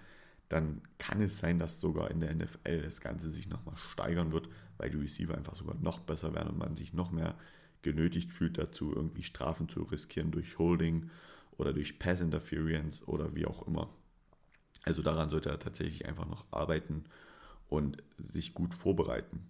dann 0.48 0.82
kann 0.98 1.20
es 1.20 1.38
sein, 1.38 1.58
dass 1.58 1.80
sogar 1.80 2.10
in 2.10 2.20
der 2.20 2.34
NFL 2.34 2.82
das 2.82 3.00
Ganze 3.00 3.30
sich 3.30 3.48
nochmal 3.48 3.76
steigern 3.76 4.32
wird, 4.32 4.48
weil 4.78 4.90
die 4.90 4.98
Receiver 4.98 5.36
einfach 5.36 5.54
sogar 5.54 5.76
noch 5.76 6.00
besser 6.00 6.34
werden 6.34 6.50
und 6.50 6.58
man 6.58 6.76
sich 6.76 6.94
noch 6.94 7.10
mehr 7.10 7.34
genötigt 7.84 8.32
fühlt 8.32 8.58
dazu, 8.58 8.92
irgendwie 8.92 9.22
Strafen 9.22 9.68
zu 9.68 9.84
riskieren 9.84 10.32
durch 10.32 10.58
Holding 10.58 11.10
oder 11.56 11.72
durch 11.72 12.00
Pass 12.00 12.20
Interference 12.20 13.06
oder 13.06 13.36
wie 13.36 13.46
auch 13.46 13.66
immer. 13.68 13.88
Also 14.82 15.02
daran 15.02 15.30
sollte 15.30 15.50
er 15.50 15.60
tatsächlich 15.60 16.06
einfach 16.06 16.26
noch 16.26 16.44
arbeiten 16.50 17.04
und 17.68 18.02
sich 18.18 18.54
gut 18.54 18.74
vorbereiten. 18.74 19.46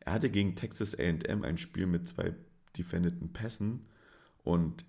Er 0.00 0.14
hatte 0.14 0.30
gegen 0.30 0.56
Texas 0.56 0.96
AM 0.98 1.42
ein 1.42 1.58
Spiel 1.58 1.86
mit 1.86 2.08
zwei 2.08 2.34
defendeten 2.76 3.32
Pässen 3.32 3.86
und 4.42 4.84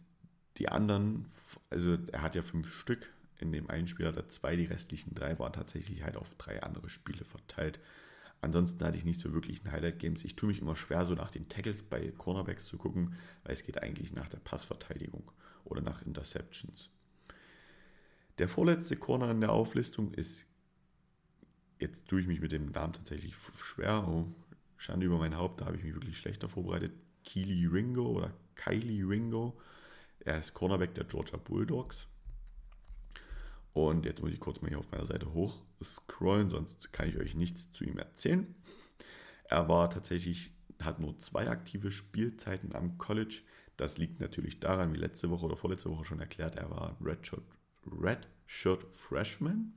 die 0.58 0.70
anderen, 0.70 1.26
also 1.70 1.98
er 2.12 2.22
hat 2.22 2.36
ja 2.36 2.42
fünf 2.42 2.74
Stück, 2.74 3.12
in 3.40 3.52
dem 3.52 3.70
einen 3.70 3.88
Spiel 3.88 4.06
hat 4.06 4.18
er 4.18 4.30
zwei, 4.30 4.56
die 4.56 4.66
restlichen 4.66 5.16
drei 5.16 5.38
waren 5.40 5.54
tatsächlich 5.54 6.04
halt 6.04 6.18
auf 6.18 6.36
drei 6.36 6.62
andere 6.62 6.90
Spiele 6.90 7.24
verteilt. 7.24 7.80
Ansonsten 8.42 8.84
hatte 8.86 8.98
ich 8.98 9.06
nicht 9.06 9.20
so 9.20 9.34
wirklich 9.34 9.64
ein 9.64 9.72
Highlight-Games. 9.72 10.24
Ich 10.24 10.36
tue 10.36 10.50
mich 10.50 10.62
immer 10.62 10.76
schwer, 10.76 11.06
so 11.06 11.14
nach 11.14 11.32
den 11.32 11.50
Tackles 11.50 11.84
bei 11.84 12.12
Cornerbacks 12.18 12.66
zu 12.66 12.78
gucken, 12.78 13.16
weil 13.44 13.54
es 13.54 13.64
geht 13.64 13.82
eigentlich 13.82 14.14
nach 14.14 14.30
der 14.30 14.40
Passverteidigung 14.40 15.30
oder 15.66 15.82
nach 15.82 16.02
Interceptions. 16.02 16.90
Der 18.38 18.48
vorletzte 18.48 18.96
Corner 18.96 19.32
in 19.32 19.42
der 19.42 19.52
Auflistung 19.52 20.14
ist, 20.14 20.46
jetzt 21.80 22.08
tue 22.08 22.22
ich 22.22 22.28
mich 22.28 22.40
mit 22.40 22.54
dem 22.54 22.68
Namen 22.68 22.94
tatsächlich 22.94 23.36
schwer, 23.36 24.08
oh, 24.08 24.34
Schande 24.78 25.06
über 25.06 25.18
mein 25.18 25.36
Haupt, 25.36 25.60
da 25.60 25.66
habe 25.66 25.76
ich 25.76 25.84
mich 25.84 25.94
wirklich 25.94 26.18
schlechter 26.18 26.48
vorbereitet. 26.48 26.94
Keely 27.26 27.66
Ringo 27.66 28.08
oder 28.08 28.34
Kylie 28.56 29.04
Ringo. 29.08 29.60
Er 30.22 30.40
ist 30.40 30.54
Cornerback 30.54 30.94
der 30.96 31.04
Georgia 31.04 31.38
Bulldogs. 31.38 32.08
Und 33.74 34.06
jetzt 34.06 34.22
muss 34.22 34.32
ich 34.32 34.40
kurz 34.40 34.62
mal 34.62 34.70
hier 34.70 34.80
auf 34.80 34.92
meiner 34.92 35.06
Seite 35.06 35.34
hoch 35.34 35.64
scrollen, 35.84 36.50
sonst 36.50 36.92
kann 36.92 37.10
ich 37.10 37.18
euch 37.18 37.36
nichts 37.36 37.72
zu 37.72 37.86
ihm 37.86 37.98
erzählen. 37.98 38.56
Er 39.46 39.70
war 39.70 39.90
tatsächlich, 39.90 40.54
hat 40.82 41.00
nur 41.00 41.18
zwei 41.20 41.50
aktive 41.50 41.92
Spielzeiten 41.92 42.76
am 42.76 42.98
College. 42.98 43.42
Das 43.78 43.98
liegt 43.98 44.20
natürlich 44.20 44.60
daran, 44.60 44.94
wie 44.94 44.98
letzte 44.98 45.30
Woche 45.30 45.46
oder 45.46 45.56
vorletzte 45.56 45.90
Woche 45.90 46.06
schon 46.06 46.20
erklärt, 46.20 46.56
er 46.56 46.70
war 46.70 46.98
Redshirt, 47.02 47.44
Redshirt 47.86 48.86
Freshman. 48.92 49.74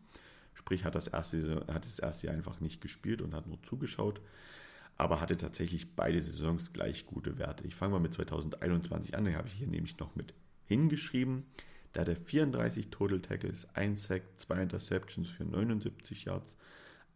Sprich, 0.55 0.85
hat 0.85 0.95
das, 0.95 1.07
erste, 1.07 1.65
hat 1.73 1.87
das 1.87 1.99
erste 1.99 2.27
Jahr 2.27 2.37
einfach 2.37 2.61
nicht 2.61 2.81
gespielt 2.81 3.23
und 3.23 3.35
hat 3.35 3.47
nur 3.47 3.63
zugeschaut, 3.63 4.21
aber 4.99 5.21
hatte 5.21 5.37
tatsächlich 5.37 5.97
beide 5.97 6.21
Saisons 6.21 6.73
gleich 6.75 7.07
gute 7.07 7.39
Werte. 7.39 7.67
Ich 7.67 7.75
fange 7.75 7.93
mal 7.93 8.01
mit 8.01 8.13
2021 8.13 9.17
an, 9.17 9.25
den 9.25 9.37
habe 9.37 9.49
ich 9.49 9.55
hier 9.55 9.67
nämlich 9.67 9.99
noch 9.99 10.15
mit 10.15 10.35
hingeschrieben. 10.67 11.47
Der 11.95 12.03
hatte 12.03 12.17
34 12.17 12.89
Total 12.89 13.21
Tackles, 13.21 13.69
1 13.75 14.05
Sack, 14.05 14.23
2 14.37 14.63
Interceptions 14.63 15.29
für 15.29 15.45
79 15.45 16.25
Yards, 16.25 16.57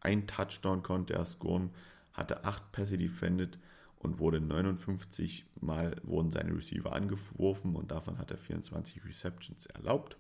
ein 0.00 0.26
Touchdown 0.26 0.82
konnte 0.82 1.14
er 1.14 1.24
scoren, 1.24 1.70
hatte 2.12 2.44
8 2.44 2.72
Pässe 2.72 2.98
defended 2.98 3.58
und 3.98 4.18
wurde 4.18 4.40
59 4.40 5.46
Mal 5.60 5.96
wurden 6.02 6.30
seine 6.30 6.54
Receiver 6.54 6.92
angeworfen 6.92 7.74
und 7.74 7.90
davon 7.90 8.18
hat 8.18 8.30
er 8.30 8.38
24 8.38 9.04
Receptions 9.04 9.66
erlaubt. 9.66 10.16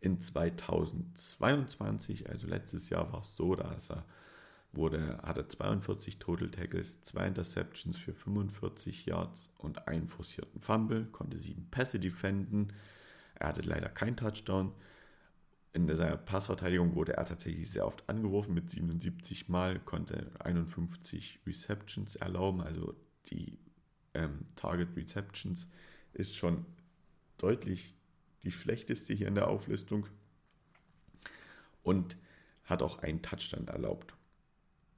In 0.00 0.20
2022, 0.20 2.28
also 2.28 2.48
letztes 2.48 2.90
Jahr, 2.90 3.12
war 3.12 3.20
es 3.20 3.36
so, 3.36 3.54
dass 3.54 3.90
er 3.90 4.04
wurde, 4.72 5.20
hatte 5.22 5.46
42 5.46 6.18
Total 6.18 6.50
Tackles, 6.50 7.02
2 7.02 7.28
Interceptions 7.28 7.98
für 7.98 8.14
45 8.14 9.06
Yards 9.06 9.50
und 9.58 9.86
einen 9.86 10.08
forcierten 10.08 10.60
Fumble, 10.60 11.04
konnte 11.12 11.38
7 11.38 11.68
Pässe 11.70 12.00
defenden. 12.00 12.72
Er 13.34 13.48
hatte 13.48 13.62
leider 13.62 13.88
keinen 13.88 14.16
Touchdown. 14.16 14.72
In 15.72 15.88
seiner 15.94 16.18
Passverteidigung 16.18 16.94
wurde 16.94 17.14
er 17.16 17.24
tatsächlich 17.24 17.70
sehr 17.70 17.86
oft 17.86 18.08
angeworfen 18.08 18.54
mit 18.54 18.70
77 18.70 19.48
Mal, 19.48 19.80
konnte 19.80 20.30
51 20.40 21.40
Receptions 21.46 22.16
erlauben, 22.16 22.60
also 22.60 22.94
die 23.30 23.58
ähm, 24.12 24.46
Target 24.54 24.94
Receptions 24.96 25.66
ist 26.12 26.36
schon 26.36 26.66
deutlich 27.38 27.94
die 28.42 28.52
schlechteste 28.52 29.14
hier 29.14 29.28
in 29.28 29.34
der 29.34 29.48
Auflistung 29.48 30.06
und 31.82 32.16
hat 32.64 32.82
auch 32.82 32.98
einen 32.98 33.22
Touchdown 33.22 33.68
erlaubt. 33.68 34.14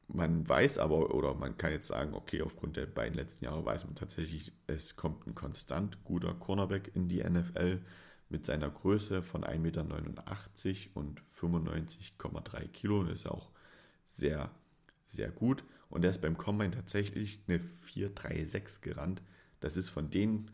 Man 0.09 0.47
weiß 0.47 0.79
aber, 0.79 1.15
oder 1.15 1.35
man 1.35 1.57
kann 1.57 1.73
jetzt 1.73 1.89
sagen, 1.89 2.15
okay, 2.15 2.43
aufgrund 2.43 2.77
der 2.77 2.87
beiden 2.87 3.17
letzten 3.17 3.45
Jahre 3.45 3.65
weiß 3.65 3.87
man 3.87 3.95
tatsächlich, 3.95 4.53
es 4.67 4.97
kommt 4.97 5.27
ein 5.27 5.35
konstant 5.35 6.05
guter 6.05 6.35
Cornerback 6.35 6.91
in 6.95 7.09
die 7.09 7.25
NFL 7.25 7.83
mit 8.35 8.47
seiner 8.47 8.69
Größe 8.69 9.23
von 9.23 9.45
1,89 9.45 9.59
Meter 9.59 9.87
und 10.95 11.23
95,3 11.23 12.67
Kilo. 12.67 13.05
Das 13.05 13.21
ist 13.21 13.27
auch 13.29 13.53
sehr, 14.11 14.51
sehr 15.07 15.31
gut. 15.31 15.63
Und 15.89 16.05
er 16.05 16.11
ist 16.11 16.21
beim 16.21 16.37
Combine 16.37 16.73
tatsächlich 16.73 17.39
eine 17.47 17.59
4,36 17.59 18.81
gerannt. 18.81 19.23
Das 19.61 19.77
ist 19.77 19.89
von 19.89 20.11
den, 20.11 20.51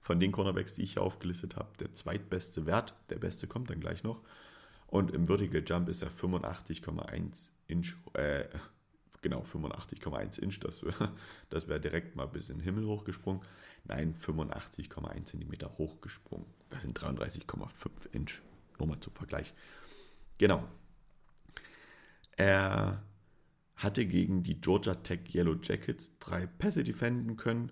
von 0.00 0.20
den 0.20 0.30
Cornerbacks, 0.30 0.76
die 0.76 0.82
ich 0.82 0.92
hier 0.92 1.02
aufgelistet 1.02 1.56
habe, 1.56 1.76
der 1.80 1.92
zweitbeste 1.92 2.66
Wert. 2.66 2.94
Der 3.10 3.16
beste 3.16 3.48
kommt 3.48 3.68
dann 3.68 3.80
gleich 3.80 4.04
noch. 4.04 4.22
Und 4.86 5.10
im 5.10 5.26
Vertical 5.26 5.64
Jump 5.66 5.88
ist 5.88 6.02
er 6.02 6.12
85,1 6.12 7.50
Inch, 7.66 7.96
äh, 8.12 8.44
genau 9.22 9.42
85,1 9.42 10.38
Inch, 10.38 10.60
das, 10.60 10.84
das 11.48 11.66
wäre 11.66 11.80
direkt 11.80 12.14
mal 12.14 12.26
bis 12.26 12.48
in 12.48 12.58
den 12.58 12.64
Himmel 12.64 12.86
hochgesprungen. 12.86 13.42
Nein, 13.84 14.14
85,1 14.14 15.26
cm 15.26 15.68
hochgesprungen. 15.78 16.46
Das 16.70 16.82
sind 16.82 16.98
33,5 16.98 17.90
Inch. 18.12 18.42
Nur 18.78 18.88
mal 18.88 19.00
zum 19.00 19.14
Vergleich. 19.14 19.52
Genau. 20.38 20.64
Er 22.36 23.02
hatte 23.76 24.06
gegen 24.06 24.42
die 24.42 24.60
Georgia 24.60 24.94
Tech 24.94 25.34
Yellow 25.34 25.56
Jackets 25.62 26.18
drei 26.18 26.46
Pässe 26.46 26.82
defenden 26.82 27.36
können. 27.36 27.70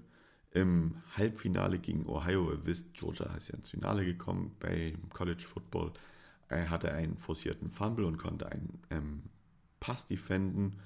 Im 0.50 1.02
Halbfinale 1.16 1.78
gegen 1.78 2.06
Ohio, 2.06 2.50
ihr 2.52 2.66
wisst, 2.66 2.92
Georgia 2.92 3.34
ist 3.36 3.48
ja 3.48 3.54
ins 3.56 3.70
Finale 3.70 4.04
gekommen 4.04 4.54
beim 4.60 5.08
College 5.08 5.42
Football. 5.42 5.92
Er 6.48 6.68
hatte 6.68 6.92
einen 6.92 7.16
forcierten 7.16 7.70
Fumble 7.70 8.04
und 8.04 8.18
konnte 8.18 8.52
einen 8.52 8.78
ähm, 8.90 9.22
Pass 9.80 10.06
defenden 10.06 10.76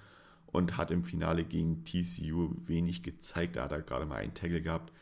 und 0.47 0.77
hat 0.77 0.93
im 0.93 1.03
Finale 1.03 1.45
gegen 1.45 1.85
TCU 1.85 2.55
wenig 2.65 3.03
gezeigt. 3.03 3.57
Da 3.57 3.65
hat 3.65 3.73
er 3.73 3.83
gerade 3.83 4.07
mal 4.07 4.17
einen 4.17 4.35
Tackle 4.35 4.63
gehabt. 4.63 4.93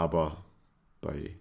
Aber 0.00 0.42
bei 1.02 1.36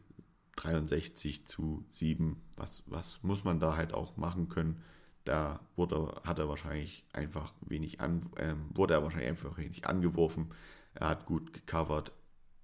63 0.57 1.47
zu 1.47 1.85
7, 1.87 2.35
was, 2.57 2.83
was 2.87 3.23
muss 3.23 3.45
man 3.45 3.61
da 3.61 3.77
halt 3.77 3.93
auch 3.93 4.17
machen 4.17 4.49
können? 4.49 4.83
Da 5.23 5.61
wurde, 5.77 6.21
hat 6.25 6.39
er 6.39 6.49
wahrscheinlich 6.49 7.05
einfach 7.13 7.53
wenig 7.61 8.01
an, 8.01 8.29
ähm, 8.35 8.65
wurde 8.73 8.95
er 8.95 9.03
wahrscheinlich 9.03 9.29
einfach 9.29 9.57
wenig 9.57 9.87
angeworfen. 9.87 10.49
Er 10.93 11.07
hat 11.07 11.25
gut 11.25 11.53
gecovert, 11.53 12.11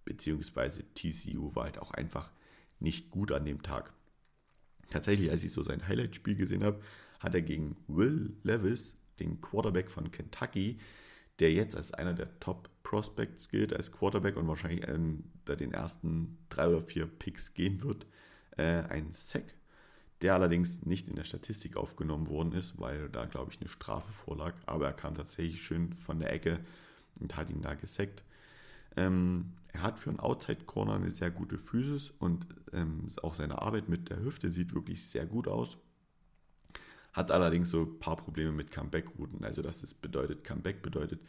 beziehungsweise 0.04 0.84
TCU 0.96 1.56
war 1.56 1.64
halt 1.64 1.80
auch 1.80 1.91
einfach 1.91 2.30
nicht 2.82 3.10
gut 3.10 3.32
an 3.32 3.46
dem 3.46 3.64
Tag. 3.64 3.93
Tatsächlich, 4.89 5.32
als 5.32 5.46
ich 5.46 5.54
so 5.54 5.64
sein 5.64 5.88
Highlight-Spiel 5.88 6.36
gesehen 6.36 6.66
habe, 6.66 6.82
hat 7.22 7.36
er 7.36 7.41
gegen 7.41 7.78
Will 7.88 8.36
Levis, 8.43 8.98
den 9.22 9.39
Quarterback 9.39 9.89
von 9.89 10.12
Kentucky, 10.12 10.78
der 11.39 11.54
jetzt 11.54 11.78
als 11.78 11.93
einer 11.93 12.14
der 12.14 12.38
Top 12.41 12.70
Prospects 12.86 13.49
gilt, 13.49 13.73
als 13.73 13.91
Quarterback 13.91 14.38
und 14.38 14.47
wahrscheinlich 14.47 14.88
unter 14.88 15.55
den 15.57 15.73
ersten 15.73 16.38
drei 16.49 16.67
oder 16.67 16.81
vier 16.81 17.07
Picks 17.07 17.53
gehen 17.53 17.81
wird, 17.81 18.05
äh, 18.57 18.83
ein 18.83 19.11
Sack, 19.11 19.55
der 20.21 20.36
allerdings 20.36 20.86
nicht 20.86 21.07
in 21.07 21.15
der 21.15 21.23
Statistik 21.23 21.75
aufgenommen 21.75 22.29
worden 22.29 22.53
ist, 22.53 22.79
weil 22.79 23.09
da, 23.09 23.25
glaube 23.25 23.51
ich, 23.51 23.59
eine 23.59 23.69
Strafe 23.69 24.13
vorlag. 24.13 24.53
Aber 24.67 24.86
er 24.86 24.93
kam 24.93 25.15
tatsächlich 25.15 25.63
schön 25.63 25.93
von 25.93 26.19
der 26.19 26.31
Ecke 26.31 26.59
und 27.19 27.36
hat 27.36 27.49
ihn 27.49 27.61
da 27.61 27.73
gesackt. 27.73 28.23
Ähm, 28.95 29.53
er 29.73 29.81
hat 29.81 29.99
für 29.99 30.11
einen 30.11 30.19
Outside-Corner 30.19 30.93
eine 30.93 31.09
sehr 31.09 31.31
gute 31.31 31.57
Physis 31.57 32.13
und 32.19 32.45
ähm, 32.71 33.09
auch 33.23 33.33
seine 33.33 33.61
Arbeit 33.61 33.89
mit 33.89 34.09
der 34.09 34.23
Hüfte 34.23 34.51
sieht 34.51 34.73
wirklich 34.73 35.03
sehr 35.03 35.25
gut 35.25 35.47
aus. 35.47 35.77
Hat 37.13 37.31
allerdings 37.31 37.71
so 37.71 37.81
ein 37.81 37.99
paar 37.99 38.15
Probleme 38.15 38.51
mit 38.51 38.71
Comeback-Routen. 38.71 39.43
Also, 39.43 39.61
das 39.61 39.83
ist 39.83 40.01
bedeutet, 40.01 40.43
Comeback 40.43 40.81
bedeutet, 40.81 41.19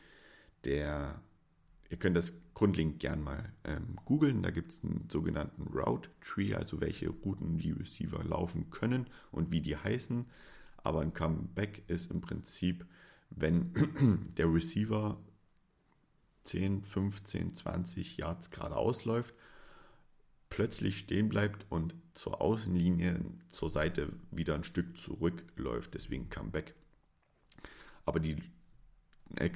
der, 0.64 1.20
ihr 1.90 1.98
könnt 1.98 2.16
das 2.16 2.32
grundlegend 2.54 3.00
gern 3.00 3.22
mal 3.22 3.52
ähm, 3.64 3.96
googeln. 4.04 4.42
Da 4.42 4.50
gibt 4.50 4.72
es 4.72 4.82
einen 4.82 5.08
sogenannten 5.10 5.68
Route 5.76 6.10
Tree, 6.20 6.54
also 6.54 6.80
welche 6.80 7.08
Routen 7.08 7.58
die 7.58 7.72
Receiver 7.72 8.22
laufen 8.24 8.70
können 8.70 9.08
und 9.30 9.50
wie 9.50 9.60
die 9.60 9.76
heißen. 9.76 10.26
Aber 10.78 11.00
ein 11.00 11.12
Comeback 11.12 11.82
ist 11.88 12.10
im 12.10 12.20
Prinzip, 12.20 12.86
wenn 13.30 13.72
der 14.36 14.52
Receiver 14.52 15.20
10, 16.44 16.84
15, 16.84 17.54
20 17.56 18.16
Yards 18.16 18.50
geradeaus 18.50 19.04
läuft, 19.04 19.34
plötzlich 20.48 20.98
stehen 20.98 21.28
bleibt 21.28 21.66
und 21.70 21.94
zur 22.14 22.40
Außenlinie, 22.40 23.20
zur 23.50 23.68
Seite 23.68 24.12
wieder 24.30 24.54
ein 24.54 24.64
Stück 24.64 24.96
zurückläuft, 24.96 25.94
deswegen 25.94 26.30
Comeback. 26.30 26.74
Aber 28.04 28.20
die 28.20 28.36
äh, 29.36 29.50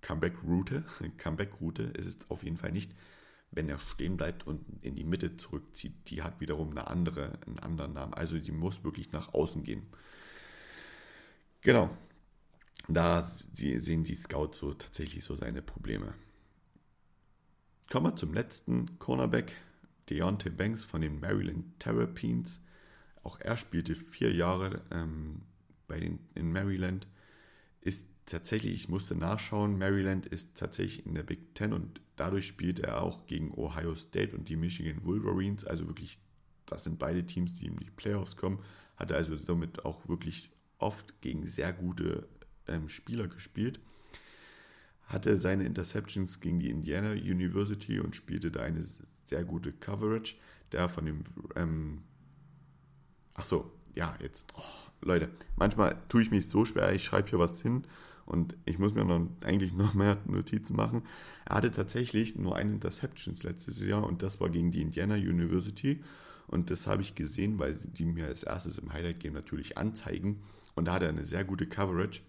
Comeback-Route 0.00 0.84
Comeback 1.18 1.50
Comeback 1.50 1.96
ist 1.96 2.06
es 2.06 2.30
auf 2.30 2.42
jeden 2.42 2.56
Fall 2.56 2.72
nicht, 2.72 2.94
wenn 3.50 3.68
er 3.68 3.78
stehen 3.78 4.16
bleibt 4.16 4.46
und 4.46 4.64
in 4.84 4.94
die 4.94 5.04
Mitte 5.04 5.36
zurückzieht. 5.36 6.10
Die 6.10 6.22
hat 6.22 6.40
wiederum 6.40 6.70
eine 6.70 6.86
andere, 6.86 7.38
einen 7.46 7.58
anderen 7.58 7.92
Namen. 7.94 8.14
Also 8.14 8.38
die 8.38 8.52
muss 8.52 8.84
wirklich 8.84 9.12
nach 9.12 9.34
außen 9.34 9.62
gehen. 9.62 9.86
Genau, 11.62 11.90
da 12.88 13.22
sehen 13.22 14.04
die 14.04 14.14
Scouts 14.14 14.58
so 14.58 14.72
tatsächlich 14.74 15.24
so 15.24 15.36
seine 15.36 15.62
Probleme. 15.62 16.14
Kommen 17.90 18.06
wir 18.06 18.16
zum 18.16 18.32
letzten 18.32 18.98
Cornerback, 18.98 19.54
Deontay 20.08 20.50
Banks 20.50 20.84
von 20.84 21.00
den 21.00 21.20
Maryland 21.20 21.78
Terrapins. 21.80 22.60
Auch 23.22 23.38
er 23.40 23.56
spielte 23.56 23.96
vier 23.96 24.32
Jahre 24.32 24.82
ähm, 24.90 25.42
bei 25.86 26.00
den, 26.00 26.20
in 26.34 26.52
Maryland. 26.52 27.08
Ist 27.80 28.06
tatsächlich, 28.30 28.72
ich 28.72 28.88
musste 28.88 29.14
nachschauen, 29.14 29.78
Maryland 29.78 30.26
ist 30.26 30.56
tatsächlich 30.56 31.06
in 31.06 31.14
der 31.14 31.22
Big 31.22 31.54
Ten 31.54 31.72
und 31.72 32.00
dadurch 32.16 32.46
spielt 32.46 32.80
er 32.80 33.02
auch 33.02 33.26
gegen 33.26 33.52
Ohio 33.54 33.94
State 33.94 34.36
und 34.36 34.48
die 34.48 34.56
Michigan 34.56 35.04
Wolverines. 35.04 35.64
Also 35.64 35.86
wirklich, 35.86 36.18
das 36.66 36.84
sind 36.84 36.98
beide 36.98 37.26
Teams, 37.26 37.54
die 37.54 37.66
in 37.66 37.76
die 37.76 37.90
Playoffs 37.90 38.36
kommen. 38.36 38.60
Hat 38.96 39.10
er 39.10 39.18
also 39.18 39.36
somit 39.36 39.84
auch 39.84 40.08
wirklich 40.08 40.50
oft 40.78 41.20
gegen 41.20 41.46
sehr 41.46 41.72
gute 41.72 42.28
ähm, 42.68 42.88
Spieler 42.88 43.28
gespielt, 43.28 43.80
hatte 45.04 45.36
seine 45.36 45.64
Interceptions 45.64 46.40
gegen 46.40 46.60
die 46.60 46.70
Indiana 46.70 47.12
University 47.12 48.00
und 48.00 48.16
spielte 48.16 48.50
da 48.50 48.60
eine 48.60 48.84
sehr 49.26 49.44
gute 49.44 49.72
Coverage. 49.72 50.36
Der 50.72 50.88
von 50.88 51.04
dem, 51.04 51.24
ähm, 51.56 52.02
ach 53.34 53.44
so, 53.44 53.72
ja, 53.94 54.16
jetzt, 54.22 54.52
oh, 54.56 54.62
Leute, 55.00 55.30
manchmal 55.56 56.00
tue 56.08 56.22
ich 56.22 56.30
mich 56.30 56.48
so 56.48 56.64
schwer, 56.64 56.92
ich 56.94 57.02
schreibe 57.02 57.28
hier 57.28 57.40
was 57.40 57.60
hin 57.60 57.84
und 58.30 58.56
ich 58.64 58.78
muss 58.78 58.94
mir 58.94 59.04
noch, 59.04 59.26
eigentlich 59.44 59.72
noch 59.72 59.94
mehr 59.94 60.18
Notizen 60.26 60.76
machen. 60.76 61.02
Er 61.44 61.56
hatte 61.56 61.70
tatsächlich 61.70 62.36
nur 62.36 62.56
eine 62.56 62.72
Interceptions 62.72 63.42
letztes 63.42 63.82
Jahr 63.84 64.04
und 64.04 64.22
das 64.22 64.40
war 64.40 64.50
gegen 64.50 64.70
die 64.70 64.82
Indiana 64.82 65.14
University. 65.14 66.02
Und 66.46 66.70
das 66.70 66.86
habe 66.86 67.02
ich 67.02 67.14
gesehen, 67.14 67.58
weil 67.58 67.74
die 67.74 68.04
mir 68.04 68.26
als 68.26 68.42
erstes 68.42 68.78
im 68.78 68.92
Highlight-Game 68.92 69.34
natürlich 69.34 69.78
anzeigen. 69.78 70.42
Und 70.74 70.86
da 70.86 70.94
hat 70.94 71.02
er 71.02 71.08
eine 71.08 71.24
sehr 71.24 71.44
gute 71.44 71.66
Coverage 71.66 72.22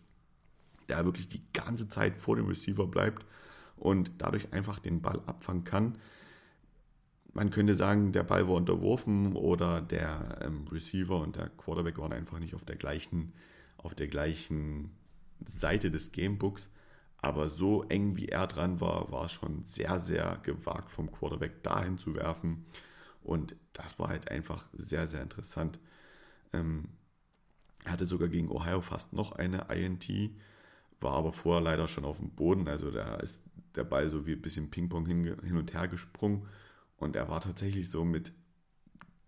der 0.92 1.06
wirklich 1.06 1.30
die 1.30 1.42
ganze 1.54 1.88
Zeit 1.88 2.20
vor 2.20 2.36
dem 2.36 2.48
Receiver 2.48 2.86
bleibt 2.86 3.26
und 3.78 4.12
dadurch 4.18 4.52
einfach 4.54 4.80
den 4.80 5.02
Ball 5.02 5.22
abfangen 5.26 5.64
kann. 5.64 5.98
Man 7.34 7.50
könnte 7.50 7.76
sagen, 7.76 8.12
der 8.12 8.24
Ball 8.24 8.48
war 8.48 8.56
unterworfen 8.56 9.38
oder 9.38 9.80
der 9.80 10.40
ähm, 10.42 10.68
Receiver 10.70 11.22
und 11.22 11.38
der 11.38 11.48
Quarterback 11.50 11.98
waren 11.98 12.12
einfach 12.12 12.40
nicht 12.40 12.54
auf 12.56 12.66
der 12.66 12.76
gleichen, 12.76 13.32
auf 13.78 13.96
der 13.96 14.10
gleichen 14.10 14.92
Seite 15.48 15.92
des 15.92 16.12
Gamebooks. 16.12 16.70
Aber 17.18 17.50
so 17.50 17.84
eng 17.84 18.18
wie 18.18 18.30
er 18.30 18.48
dran 18.48 18.82
war, 18.82 19.12
war 19.12 19.26
es 19.26 19.32
schon 19.32 19.64
sehr, 19.66 20.00
sehr 20.00 20.40
gewagt 20.44 20.90
vom 20.90 21.12
Quarterback 21.12 21.62
dahin 21.62 21.98
zu 21.98 22.16
werfen. 22.16 22.66
Und 23.22 23.56
das 23.74 24.00
war 24.00 24.10
halt 24.10 24.32
einfach 24.32 24.70
sehr, 24.74 25.08
sehr 25.08 25.22
interessant. 25.22 25.80
Ähm, 26.52 26.90
er 27.86 27.94
hatte 27.94 28.06
sogar 28.06 28.28
gegen 28.28 28.50
Ohio 28.50 28.82
fast 28.82 29.14
noch 29.14 29.34
eine 29.34 29.68
INT, 29.74 30.08
war 31.00 31.14
aber 31.14 31.34
vorher 31.34 31.62
leider 31.62 31.88
schon 31.88 32.06
auf 32.06 32.18
dem 32.18 32.32
Boden. 32.32 32.68
Also 32.68 32.92
da 32.92 33.16
ist 33.16 33.44
der 33.76 33.84
Ball 33.84 34.10
so 34.10 34.26
wie 34.26 34.34
ein 34.34 34.42
bisschen 34.42 34.70
Ping-Pong 34.70 35.06
hin, 35.06 35.38
hin 35.44 35.58
und 35.58 35.74
her 35.74 35.88
gesprungen. 35.88 36.48
Und 36.98 37.16
er 37.16 37.30
war 37.30 37.42
tatsächlich 37.42 37.90
so 37.90 38.04
mit 38.04 38.34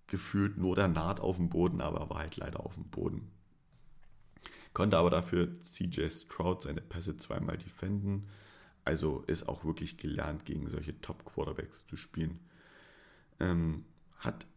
gefühlt 0.07 0.57
nur 0.57 0.75
der 0.75 0.87
Naht 0.87 1.19
auf 1.19 1.37
dem 1.37 1.49
Boden, 1.49 1.81
aber 1.81 2.01
er 2.01 2.09
war 2.09 2.19
halt 2.19 2.37
leider 2.37 2.65
auf 2.65 2.75
dem 2.75 2.85
Boden. 2.85 3.31
Konnte 4.73 4.97
aber 4.97 5.09
dafür 5.09 5.61
CJ 5.61 6.09
Stroud 6.09 6.63
seine 6.63 6.81
Pässe 6.81 7.17
zweimal 7.17 7.57
defenden. 7.57 8.27
Also 8.85 9.23
ist 9.27 9.47
auch 9.47 9.63
wirklich 9.63 9.97
gelernt, 9.97 10.45
gegen 10.45 10.69
solche 10.69 10.99
Top-Quarterbacks 10.99 11.85
zu 11.85 11.95
spielen. 11.95 12.39
Ähm, 13.39 13.85
hat 14.17 14.47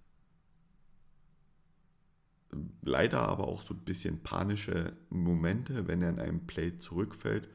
leider 2.83 3.23
aber 3.23 3.49
auch 3.49 3.62
so 3.62 3.75
ein 3.75 3.85
bisschen 3.85 4.23
panische 4.23 4.97
Momente, 5.11 5.87
wenn 5.87 6.03
er 6.03 6.11
in 6.11 6.21
einem 6.21 6.47
Play 6.47 6.79
zurückfällt 6.79 7.49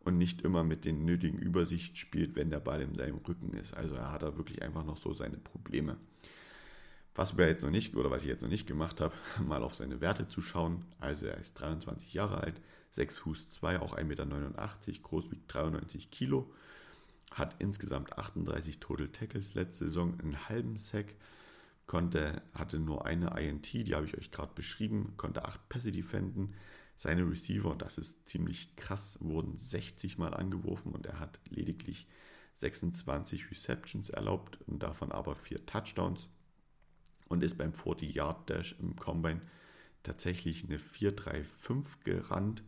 und 0.00 0.18
nicht 0.18 0.42
immer 0.42 0.64
mit 0.64 0.84
den 0.84 1.04
nötigen 1.04 1.38
Übersicht 1.38 1.98
spielt, 1.98 2.34
wenn 2.34 2.50
der 2.50 2.60
Ball 2.60 2.80
in 2.82 2.94
seinem 2.94 3.18
Rücken 3.18 3.52
ist. 3.52 3.74
Also 3.74 3.94
er 3.94 4.10
hat 4.10 4.22
da 4.22 4.36
wirklich 4.36 4.62
einfach 4.62 4.84
noch 4.84 4.96
so 4.96 5.12
seine 5.12 5.36
Probleme. 5.36 5.98
Was 7.18 7.36
wir 7.36 7.48
jetzt 7.48 7.64
noch 7.64 7.72
nicht, 7.72 7.96
oder 7.96 8.12
was 8.12 8.22
ich 8.22 8.28
jetzt 8.28 8.42
noch 8.42 8.48
nicht 8.48 8.68
gemacht 8.68 9.00
habe, 9.00 9.12
mal 9.44 9.64
auf 9.64 9.74
seine 9.74 10.00
Werte 10.00 10.28
zu 10.28 10.40
schauen. 10.40 10.84
Also 11.00 11.26
er 11.26 11.36
ist 11.36 11.54
23 11.54 12.14
Jahre 12.14 12.44
alt, 12.44 12.60
6 12.92 13.18
Fuß 13.18 13.48
2, 13.48 13.80
auch 13.80 13.96
1,89 13.96 14.04
Meter 14.04 15.02
groß, 15.02 15.32
wiegt 15.32 15.52
93 15.52 16.12
Kilo, 16.12 16.48
hat 17.32 17.56
insgesamt 17.58 18.16
38 18.16 18.78
Total 18.78 19.08
Tackles 19.08 19.56
letzte 19.56 19.86
Saison, 19.86 20.16
einen 20.20 20.48
halben 20.48 20.76
Sack, 20.76 21.16
konnte, 21.88 22.40
hatte 22.54 22.78
nur 22.78 23.04
eine 23.04 23.36
INT, 23.36 23.72
die 23.72 23.96
habe 23.96 24.06
ich 24.06 24.16
euch 24.16 24.30
gerade 24.30 24.54
beschrieben, 24.54 25.14
konnte 25.16 25.44
8 25.44 25.68
Pässe 25.68 25.90
defenden. 25.90 26.54
Seine 26.96 27.28
Receiver, 27.28 27.74
das 27.74 27.98
ist 27.98 28.28
ziemlich 28.28 28.76
krass, 28.76 29.18
wurden 29.20 29.58
60 29.58 30.18
Mal 30.18 30.34
angeworfen 30.34 30.92
und 30.92 31.04
er 31.06 31.18
hat 31.18 31.40
lediglich 31.48 32.06
26 32.54 33.50
Receptions 33.50 34.08
erlaubt 34.08 34.60
und 34.68 34.84
davon 34.84 35.10
aber 35.10 35.34
4 35.34 35.66
Touchdowns 35.66 36.28
und 37.28 37.44
ist 37.44 37.58
beim 37.58 37.72
40 37.72 38.14
Yard 38.14 38.48
Dash 38.50 38.76
im 38.80 38.96
Combine 38.96 39.40
tatsächlich 40.02 40.64
eine 40.64 40.78
4,35 40.78 42.04
gerannt 42.04 42.62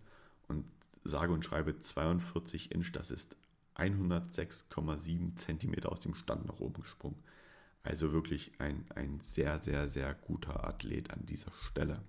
und 0.49 0.65
sage 1.05 1.33
und 1.33 1.45
schreibe 1.45 1.79
42 1.79 2.73
Inch, 2.73 2.93
das 2.93 3.11
ist 3.11 3.37
106,7 3.77 5.37
Zentimeter 5.37 5.91
aus 5.91 6.01
dem 6.01 6.15
Stand 6.15 6.47
nach 6.47 6.61
oben 6.61 6.83
gesprungen. 6.83 7.23
Also 7.83 8.13
wirklich 8.13 8.53
ein, 8.59 8.85
ein 8.95 9.21
sehr, 9.21 9.59
sehr, 9.61 9.89
sehr 9.89 10.15
guter 10.15 10.65
Athlet 10.65 11.11
an 11.11 11.25
dieser 11.25 11.53
Stelle. 11.53 12.03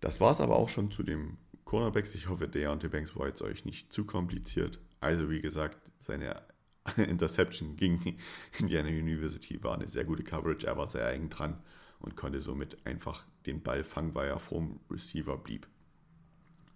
Das 0.00 0.20
war 0.20 0.32
es 0.32 0.40
aber 0.40 0.56
auch 0.56 0.68
schon 0.68 0.90
zu 0.90 1.04
dem 1.04 1.38
Cornerbacks. 1.64 2.14
Ich 2.14 2.28
hoffe, 2.28 2.48
der 2.48 2.62
Deontay 2.62 2.88
Banks 2.88 3.14
war 3.14 3.28
jetzt 3.28 3.42
euch 3.42 3.64
nicht 3.64 3.92
zu 3.92 4.04
kompliziert. 4.04 4.80
Also 5.00 5.30
wie 5.30 5.40
gesagt, 5.40 5.78
seine 6.00 6.42
Interception 6.96 7.76
gegen 7.76 8.18
Indiana 8.58 8.88
University 8.88 9.62
war 9.62 9.74
eine 9.74 9.88
sehr 9.88 10.04
gute 10.04 10.22
Coverage. 10.22 10.66
Er 10.66 10.76
war 10.76 10.86
sehr 10.86 11.10
eng 11.12 11.28
dran 11.28 11.58
und 12.00 12.16
konnte 12.16 12.40
somit 12.40 12.84
einfach 12.86 13.24
den 13.46 13.62
Ball 13.62 13.84
fangen, 13.84 14.14
weil 14.14 14.28
er 14.28 14.38
vorm 14.38 14.80
Receiver 14.90 15.36
blieb. 15.36 15.66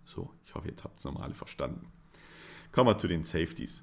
So, 0.05 0.33
ich 0.45 0.55
hoffe, 0.55 0.69
jetzt 0.69 0.85
habt 0.85 0.97
ihr 0.97 0.99
es 0.99 1.05
nochmal 1.05 1.25
alle 1.25 1.35
verstanden. 1.35 1.93
Kommen 2.73 2.89
wir 2.89 2.99
zu 2.99 3.09
den 3.09 3.25
Safeties. 3.25 3.83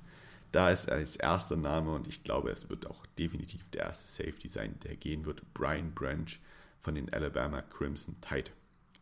Da 0.51 0.71
ist 0.71 0.87
er 0.87 0.95
als 0.95 1.17
erster 1.17 1.57
Name 1.57 1.93
und 1.93 2.07
ich 2.07 2.23
glaube, 2.23 2.51
es 2.51 2.69
wird 2.69 2.87
auch 2.87 3.05
definitiv 3.17 3.63
der 3.71 3.83
erste 3.83 4.07
Safety 4.07 4.49
sein, 4.49 4.79
der 4.83 4.95
gehen 4.95 5.25
wird. 5.25 5.41
Brian 5.53 5.93
Branch 5.93 6.39
von 6.79 6.95
den 6.95 7.11
Alabama 7.13 7.61
Crimson 7.61 8.15
Tide. 8.21 8.51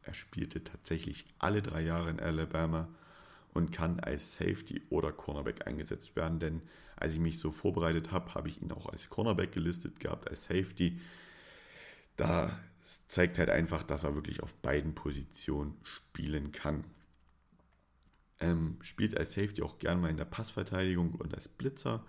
Er 0.01 0.13
spielte 0.13 0.63
tatsächlich 0.63 1.25
alle 1.39 1.61
drei 1.61 1.81
Jahre 1.81 2.09
in 2.09 2.19
Alabama 2.19 2.89
und 3.55 3.71
kann 3.71 4.01
als 4.01 4.35
Safety 4.35 4.83
oder 4.89 5.13
Cornerback 5.13 5.65
eingesetzt 5.65 6.17
werden, 6.17 6.39
denn 6.39 6.61
als 6.97 7.13
ich 7.13 7.21
mich 7.21 7.39
so 7.39 7.51
vorbereitet 7.51 8.11
habe, 8.11 8.35
habe 8.35 8.49
ich 8.49 8.61
ihn 8.61 8.71
auch 8.73 8.87
als 8.87 9.09
Cornerback 9.09 9.53
gelistet 9.53 10.01
gehabt, 10.01 10.29
als 10.29 10.43
Safety. 10.43 10.99
Da 12.17 12.59
zeigt 13.07 13.37
halt 13.39 13.49
einfach, 13.49 13.83
dass 13.83 14.03
er 14.03 14.15
wirklich 14.15 14.43
auf 14.43 14.55
beiden 14.55 14.93
Positionen 14.93 15.77
spielen 15.83 16.51
kann. 16.51 16.83
Ähm, 18.41 18.77
spielt 18.81 19.17
als 19.17 19.31
Safety 19.33 19.61
auch 19.61 19.79
gern 19.79 20.01
mal 20.01 20.11
in 20.11 20.17
der 20.17 20.25
Passverteidigung 20.25 21.15
und 21.15 21.33
als 21.33 21.47
Blitzer. 21.47 22.05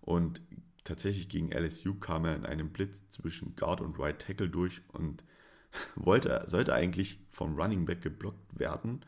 Und 0.00 0.40
tatsächlich 0.82 1.28
gegen 1.28 1.52
LSU 1.52 1.94
kam 1.94 2.24
er 2.24 2.34
in 2.34 2.44
einem 2.44 2.70
Blitz 2.70 3.08
zwischen 3.10 3.54
Guard 3.54 3.80
und 3.80 4.00
Right 4.00 4.18
Tackle 4.18 4.48
durch 4.48 4.80
und 4.88 5.22
wollte, 5.94 6.44
sollte 6.48 6.74
eigentlich 6.74 7.20
vom 7.28 7.54
Running 7.54 7.84
Back 7.84 8.02
geblockt 8.02 8.58
werden. 8.58 9.04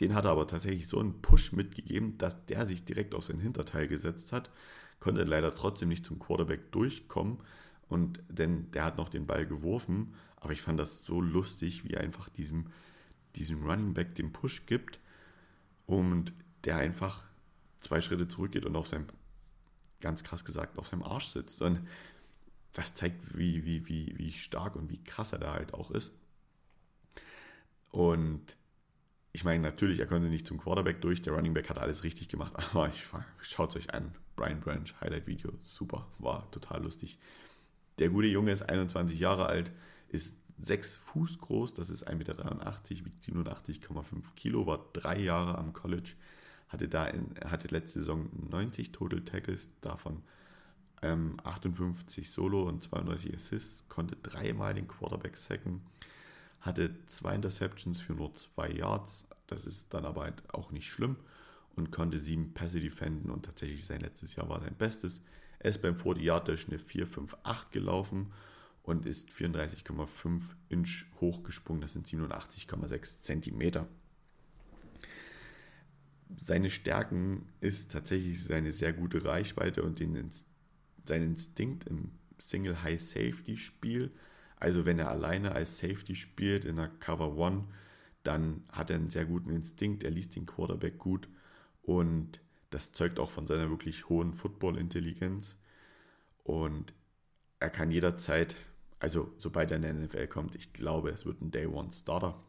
Den 0.00 0.14
hat 0.14 0.24
er 0.24 0.32
aber 0.32 0.46
tatsächlich 0.46 0.88
so 0.88 0.98
einen 0.98 1.20
Push 1.22 1.52
mitgegeben, 1.52 2.18
dass 2.18 2.46
der 2.46 2.66
sich 2.66 2.84
direkt 2.84 3.14
auf 3.14 3.24
sein 3.24 3.38
Hinterteil 3.38 3.86
gesetzt 3.86 4.32
hat. 4.32 4.50
Konnte 4.98 5.22
leider 5.24 5.52
trotzdem 5.52 5.88
nicht 5.88 6.04
zum 6.04 6.18
Quarterback 6.18 6.72
durchkommen. 6.72 7.38
Und 7.88 8.22
denn 8.28 8.70
der 8.72 8.84
hat 8.84 8.96
noch 8.96 9.08
den 9.08 9.26
Ball 9.26 9.46
geworfen. 9.46 10.14
Aber 10.36 10.52
ich 10.52 10.62
fand 10.62 10.80
das 10.80 11.04
so 11.04 11.20
lustig, 11.20 11.84
wie 11.84 11.94
er 11.94 12.00
einfach 12.00 12.28
diesem, 12.28 12.66
diesem 13.36 13.62
Running 13.62 13.94
Back 13.94 14.14
den 14.14 14.32
Push 14.32 14.66
gibt 14.66 15.00
und 15.86 16.32
der 16.64 16.76
einfach 16.78 17.24
zwei 17.80 18.00
Schritte 18.00 18.26
zurückgeht 18.26 18.66
und 18.66 18.74
auf 18.76 18.88
seinem, 18.88 19.06
ganz 20.00 20.24
krass 20.24 20.44
gesagt, 20.44 20.78
auf 20.78 20.88
seinem 20.88 21.02
Arsch 21.02 21.26
sitzt. 21.26 21.62
Und 21.62 21.86
das 22.72 22.94
zeigt, 22.94 23.38
wie, 23.38 23.64
wie, 23.64 23.86
wie, 23.86 24.14
wie 24.16 24.32
stark 24.32 24.76
und 24.76 24.90
wie 24.90 25.02
krass 25.02 25.32
er 25.32 25.38
da 25.38 25.52
halt 25.52 25.72
auch 25.72 25.90
ist. 25.90 26.12
Und 27.90 28.56
ich 29.34 29.42
meine, 29.42 29.60
natürlich, 29.60 29.98
er 29.98 30.06
konnte 30.06 30.28
nicht 30.28 30.46
zum 30.46 30.58
Quarterback 30.58 31.00
durch, 31.00 31.20
der 31.20 31.32
Running 31.32 31.54
Back 31.54 31.68
hat 31.68 31.78
alles 31.78 32.04
richtig 32.04 32.28
gemacht, 32.28 32.54
aber 32.72 32.90
schaut 33.40 33.70
es 33.70 33.76
euch 33.76 33.92
an. 33.92 34.14
Brian 34.36 34.60
Branch, 34.60 34.86
Highlight-Video, 35.00 35.50
super, 35.60 36.06
war 36.18 36.48
total 36.52 36.84
lustig. 36.84 37.18
Der 37.98 38.10
gute 38.10 38.28
Junge 38.28 38.52
ist 38.52 38.62
21 38.62 39.18
Jahre 39.18 39.46
alt, 39.46 39.72
ist 40.08 40.36
6 40.62 40.96
Fuß 40.96 41.38
groß, 41.38 41.74
das 41.74 41.90
ist 41.90 42.08
1,83 42.08 42.14
Meter, 42.16 43.04
wiegt 43.04 43.24
87,5 43.24 44.34
Kilo, 44.36 44.68
war 44.68 44.86
drei 44.92 45.18
Jahre 45.18 45.58
am 45.58 45.72
College, 45.72 46.12
hatte, 46.68 46.88
da 46.88 47.06
in, 47.06 47.34
hatte 47.44 47.66
letzte 47.68 48.00
Saison 48.00 48.30
90 48.50 48.92
Total 48.92 49.20
Tackles, 49.20 49.68
davon 49.80 50.22
ähm, 51.02 51.38
58 51.42 52.30
Solo 52.30 52.62
und 52.62 52.84
32 52.84 53.34
Assists, 53.34 53.88
konnte 53.88 54.14
dreimal 54.14 54.74
den 54.74 54.86
Quarterback 54.86 55.36
sacken, 55.36 55.82
hatte 56.64 56.94
zwei 57.06 57.34
Interceptions 57.34 58.00
für 58.00 58.14
nur 58.14 58.34
zwei 58.34 58.70
Yards, 58.70 59.26
das 59.46 59.66
ist 59.66 59.92
dann 59.92 60.06
aber 60.06 60.22
halt 60.22 60.42
auch 60.52 60.70
nicht 60.70 60.88
schlimm 60.88 61.16
und 61.76 61.90
konnte 61.92 62.18
sieben 62.18 62.54
Pässe 62.54 62.80
defenden 62.80 63.30
und 63.30 63.44
tatsächlich 63.44 63.84
sein 63.84 64.00
letztes 64.00 64.36
Jahr 64.36 64.48
war 64.48 64.60
sein 64.60 64.74
Bestes. 64.74 65.20
Er 65.58 65.70
ist 65.70 65.82
beim 65.82 65.96
40 65.96 66.24
Yard 66.24 66.48
Dash 66.48 66.66
eine 66.68 66.78
4,58 66.78 67.70
gelaufen 67.70 68.32
und 68.82 69.04
ist 69.04 69.30
34,5 69.30 70.40
Inch 70.70 71.04
hochgesprungen, 71.20 71.82
das 71.82 71.92
sind 71.92 72.06
87,6 72.06 73.20
Zentimeter. 73.20 73.86
Seine 76.36 76.70
Stärken 76.70 77.46
ist 77.60 77.90
tatsächlich 77.92 78.42
seine 78.42 78.72
sehr 78.72 78.92
gute 78.92 79.24
Reichweite 79.24 79.82
und 79.82 80.00
den, 80.00 80.30
sein 81.04 81.22
Instinkt 81.22 81.86
im 81.88 82.12
Single 82.38 82.82
High 82.82 83.00
Safety 83.00 83.56
Spiel. 83.56 84.10
Also 84.64 84.84
wenn 84.86 84.98
er 84.98 85.10
alleine 85.10 85.52
als 85.52 85.78
Safety 85.78 86.14
spielt 86.14 86.64
in 86.64 86.76
der 86.76 86.88
Cover 86.88 87.36
One, 87.36 87.64
dann 88.22 88.64
hat 88.72 88.90
er 88.90 88.96
einen 88.96 89.10
sehr 89.10 89.26
guten 89.26 89.50
Instinkt, 89.50 90.04
er 90.04 90.10
liest 90.10 90.34
den 90.36 90.46
Quarterback 90.46 90.98
gut 90.98 91.28
und 91.82 92.40
das 92.70 92.92
zeugt 92.92 93.20
auch 93.20 93.30
von 93.30 93.46
seiner 93.46 93.70
wirklich 93.70 94.08
hohen 94.08 94.32
Football-Intelligenz. 94.32 95.56
Und 96.42 96.92
er 97.60 97.70
kann 97.70 97.90
jederzeit 97.90 98.56
also 99.04 99.34
sobald 99.38 99.70
er 99.70 99.76
in 99.76 99.82
der 99.82 99.92
NFL 99.92 100.26
kommt, 100.28 100.54
ich 100.54 100.72
glaube, 100.72 101.10
es 101.10 101.26
wird 101.26 101.42
ein 101.42 101.50
Day 101.50 101.66
One 101.66 101.92
Starter. 101.92 102.42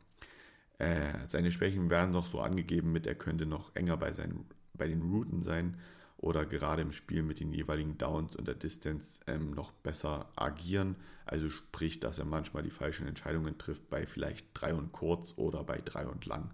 Äh, 0.77 1.27
seine 1.27 1.51
Schwächen 1.51 1.89
werden 1.89 2.11
noch 2.11 2.25
so 2.25 2.39
angegeben 2.39 2.93
mit, 2.93 3.07
er 3.07 3.15
könnte 3.15 3.45
noch 3.45 3.75
enger 3.75 3.97
bei, 3.97 4.13
seinen, 4.13 4.45
bei 4.73 4.87
den 4.87 5.01
Routen 5.01 5.43
sein 5.43 5.77
oder 6.25 6.45
gerade 6.45 6.81
im 6.81 6.91
Spiel 6.91 7.21
mit 7.21 7.39
den 7.39 7.53
jeweiligen 7.53 7.99
Downs 7.99 8.35
und 8.35 8.47
der 8.47 8.55
Distance 8.55 9.19
ähm, 9.27 9.51
noch 9.51 9.71
besser 9.71 10.27
agieren. 10.35 10.95
Also 11.25 11.49
sprich, 11.49 11.99
dass 11.99 12.17
er 12.17 12.25
manchmal 12.25 12.63
die 12.63 12.71
falschen 12.71 13.07
Entscheidungen 13.07 13.59
trifft 13.59 13.89
bei 13.91 14.07
vielleicht 14.07 14.47
drei 14.55 14.73
und 14.73 14.91
kurz 14.91 15.33
oder 15.35 15.63
bei 15.63 15.79
drei 15.85 16.07
und 16.07 16.25
lang. 16.25 16.51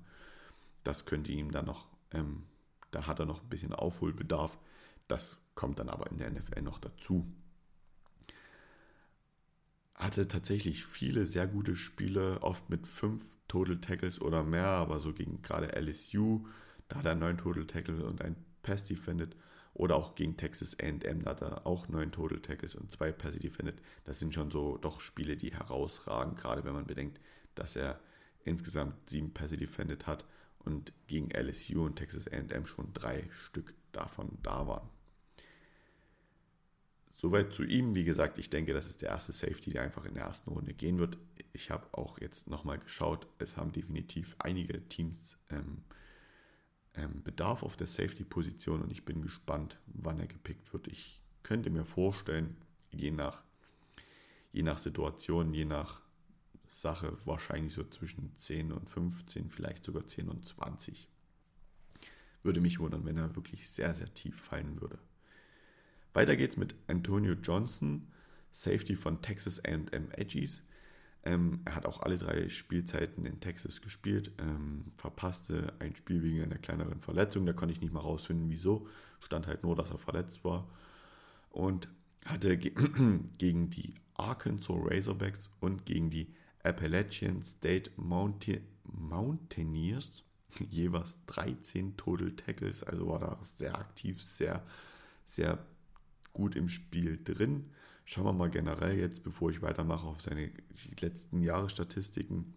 Das 0.83 1.05
könnte 1.05 1.31
ihm 1.31 1.51
dann 1.51 1.65
noch, 1.65 1.87
ähm, 2.11 2.43
da 2.91 3.07
hat 3.07 3.19
er 3.19 3.25
noch 3.25 3.41
ein 3.43 3.49
bisschen 3.49 3.73
Aufholbedarf. 3.73 4.57
Das 5.07 5.37
kommt 5.55 5.79
dann 5.79 5.87
aber 5.87 6.11
in 6.11 6.17
der 6.17 6.31
NFL 6.31 6.61
noch 6.61 6.79
dazu 6.79 7.25
hatte 9.93 10.27
tatsächlich 10.27 10.83
viele 10.83 11.27
sehr 11.27 11.45
gute 11.45 11.75
Spiele, 11.75 12.41
oft 12.41 12.71
mit 12.71 12.87
fünf 12.87 13.23
Total 13.47 13.77
Tackles 13.77 14.19
oder 14.19 14.43
mehr, 14.43 14.65
aber 14.65 14.99
so 14.99 15.13
gegen 15.13 15.43
gerade 15.43 15.79
LSU, 15.79 16.47
da 16.87 16.97
hat 16.97 17.05
er 17.05 17.13
neun 17.13 17.37
Total 17.37 17.65
Tackles 17.65 18.01
und 18.01 18.23
ein 18.23 18.35
Pass 18.63 18.87
defended 18.87 19.35
Oder 19.73 19.95
auch 19.95 20.15
gegen 20.15 20.37
Texas 20.37 20.75
AM, 20.79 21.23
da 21.23 21.31
hat 21.31 21.41
er 21.41 21.65
auch 21.65 21.87
neun 21.87 22.11
Total 22.11 22.39
Tackles 22.39 22.75
und 22.75 22.91
zwei 22.91 23.11
Pässe 23.11 23.39
defended. 23.39 23.81
Das 24.03 24.19
sind 24.19 24.33
schon 24.33 24.51
so 24.51 24.77
doch 24.77 24.99
Spiele, 24.99 25.37
die 25.37 25.53
herausragen, 25.53 26.35
gerade 26.35 26.63
wenn 26.63 26.73
man 26.73 26.87
bedenkt, 26.87 27.19
dass 27.55 27.75
er 27.75 27.99
insgesamt 28.43 29.09
sieben 29.09 29.33
Pässe 29.33 29.57
defended 29.57 30.07
hat 30.07 30.25
und 30.59 30.93
gegen 31.07 31.29
LSU 31.31 31.85
und 31.85 31.95
Texas 31.95 32.27
AM 32.27 32.65
schon 32.65 32.93
drei 32.93 33.27
Stück 33.31 33.73
davon 33.91 34.37
da 34.43 34.67
waren. 34.67 34.89
Soweit 37.21 37.53
zu 37.53 37.63
ihm. 37.63 37.93
Wie 37.93 38.03
gesagt, 38.03 38.39
ich 38.39 38.49
denke, 38.49 38.73
das 38.73 38.87
ist 38.87 39.03
der 39.03 39.09
erste 39.09 39.31
Safety, 39.31 39.69
der 39.69 39.83
einfach 39.83 40.05
in 40.05 40.15
der 40.15 40.23
ersten 40.23 40.49
Runde 40.49 40.73
gehen 40.73 40.97
wird. 40.97 41.19
Ich 41.53 41.69
habe 41.69 41.87
auch 41.91 42.19
jetzt 42.19 42.49
nochmal 42.49 42.79
geschaut. 42.79 43.27
Es 43.37 43.57
haben 43.57 43.71
definitiv 43.71 44.35
einige 44.39 44.87
Teams 44.87 45.37
ähm, 45.51 45.83
ähm, 46.95 47.23
Bedarf 47.23 47.63
auf 47.63 47.77
der 47.77 47.87
Safety-Position 47.87 48.81
und 48.81 48.91
ich 48.91 49.05
bin 49.05 49.21
gespannt, 49.21 49.79
wann 49.87 50.19
er 50.19 50.27
gepickt 50.27 50.71
wird. 50.73 50.87
Ich 50.87 51.21
könnte 51.43 51.69
mir 51.69 51.85
vorstellen, 51.85 52.57
je 52.91 53.11
nach, 53.11 53.43
je 54.51 54.63
nach 54.63 54.77
Situation, 54.77 55.53
je 55.53 55.65
nach 55.65 56.01
Sache, 56.69 57.17
wahrscheinlich 57.25 57.73
so 57.73 57.83
zwischen 57.83 58.37
10 58.37 58.71
und 58.71 58.89
15, 58.89 59.49
vielleicht 59.49 59.83
sogar 59.83 60.07
10 60.07 60.29
und 60.29 60.45
20. 60.45 61.07
Würde 62.43 62.61
mich 62.61 62.79
wundern, 62.79 63.05
wenn 63.05 63.17
er 63.17 63.35
wirklich 63.35 63.69
sehr, 63.69 63.93
sehr 63.93 64.13
tief 64.13 64.39
fallen 64.39 64.81
würde. 64.81 64.99
Weiter 66.13 66.35
geht's 66.35 66.57
mit 66.57 66.75
Antonio 66.87 67.33
Johnson, 67.33 68.11
Safety 68.51 68.95
von 68.95 69.21
Texas 69.21 69.63
AM 69.63 70.11
Edgies. 70.11 70.63
Ähm, 71.23 71.61
er 71.65 71.75
hat 71.75 71.85
auch 71.85 72.01
alle 72.01 72.17
drei 72.17 72.49
Spielzeiten 72.49 73.25
in 73.25 73.39
Texas 73.39 73.81
gespielt, 73.81 74.31
ähm, 74.39 74.85
verpasste 74.95 75.73
ein 75.79 75.95
Spiel 75.95 76.23
wegen 76.23 76.41
einer 76.41 76.57
kleineren 76.57 76.99
Verletzung. 76.99 77.45
Da 77.45 77.53
konnte 77.53 77.73
ich 77.73 77.81
nicht 77.81 77.93
mal 77.93 77.99
rausfinden, 77.99 78.49
wieso. 78.49 78.87
Stand 79.19 79.45
halt 79.45 79.63
nur, 79.63 79.75
dass 79.75 79.91
er 79.91 79.99
verletzt 79.99 80.43
war. 80.43 80.67
Und 81.51 81.87
hatte 82.25 82.57
ge 82.57 82.73
gegen 83.37 83.69
die 83.69 83.93
Arkansas 84.15 84.75
Razorbacks 84.79 85.49
und 85.59 85.85
gegen 85.85 86.09
die 86.09 86.33
Appalachian 86.63 87.43
State 87.43 87.91
Mountain 87.97 88.61
Mountaineers 88.83 90.23
jeweils 90.69 91.17
13 91.27 91.97
Total 91.97 92.31
Tackles. 92.31 92.83
Also 92.83 93.07
war 93.07 93.19
da 93.19 93.39
sehr 93.43 93.77
aktiv, 93.77 94.21
sehr, 94.21 94.63
sehr 95.25 95.65
gut 96.33 96.55
im 96.55 96.69
Spiel 96.69 97.19
drin. 97.23 97.69
Schauen 98.05 98.25
wir 98.25 98.33
mal 98.33 98.49
generell 98.49 98.97
jetzt, 98.97 99.23
bevor 99.23 99.51
ich 99.51 99.61
weitermache, 99.61 100.05
auf 100.05 100.21
seine 100.21 100.51
letzten 100.99 101.41
Jahresstatistiken. 101.41 102.53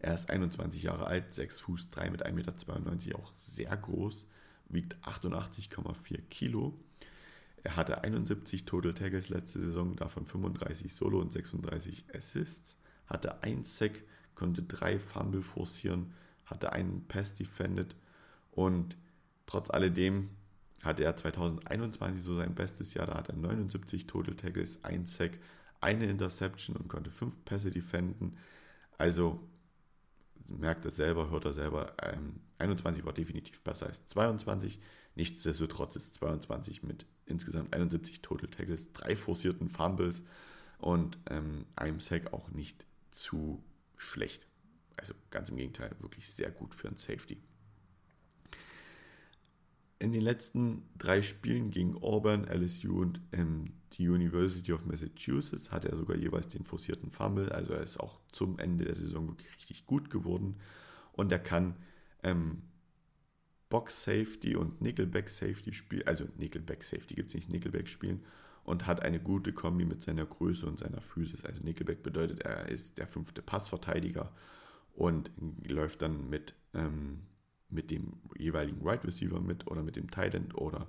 Er 0.00 0.14
ist 0.14 0.30
21 0.30 0.84
Jahre 0.84 1.06
alt, 1.06 1.34
6 1.34 1.60
Fuß 1.60 1.90
3 1.90 2.10
mit 2.10 2.24
1,92 2.24 2.32
Meter, 2.32 3.18
auch 3.18 3.32
sehr 3.36 3.76
groß, 3.76 4.26
wiegt 4.68 4.96
88,4 5.04 6.18
Kilo. 6.28 6.78
Er 7.64 7.76
hatte 7.76 8.04
71 8.04 8.64
Total 8.64 8.94
Tackles 8.94 9.28
letzte 9.28 9.60
Saison, 9.60 9.96
davon 9.96 10.24
35 10.24 10.94
Solo 10.94 11.20
und 11.20 11.32
36 11.32 12.04
Assists, 12.14 12.78
hatte 13.06 13.42
1 13.42 13.76
Sack, 13.76 14.04
konnte 14.34 14.62
3 14.62 15.00
Fumble 15.00 15.42
forcieren, 15.42 16.12
hatte 16.44 16.72
einen 16.72 17.06
Pass 17.08 17.34
defended 17.34 17.96
und 18.52 18.96
trotz 19.46 19.70
alledem 19.70 20.30
hatte 20.82 21.04
er 21.04 21.16
2021 21.16 22.22
so 22.22 22.34
sein 22.34 22.54
bestes 22.54 22.94
Jahr, 22.94 23.06
da 23.06 23.14
hat 23.16 23.28
er 23.28 23.36
79 23.36 24.06
Total 24.06 24.34
Tackles, 24.34 24.84
1 24.84 25.12
Sack, 25.14 25.38
eine 25.80 26.06
Interception 26.06 26.76
und 26.76 26.88
konnte 26.88 27.10
5 27.10 27.44
Pässe 27.44 27.70
defenden. 27.70 28.36
Also 28.96 29.40
merkt 30.46 30.84
er 30.84 30.90
selber, 30.90 31.30
hört 31.30 31.44
er 31.44 31.52
selber, 31.52 31.94
ähm, 32.02 32.40
21 32.58 33.04
war 33.04 33.12
definitiv 33.12 33.60
besser 33.60 33.86
als 33.86 34.06
22. 34.06 34.80
Nichtsdestotrotz 35.14 35.96
ist 35.96 36.14
22 36.14 36.82
mit 36.82 37.06
insgesamt 37.26 37.74
71 37.74 38.22
Total 38.22 38.48
Tackles, 38.48 38.92
drei 38.92 39.16
forcierten 39.16 39.68
Fumbles 39.68 40.22
und 40.78 41.18
ähm, 41.28 41.66
einem 41.76 42.00
Sack 42.00 42.32
auch 42.32 42.50
nicht 42.50 42.86
zu 43.10 43.62
schlecht. 43.96 44.46
Also 44.96 45.14
ganz 45.30 45.48
im 45.48 45.56
Gegenteil, 45.56 45.90
wirklich 46.00 46.30
sehr 46.30 46.50
gut 46.50 46.74
für 46.74 46.88
einen 46.88 46.96
Safety. 46.96 47.40
In 50.00 50.12
den 50.12 50.20
letzten 50.20 50.88
drei 50.96 51.22
Spielen 51.22 51.70
gegen 51.70 51.96
Auburn, 52.02 52.44
LSU 52.44 53.00
und 53.00 53.20
ähm, 53.32 53.72
die 53.94 54.08
University 54.08 54.72
of 54.72 54.86
Massachusetts 54.86 55.72
hat 55.72 55.84
er 55.84 55.96
sogar 55.96 56.16
jeweils 56.16 56.48
den 56.48 56.64
forcierten 56.64 57.10
Fumble. 57.10 57.50
Also 57.50 57.72
er 57.72 57.82
ist 57.82 57.98
auch 57.98 58.20
zum 58.30 58.58
Ende 58.58 58.84
der 58.84 58.94
Saison 58.94 59.28
wirklich 59.28 59.52
richtig 59.56 59.86
gut 59.86 60.08
geworden. 60.10 60.56
Und 61.12 61.32
er 61.32 61.40
kann 61.40 61.74
ähm, 62.22 62.62
Box 63.68 64.04
Safety 64.04 64.54
und 64.54 64.80
Nickelback 64.80 65.28
Safety 65.28 65.72
spielen. 65.72 66.06
Also 66.06 66.26
Nickelback 66.36 66.84
Safety 66.84 67.14
gibt 67.14 67.28
es 67.30 67.34
nicht, 67.34 67.50
Nickelback 67.50 67.88
spielen. 67.88 68.24
Und 68.62 68.86
hat 68.86 69.02
eine 69.02 69.18
gute 69.18 69.52
Kombi 69.52 69.84
mit 69.84 70.02
seiner 70.02 70.26
Größe 70.26 70.66
und 70.66 70.78
seiner 70.78 71.00
Physis. 71.00 71.44
Also 71.44 71.62
Nickelback 71.64 72.02
bedeutet, 72.02 72.42
er 72.42 72.68
ist 72.68 72.98
der 72.98 73.08
fünfte 73.08 73.42
Passverteidiger 73.42 74.30
und 74.94 75.30
läuft 75.66 76.02
dann 76.02 76.28
mit 76.28 76.54
ähm, 76.74 77.22
mit 77.70 77.90
dem 77.90 78.14
jeweiligen 78.36 78.86
Right 78.86 79.04
Receiver 79.04 79.40
mit 79.40 79.66
oder 79.66 79.82
mit 79.82 79.96
dem 79.96 80.10
Tight 80.10 80.34
End 80.34 80.56
oder 80.56 80.88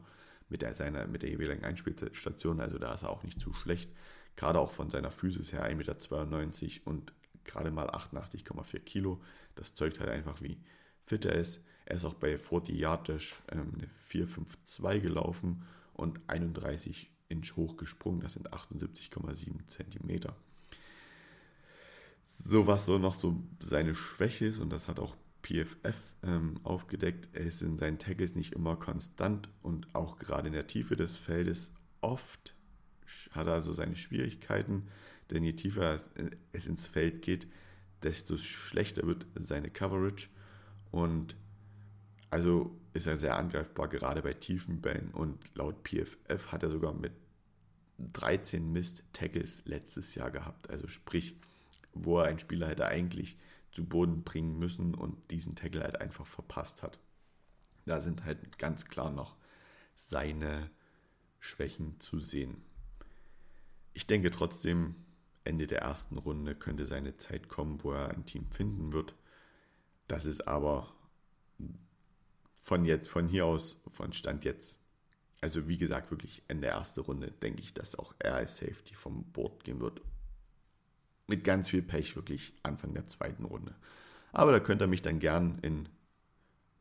mit 0.49 0.61
der, 0.61 0.73
seiner, 0.75 1.07
mit 1.07 1.21
der 1.21 1.29
jeweiligen 1.29 1.63
Einspielstation. 1.63 2.59
Also 2.59 2.77
da 2.77 2.93
ist 2.93 3.03
er 3.03 3.09
auch 3.09 3.23
nicht 3.23 3.39
zu 3.39 3.53
schlecht. 3.53 3.91
Gerade 4.35 4.59
auch 4.59 4.71
von 4.71 4.89
seiner 4.89 5.11
Physis 5.11 5.53
her 5.53 5.69
1,92 5.69 5.75
Meter 5.75 6.87
und 6.87 7.13
gerade 7.43 7.71
mal 7.71 7.89
88,4 7.89 8.79
Kilo. 8.79 9.21
Das 9.55 9.75
zeugt 9.75 9.99
halt 9.99 10.09
einfach, 10.09 10.41
wie 10.41 10.59
fit 11.05 11.25
er 11.25 11.35
ist. 11.35 11.61
Er 11.85 11.97
ist 11.97 12.05
auch 12.05 12.13
bei 12.13 12.37
40 12.37 12.75
Yard 12.75 13.09
Dash 13.09 13.35
ähm, 13.51 13.73
eine 13.75 13.87
4,52 14.09 14.99
gelaufen 14.99 15.63
und 15.93 16.19
31 16.27 17.11
Inch 17.29 17.55
hoch 17.55 17.77
gesprungen. 17.77 18.21
Das 18.21 18.33
sind 18.33 18.51
78,7 18.53 19.67
Zentimeter. 19.67 20.35
So 22.25 22.67
was 22.67 22.85
so 22.85 22.97
noch 22.97 23.15
so 23.15 23.43
seine 23.59 23.93
Schwäche 23.93 24.45
ist 24.45 24.59
und 24.59 24.69
das 24.69 24.87
hat 24.87 24.99
auch 24.99 25.15
PFF 25.41 26.13
ähm, 26.23 26.59
aufgedeckt. 26.63 27.29
Er 27.33 27.45
ist 27.45 27.61
in 27.61 27.77
seinen 27.77 27.99
Tackles 27.99 28.35
nicht 28.35 28.53
immer 28.53 28.75
konstant 28.75 29.49
und 29.61 29.93
auch 29.93 30.17
gerade 30.19 30.47
in 30.47 30.53
der 30.53 30.67
Tiefe 30.67 30.95
des 30.95 31.17
Feldes 31.17 31.71
oft 32.01 32.55
hat 33.31 33.47
er 33.47 33.53
also 33.53 33.73
seine 33.73 33.95
Schwierigkeiten, 33.95 34.87
denn 35.31 35.43
je 35.43 35.53
tiefer 35.53 35.99
es 36.51 36.67
ins 36.67 36.87
Feld 36.87 37.21
geht, 37.21 37.47
desto 38.03 38.37
schlechter 38.37 39.05
wird 39.05 39.25
seine 39.35 39.69
Coverage. 39.69 40.29
Und 40.91 41.35
also 42.29 42.75
ist 42.93 43.07
er 43.07 43.17
sehr 43.17 43.37
angreifbar, 43.37 43.87
gerade 43.87 44.21
bei 44.21 44.33
tiefen 44.33 44.81
Bällen. 44.81 45.11
Und 45.11 45.39
laut 45.55 45.83
PFF 45.83 46.51
hat 46.51 46.63
er 46.63 46.69
sogar 46.69 46.93
mit 46.93 47.13
13 47.97 48.71
Mist 48.71 49.03
Tackles 49.13 49.63
letztes 49.65 50.15
Jahr 50.15 50.31
gehabt, 50.31 50.69
also 50.69 50.87
sprich, 50.87 51.35
wo 51.93 52.19
er 52.19 52.25
ein 52.25 52.39
Spieler 52.39 52.67
hätte 52.67 52.85
eigentlich 52.85 53.37
zu 53.71 53.85
Boden 53.85 54.23
bringen 54.23 54.57
müssen 54.57 54.95
und 54.95 55.31
diesen 55.31 55.55
Tackle 55.55 55.83
halt 55.83 56.01
einfach 56.01 56.25
verpasst 56.25 56.83
hat. 56.83 56.99
Da 57.85 58.01
sind 58.01 58.25
halt 58.25 58.57
ganz 58.57 58.85
klar 58.85 59.11
noch 59.11 59.35
seine 59.95 60.69
Schwächen 61.39 61.99
zu 61.99 62.19
sehen. 62.19 62.63
Ich 63.93 64.07
denke 64.07 64.31
trotzdem, 64.31 64.95
Ende 65.43 65.67
der 65.67 65.81
ersten 65.81 66.17
Runde 66.17 66.55
könnte 66.55 66.85
seine 66.85 67.17
Zeit 67.17 67.49
kommen, 67.49 67.83
wo 67.83 67.91
er 67.91 68.09
ein 68.09 68.25
Team 68.25 68.49
finden 68.51 68.93
wird. 68.93 69.15
Das 70.07 70.25
ist 70.25 70.47
aber 70.47 70.93
von 72.55 72.85
jetzt, 72.85 73.07
von 73.07 73.27
hier 73.27 73.45
aus, 73.45 73.77
von 73.87 74.13
Stand 74.13 74.45
jetzt. 74.45 74.77
Also 75.41 75.67
wie 75.67 75.77
gesagt, 75.77 76.11
wirklich 76.11 76.43
Ende 76.47 76.67
der 76.67 76.73
ersten 76.73 76.99
Runde 76.99 77.31
denke 77.31 77.61
ich, 77.61 77.73
dass 77.73 77.95
auch 77.95 78.13
er 78.19 78.35
als 78.35 78.57
Safety 78.57 78.93
vom 78.93 79.23
Board 79.31 79.63
gehen 79.63 79.79
wird 79.79 80.01
mit 81.29 81.43
ganz 81.43 81.69
viel 81.69 81.81
Pech 81.81 82.15
wirklich 82.15 82.53
Anfang 82.63 82.93
der 82.93 83.07
zweiten 83.07 83.45
Runde. 83.45 83.75
Aber 84.31 84.51
da 84.51 84.59
könnt 84.59 84.81
ihr 84.81 84.87
mich 84.87 85.01
dann 85.01 85.19
gern 85.19 85.59
in, 85.61 85.87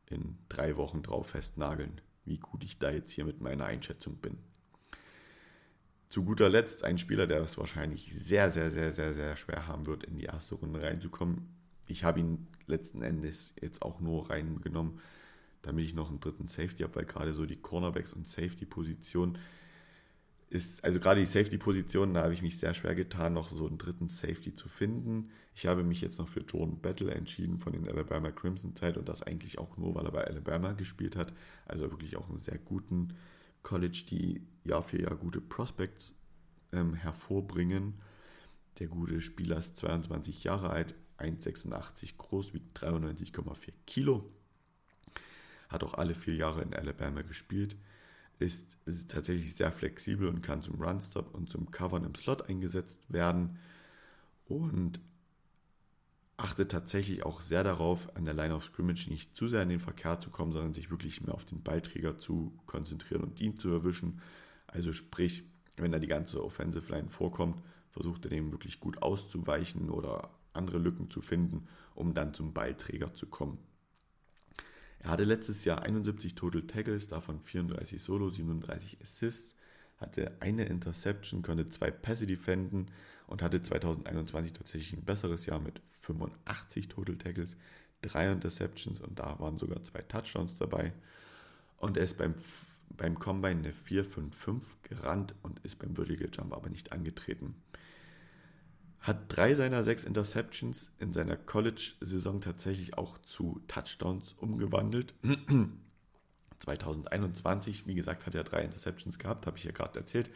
in 0.06 0.38
drei 0.48 0.76
Wochen 0.76 1.02
drauf 1.02 1.30
festnageln, 1.30 2.00
wie 2.24 2.38
gut 2.38 2.64
ich 2.64 2.78
da 2.78 2.90
jetzt 2.90 3.12
hier 3.12 3.24
mit 3.24 3.40
meiner 3.40 3.66
Einschätzung 3.66 4.16
bin. 4.16 4.38
Zu 6.08 6.24
guter 6.24 6.48
Letzt 6.48 6.84
ein 6.84 6.98
Spieler, 6.98 7.26
der 7.26 7.42
es 7.42 7.58
wahrscheinlich 7.58 8.12
sehr, 8.14 8.50
sehr, 8.50 8.70
sehr, 8.70 8.92
sehr, 8.92 9.12
sehr 9.12 9.36
schwer 9.36 9.66
haben 9.66 9.86
wird, 9.86 10.04
in 10.04 10.16
die 10.16 10.24
erste 10.24 10.54
Runde 10.54 10.82
reinzukommen. 10.82 11.54
Ich 11.86 12.04
habe 12.04 12.20
ihn 12.20 12.48
letzten 12.66 13.02
Endes 13.02 13.54
jetzt 13.60 13.82
auch 13.82 14.00
nur 14.00 14.30
reingenommen, 14.30 15.00
damit 15.62 15.84
ich 15.84 15.94
noch 15.94 16.08
einen 16.08 16.20
dritten 16.20 16.46
Safety 16.46 16.82
habe, 16.82 16.94
weil 16.96 17.04
gerade 17.04 17.34
so 17.34 17.44
die 17.44 17.60
Cornerbacks 17.60 18.12
und 18.14 18.26
Safety-Position 18.26 19.38
ist, 20.50 20.82
also 20.82 20.98
gerade 20.98 21.20
die 21.20 21.26
Safety-Position, 21.26 22.14
da 22.14 22.22
habe 22.22 22.32
ich 22.32 22.42
mich 22.42 22.58
sehr 22.58 22.72
schwer 22.72 22.94
getan, 22.94 23.34
noch 23.34 23.50
so 23.50 23.66
einen 23.66 23.76
dritten 23.76 24.08
Safety 24.08 24.54
zu 24.54 24.68
finden. 24.68 25.30
Ich 25.54 25.66
habe 25.66 25.84
mich 25.84 26.00
jetzt 26.00 26.18
noch 26.18 26.28
für 26.28 26.40
Jordan 26.40 26.80
Battle 26.80 27.12
entschieden 27.12 27.58
von 27.58 27.74
den 27.74 27.86
Alabama 27.86 28.30
Crimson 28.30 28.74
Tide 28.74 28.98
und 28.98 29.08
das 29.08 29.22
eigentlich 29.22 29.58
auch 29.58 29.76
nur, 29.76 29.94
weil 29.94 30.06
er 30.06 30.12
bei 30.12 30.24
Alabama 30.24 30.72
gespielt 30.72 31.16
hat. 31.16 31.34
Also 31.66 31.90
wirklich 31.90 32.16
auch 32.16 32.28
einen 32.30 32.38
sehr 32.38 32.58
guten 32.58 33.14
College, 33.62 34.04
die 34.10 34.42
Jahr 34.64 34.82
für 34.82 35.00
Jahr 35.00 35.16
gute 35.16 35.42
Prospects 35.42 36.14
ähm, 36.72 36.94
hervorbringen. 36.94 38.00
Der 38.78 38.86
gute 38.86 39.20
Spieler 39.20 39.58
ist 39.58 39.76
22 39.76 40.44
Jahre 40.44 40.70
alt, 40.70 40.94
1,86 41.18 42.16
groß, 42.16 42.54
wiegt 42.54 42.78
93,4 42.78 43.72
Kilo. 43.86 44.32
Hat 45.68 45.84
auch 45.84 45.94
alle 45.94 46.14
vier 46.14 46.36
Jahre 46.36 46.62
in 46.62 46.72
Alabama 46.72 47.20
gespielt 47.20 47.76
ist, 48.38 48.76
ist 48.84 49.10
tatsächlich 49.10 49.54
sehr 49.54 49.72
flexibel 49.72 50.28
und 50.28 50.42
kann 50.42 50.62
zum 50.62 50.80
Runstop 50.80 51.34
und 51.34 51.50
zum 51.50 51.70
Covern 51.70 52.04
im 52.04 52.14
Slot 52.14 52.48
eingesetzt 52.48 53.00
werden 53.12 53.58
und 54.46 55.00
achtet 56.36 56.70
tatsächlich 56.70 57.26
auch 57.26 57.40
sehr 57.40 57.64
darauf, 57.64 58.16
an 58.16 58.24
der 58.24 58.34
Line 58.34 58.54
of 58.54 58.64
Scrimmage 58.64 59.08
nicht 59.08 59.36
zu 59.36 59.48
sehr 59.48 59.62
in 59.62 59.68
den 59.68 59.80
Verkehr 59.80 60.20
zu 60.20 60.30
kommen, 60.30 60.52
sondern 60.52 60.72
sich 60.72 60.90
wirklich 60.90 61.20
mehr 61.20 61.34
auf 61.34 61.44
den 61.44 61.62
Ballträger 61.62 62.18
zu 62.18 62.56
konzentrieren 62.66 63.24
und 63.24 63.40
ihn 63.40 63.58
zu 63.58 63.70
erwischen. 63.70 64.20
Also 64.68 64.92
sprich, 64.92 65.42
wenn 65.76 65.90
da 65.90 65.98
die 65.98 66.06
ganze 66.06 66.42
Offensive 66.42 66.92
Line 66.92 67.08
vorkommt, 67.08 67.60
versucht 67.90 68.24
er 68.24 68.30
dem 68.30 68.52
wirklich 68.52 68.78
gut 68.78 69.02
auszuweichen 69.02 69.90
oder 69.90 70.30
andere 70.52 70.78
Lücken 70.78 71.10
zu 71.10 71.20
finden, 71.22 71.66
um 71.94 72.14
dann 72.14 72.34
zum 72.34 72.52
Ballträger 72.52 73.14
zu 73.14 73.26
kommen. 73.26 73.58
Er 75.08 75.12
hatte 75.12 75.24
letztes 75.24 75.64
Jahr 75.64 75.84
71 75.84 76.34
Total 76.34 76.60
Tackles, 76.60 77.08
davon 77.08 77.40
34 77.40 78.02
Solo, 78.02 78.28
37 78.28 78.98
Assists, 79.00 79.56
hatte 79.96 80.32
eine 80.40 80.66
Interception, 80.66 81.40
konnte 81.40 81.70
zwei 81.70 81.90
Pässe 81.90 82.26
defenden 82.26 82.90
und 83.26 83.40
hatte 83.40 83.62
2021 83.62 84.52
tatsächlich 84.52 84.92
ein 84.92 85.06
besseres 85.06 85.46
Jahr 85.46 85.60
mit 85.60 85.80
85 85.86 86.88
Total 86.88 87.16
Tackles, 87.16 87.56
drei 88.02 88.30
Interceptions 88.30 89.00
und 89.00 89.18
da 89.18 89.40
waren 89.40 89.58
sogar 89.58 89.82
zwei 89.82 90.02
Touchdowns 90.02 90.56
dabei. 90.56 90.92
Und 91.78 91.96
er 91.96 92.04
ist 92.04 92.18
beim, 92.18 92.34
beim 92.94 93.18
Combine 93.18 93.60
eine 93.60 93.72
4-5-5 93.72 94.62
gerannt 94.82 95.34
und 95.40 95.58
ist 95.60 95.78
beim 95.78 95.96
Vertical 95.96 96.28
Jump 96.30 96.52
aber 96.52 96.68
nicht 96.68 96.92
angetreten. 96.92 97.54
Hat 99.00 99.24
drei 99.28 99.54
seiner 99.54 99.82
sechs 99.84 100.04
Interceptions 100.04 100.90
in 100.98 101.12
seiner 101.12 101.36
College-Saison 101.36 102.40
tatsächlich 102.40 102.98
auch 102.98 103.18
zu 103.18 103.60
Touchdowns 103.68 104.32
umgewandelt. 104.32 105.14
2021, 106.58 107.86
wie 107.86 107.94
gesagt, 107.94 108.26
hat 108.26 108.34
er 108.34 108.44
drei 108.44 108.62
Interceptions 108.62 109.18
gehabt, 109.18 109.46
habe 109.46 109.56
ich 109.56 109.64
ja 109.64 109.72
gerade 109.72 109.98
erzählt. 109.98 110.30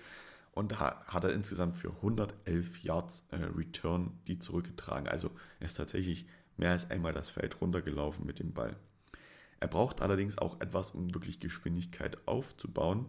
Und 0.52 0.72
da 0.72 1.04
hat 1.06 1.24
er 1.24 1.32
insgesamt 1.32 1.76
für 1.76 1.90
111 1.90 2.82
Yards 2.82 3.24
äh, 3.30 3.36
Return 3.36 4.18
die 4.26 4.38
zurückgetragen. 4.38 5.08
Also 5.08 5.30
er 5.60 5.66
ist 5.66 5.78
tatsächlich 5.78 6.26
mehr 6.56 6.70
als 6.70 6.90
einmal 6.90 7.14
das 7.14 7.30
Feld 7.30 7.60
runtergelaufen 7.60 8.26
mit 8.26 8.38
dem 8.38 8.52
Ball. 8.52 8.76
Er 9.60 9.68
braucht 9.68 10.02
allerdings 10.02 10.38
auch 10.38 10.60
etwas, 10.60 10.90
um 10.90 11.14
wirklich 11.14 11.40
Geschwindigkeit 11.40 12.18
aufzubauen. 12.26 13.08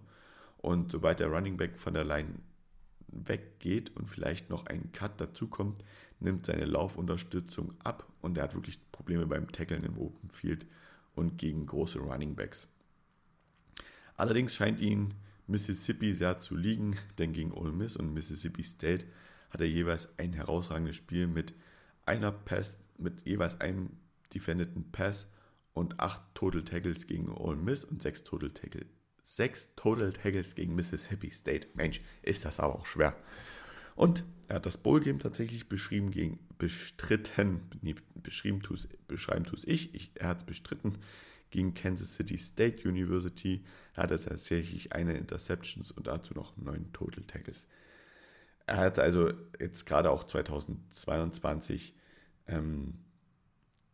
Und 0.57 0.91
sobald 0.91 1.19
der 1.19 1.27
Running 1.27 1.57
Back 1.57 1.77
von 1.79 1.93
der 1.93 2.05
Line 2.05 2.35
weggeht 3.13 3.95
und 3.95 4.07
vielleicht 4.07 4.49
noch 4.49 4.65
ein 4.65 4.91
Cut 4.91 5.19
dazukommt, 5.19 5.83
nimmt 6.19 6.45
seine 6.45 6.65
Laufunterstützung 6.65 7.73
ab 7.83 8.07
und 8.21 8.37
er 8.37 8.45
hat 8.45 8.55
wirklich 8.55 8.79
Probleme 8.91 9.27
beim 9.27 9.51
Tackeln 9.51 9.83
im 9.83 9.97
Open 9.97 10.29
Field 10.29 10.65
und 11.15 11.37
gegen 11.37 11.65
große 11.65 11.99
Running 11.99 12.35
Backs. 12.35 12.67
Allerdings 14.15 14.55
scheint 14.55 14.79
ihn 14.79 15.13
Mississippi 15.47 16.13
sehr 16.13 16.39
zu 16.39 16.55
liegen, 16.55 16.95
denn 17.17 17.33
gegen 17.33 17.51
Ole 17.51 17.71
Miss 17.71 17.95
und 17.95 18.13
Mississippi 18.13 18.63
State 18.63 19.05
hat 19.49 19.61
er 19.61 19.67
jeweils 19.67 20.07
ein 20.17 20.33
herausragendes 20.33 20.95
Spiel 20.95 21.27
mit 21.27 21.53
einer 22.05 22.31
Pass, 22.31 22.79
mit 22.97 23.25
jeweils 23.25 23.59
einem 23.61 23.91
defendeten 24.33 24.91
Pass 24.91 25.27
und 25.73 25.99
acht 25.99 26.23
Total 26.33 26.63
Tackles 26.63 27.07
gegen 27.07 27.29
Ole 27.29 27.57
Miss 27.57 27.83
und 27.83 28.01
sechs 28.01 28.23
Total 28.23 28.49
Tackles. 28.49 28.87
Sechs 29.23 29.69
Total 29.75 30.11
Tackles 30.11 30.55
gegen 30.55 30.75
Mississippi 30.75 31.31
State. 31.31 31.67
Mensch, 31.73 32.01
ist 32.21 32.45
das 32.45 32.59
aber 32.59 32.75
auch 32.75 32.85
schwer. 32.85 33.15
Und 33.95 34.23
er 34.47 34.57
hat 34.57 34.65
das 34.65 34.77
Bowl-Game 34.77 35.19
tatsächlich 35.19 35.69
beschrieben 35.69 36.11
gegen 36.11 36.39
bestritten. 36.57 37.61
Nee, 37.81 37.95
beschrieben 38.15 38.61
tu's, 38.61 38.87
beschreiben 39.07 39.45
tue 39.45 39.59
ich. 39.65 39.93
ich. 39.95 40.11
Er 40.15 40.29
hat 40.29 40.39
es 40.39 40.43
bestritten 40.43 40.97
gegen 41.51 41.73
Kansas 41.73 42.15
City 42.15 42.37
State 42.37 42.87
University. 42.87 43.63
Er 43.95 44.03
hatte 44.03 44.19
tatsächlich 44.19 44.93
eine 44.93 45.13
Interceptions 45.13 45.91
und 45.91 46.07
dazu 46.07 46.33
noch 46.33 46.57
neun 46.57 46.91
Total 46.93 47.23
Tackles. 47.23 47.67
Er 48.65 48.77
hat 48.77 48.99
also 48.99 49.31
jetzt 49.59 49.85
gerade 49.85 50.09
auch 50.09 50.23
2022 50.23 51.95
ähm, 52.47 52.95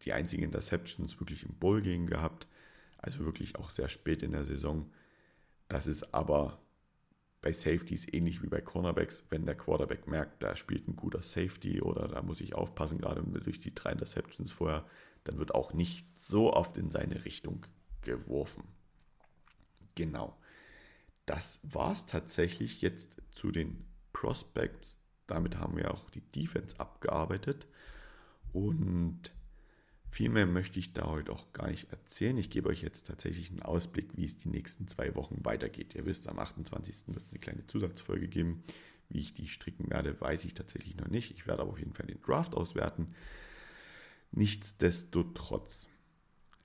die 0.04 0.14
einzigen 0.14 0.44
Interceptions 0.44 1.20
wirklich 1.20 1.44
im 1.44 1.56
Bowl 1.56 1.82
Game 1.82 2.08
gehabt. 2.08 2.48
Also 2.98 3.26
wirklich 3.26 3.56
auch 3.56 3.70
sehr 3.70 3.90
spät 3.90 4.24
in 4.24 4.32
der 4.32 4.46
Saison. 4.46 4.92
Das 5.70 5.88
ist 5.88 6.14
aber 6.14 6.60
bei 7.42 7.54
Safeties 7.54 8.12
ähnlich 8.12 8.44
wie 8.44 8.48
bei 8.48 8.60
Cornerbacks, 8.60 9.24
wenn 9.30 9.46
der 9.46 9.56
Quarterback 9.56 10.08
merkt, 10.08 10.44
da 10.44 10.56
spielt 10.56 10.88
ein 10.88 10.98
guter 10.98 11.24
Safety 11.24 11.82
oder 11.82 12.08
da 12.10 12.22
muss 12.22 12.42
ich 12.42 12.54
aufpassen, 12.54 13.00
gerade 13.00 13.24
durch 13.24 13.62
die 13.62 13.74
drei 13.74 13.94
Interceptions 13.94 14.52
vorher, 14.52 14.86
dann 15.24 15.38
wird 15.38 15.56
auch 15.56 15.74
nicht 15.74 16.06
so 16.20 16.54
oft 16.54 16.78
in 16.78 16.92
seine 16.92 17.24
Richtung 17.24 17.66
geworfen. 18.02 18.64
Genau. 19.96 20.38
Das 21.26 21.60
war 21.64 21.92
es 21.92 22.06
tatsächlich 22.06 22.82
jetzt 22.82 23.18
zu 23.32 23.52
den 23.52 23.86
Prospects. 24.12 24.98
Damit 25.28 25.58
haben 25.58 25.78
wir 25.78 25.94
auch 25.94 26.10
die 26.10 26.22
Defense 26.22 26.80
abgearbeitet. 26.80 27.68
Und 28.52 29.32
viel 30.12 30.30
mehr 30.30 30.46
möchte 30.46 30.80
ich 30.80 30.94
da 30.94 31.08
heute 31.08 31.32
auch 31.32 31.54
gar 31.54 31.70
nicht 31.70 31.92
erzählen. 31.92 32.38
Ich 32.38 32.50
gebe 32.50 32.70
euch 32.70 32.82
jetzt 32.82 33.08
tatsächlich 33.08 33.52
einen 33.52 33.62
Ausblick, 33.62 34.10
wie 34.16 34.26
es 34.26 34.38
die 34.38 34.50
nächsten 34.50 34.88
zwei 34.88 35.16
Wochen 35.16 35.44
weitergeht. 35.44 35.94
Ihr 35.96 36.06
wisst, 36.06 36.28
am 36.28 36.40
28. 36.40 37.08
wird 37.08 37.26
es 37.26 37.32
eine 37.32 37.40
kleine 37.40 37.68
Zusatzfolge 37.68 38.28
geben. 38.28 38.64
Wie 39.10 39.20
ich 39.20 39.34
die 39.34 39.48
stricken 39.48 39.90
werde, 39.90 40.20
weiß 40.20 40.46
ich 40.46 40.54
tatsächlich 40.54 40.96
noch 40.96 41.08
nicht. 41.08 41.32
Ich 41.32 41.48
werde 41.48 41.62
aber 41.62 41.72
auf 41.72 41.80
jeden 41.80 41.94
Fall 41.94 42.08
den 42.08 42.22
Draft 42.22 42.54
auswerten. 42.56 43.14
Nichtsdestotrotz, 44.32 45.88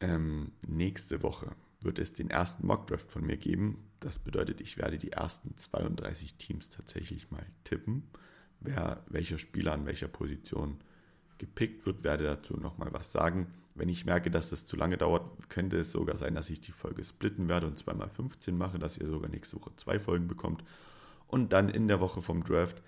ähm, 0.00 0.52
nächste 0.66 1.22
Woche 1.22 1.54
wird 1.80 1.98
es 1.98 2.12
den 2.12 2.30
ersten 2.30 2.66
Mockdraft 2.66 3.10
von 3.10 3.24
mir 3.24 3.36
geben. 3.36 3.90
Das 4.00 4.18
bedeutet, 4.18 4.60
ich 4.60 4.76
werde 4.76 4.98
die 4.98 5.12
ersten 5.12 5.56
32 5.56 6.34
Teams 6.34 6.70
tatsächlich 6.70 7.30
mal 7.30 7.46
tippen. 7.64 8.10
Wer, 8.60 9.04
welcher 9.08 9.38
Spieler 9.38 9.72
an 9.72 9.86
welcher 9.86 10.08
Position 10.08 10.78
gepickt 11.38 11.86
wird, 11.86 12.04
werde 12.04 12.24
dazu 12.24 12.56
nochmal 12.56 12.92
was 12.92 13.12
sagen. 13.12 13.46
Wenn 13.74 13.88
ich 13.88 14.04
merke, 14.04 14.30
dass 14.30 14.50
das 14.50 14.64
zu 14.64 14.76
lange 14.76 14.96
dauert, 14.96 15.48
könnte 15.48 15.78
es 15.78 15.92
sogar 15.92 16.16
sein, 16.16 16.34
dass 16.34 16.50
ich 16.50 16.60
die 16.60 16.72
Folge 16.72 17.02
splitten 17.02 17.48
werde 17.48 17.66
und 17.66 17.78
zweimal 17.78 18.08
15 18.08 18.56
mache, 18.56 18.78
dass 18.78 18.98
ihr 18.98 19.08
sogar 19.08 19.28
nächste 19.28 19.60
Woche 19.60 19.72
zwei 19.76 19.98
Folgen 19.98 20.28
bekommt. 20.28 20.64
Und 21.26 21.52
dann 21.52 21.68
in 21.68 21.88
der 21.88 22.00
Woche 22.00 22.22
vom 22.22 22.44
Draft 22.44 22.82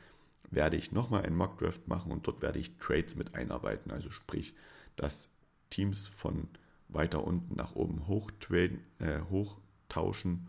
werde 0.50 0.76
ich 0.76 0.92
nochmal 0.92 1.22
einen 1.22 1.36
Mock-Draft 1.36 1.88
machen 1.88 2.12
und 2.12 2.26
dort 2.26 2.42
werde 2.42 2.60
ich 2.60 2.76
Trades 2.78 3.16
mit 3.16 3.34
einarbeiten. 3.34 3.90
Also 3.90 4.10
sprich, 4.10 4.54
dass 4.94 5.28
Teams 5.70 6.06
von 6.06 6.48
weiter 6.88 7.24
unten 7.24 7.56
nach 7.56 7.74
oben 7.74 8.06
hoch 8.06 8.30
traden, 8.38 8.80
äh, 9.00 9.20
hochtauschen 9.30 10.46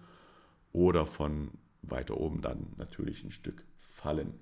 oder 0.71 1.05
von 1.05 1.51
weiter 1.81 2.17
oben 2.17 2.41
dann 2.41 2.73
natürlich 2.77 3.23
ein 3.23 3.31
Stück 3.31 3.65
fallen. 3.75 4.33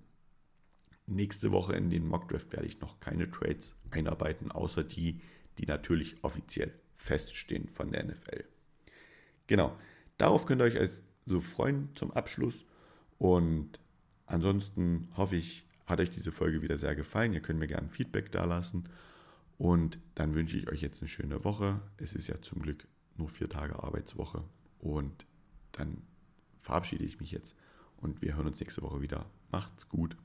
Nächste 1.08 1.52
Woche 1.52 1.76
in 1.76 1.90
den 1.90 2.08
Mockdraft 2.08 2.52
werde 2.52 2.66
ich 2.66 2.80
noch 2.80 3.00
keine 3.00 3.30
Trades 3.30 3.76
einarbeiten, 3.92 4.52
außer 4.52 4.84
die, 4.84 5.22
die 5.58 5.66
natürlich 5.66 6.24
offiziell 6.24 6.74
feststehen 6.96 7.68
von 7.68 7.92
der 7.92 8.06
NFL. 8.06 8.44
Genau, 9.48 9.78
darauf 10.18 10.46
könnt 10.46 10.62
ihr 10.62 10.66
euch 10.66 10.80
also 10.80 11.42
freuen 11.42 11.90
zum 11.96 12.12
Abschluss. 12.12 12.66
Und 13.18 13.80
ansonsten 14.26 15.10
hoffe 15.16 15.36
ich, 15.36 15.68
hat 15.86 16.00
euch 16.00 16.10
diese 16.10 16.32
Folge 16.32 16.62
wieder 16.62 16.80
sehr 16.80 16.96
gefallen. 16.96 17.34
Ihr 17.34 17.42
könnt 17.42 17.60
mir 17.60 17.68
gerne 17.68 17.90
Feedback 17.90 18.32
da 18.32 18.46
lassen. 18.46 18.90
Und 19.58 20.00
dann 20.16 20.34
wünsche 20.34 20.58
ich 20.58 20.70
euch 20.70 20.82
jetzt 20.82 21.02
eine 21.02 21.08
schöne 21.08 21.44
Woche. 21.44 21.82
Es 21.98 22.14
ist 22.14 22.28
ja 22.28 22.42
zum 22.42 22.62
Glück 22.62 22.88
nur 23.16 23.30
vier 23.30 23.48
Tage 23.48 23.82
Arbeitswoche. 23.82 24.44
Und 24.80 25.26
dann 25.72 26.02
verabschiede 26.62 27.04
ich 27.04 27.20
mich 27.20 27.32
jetzt 27.32 27.56
und 27.98 28.22
wir 28.22 28.36
hören 28.36 28.48
uns 28.48 28.60
nächste 28.60 28.82
Woche 28.82 29.02
wieder. 29.02 29.26
Macht's 29.52 29.88
gut. 29.88 30.18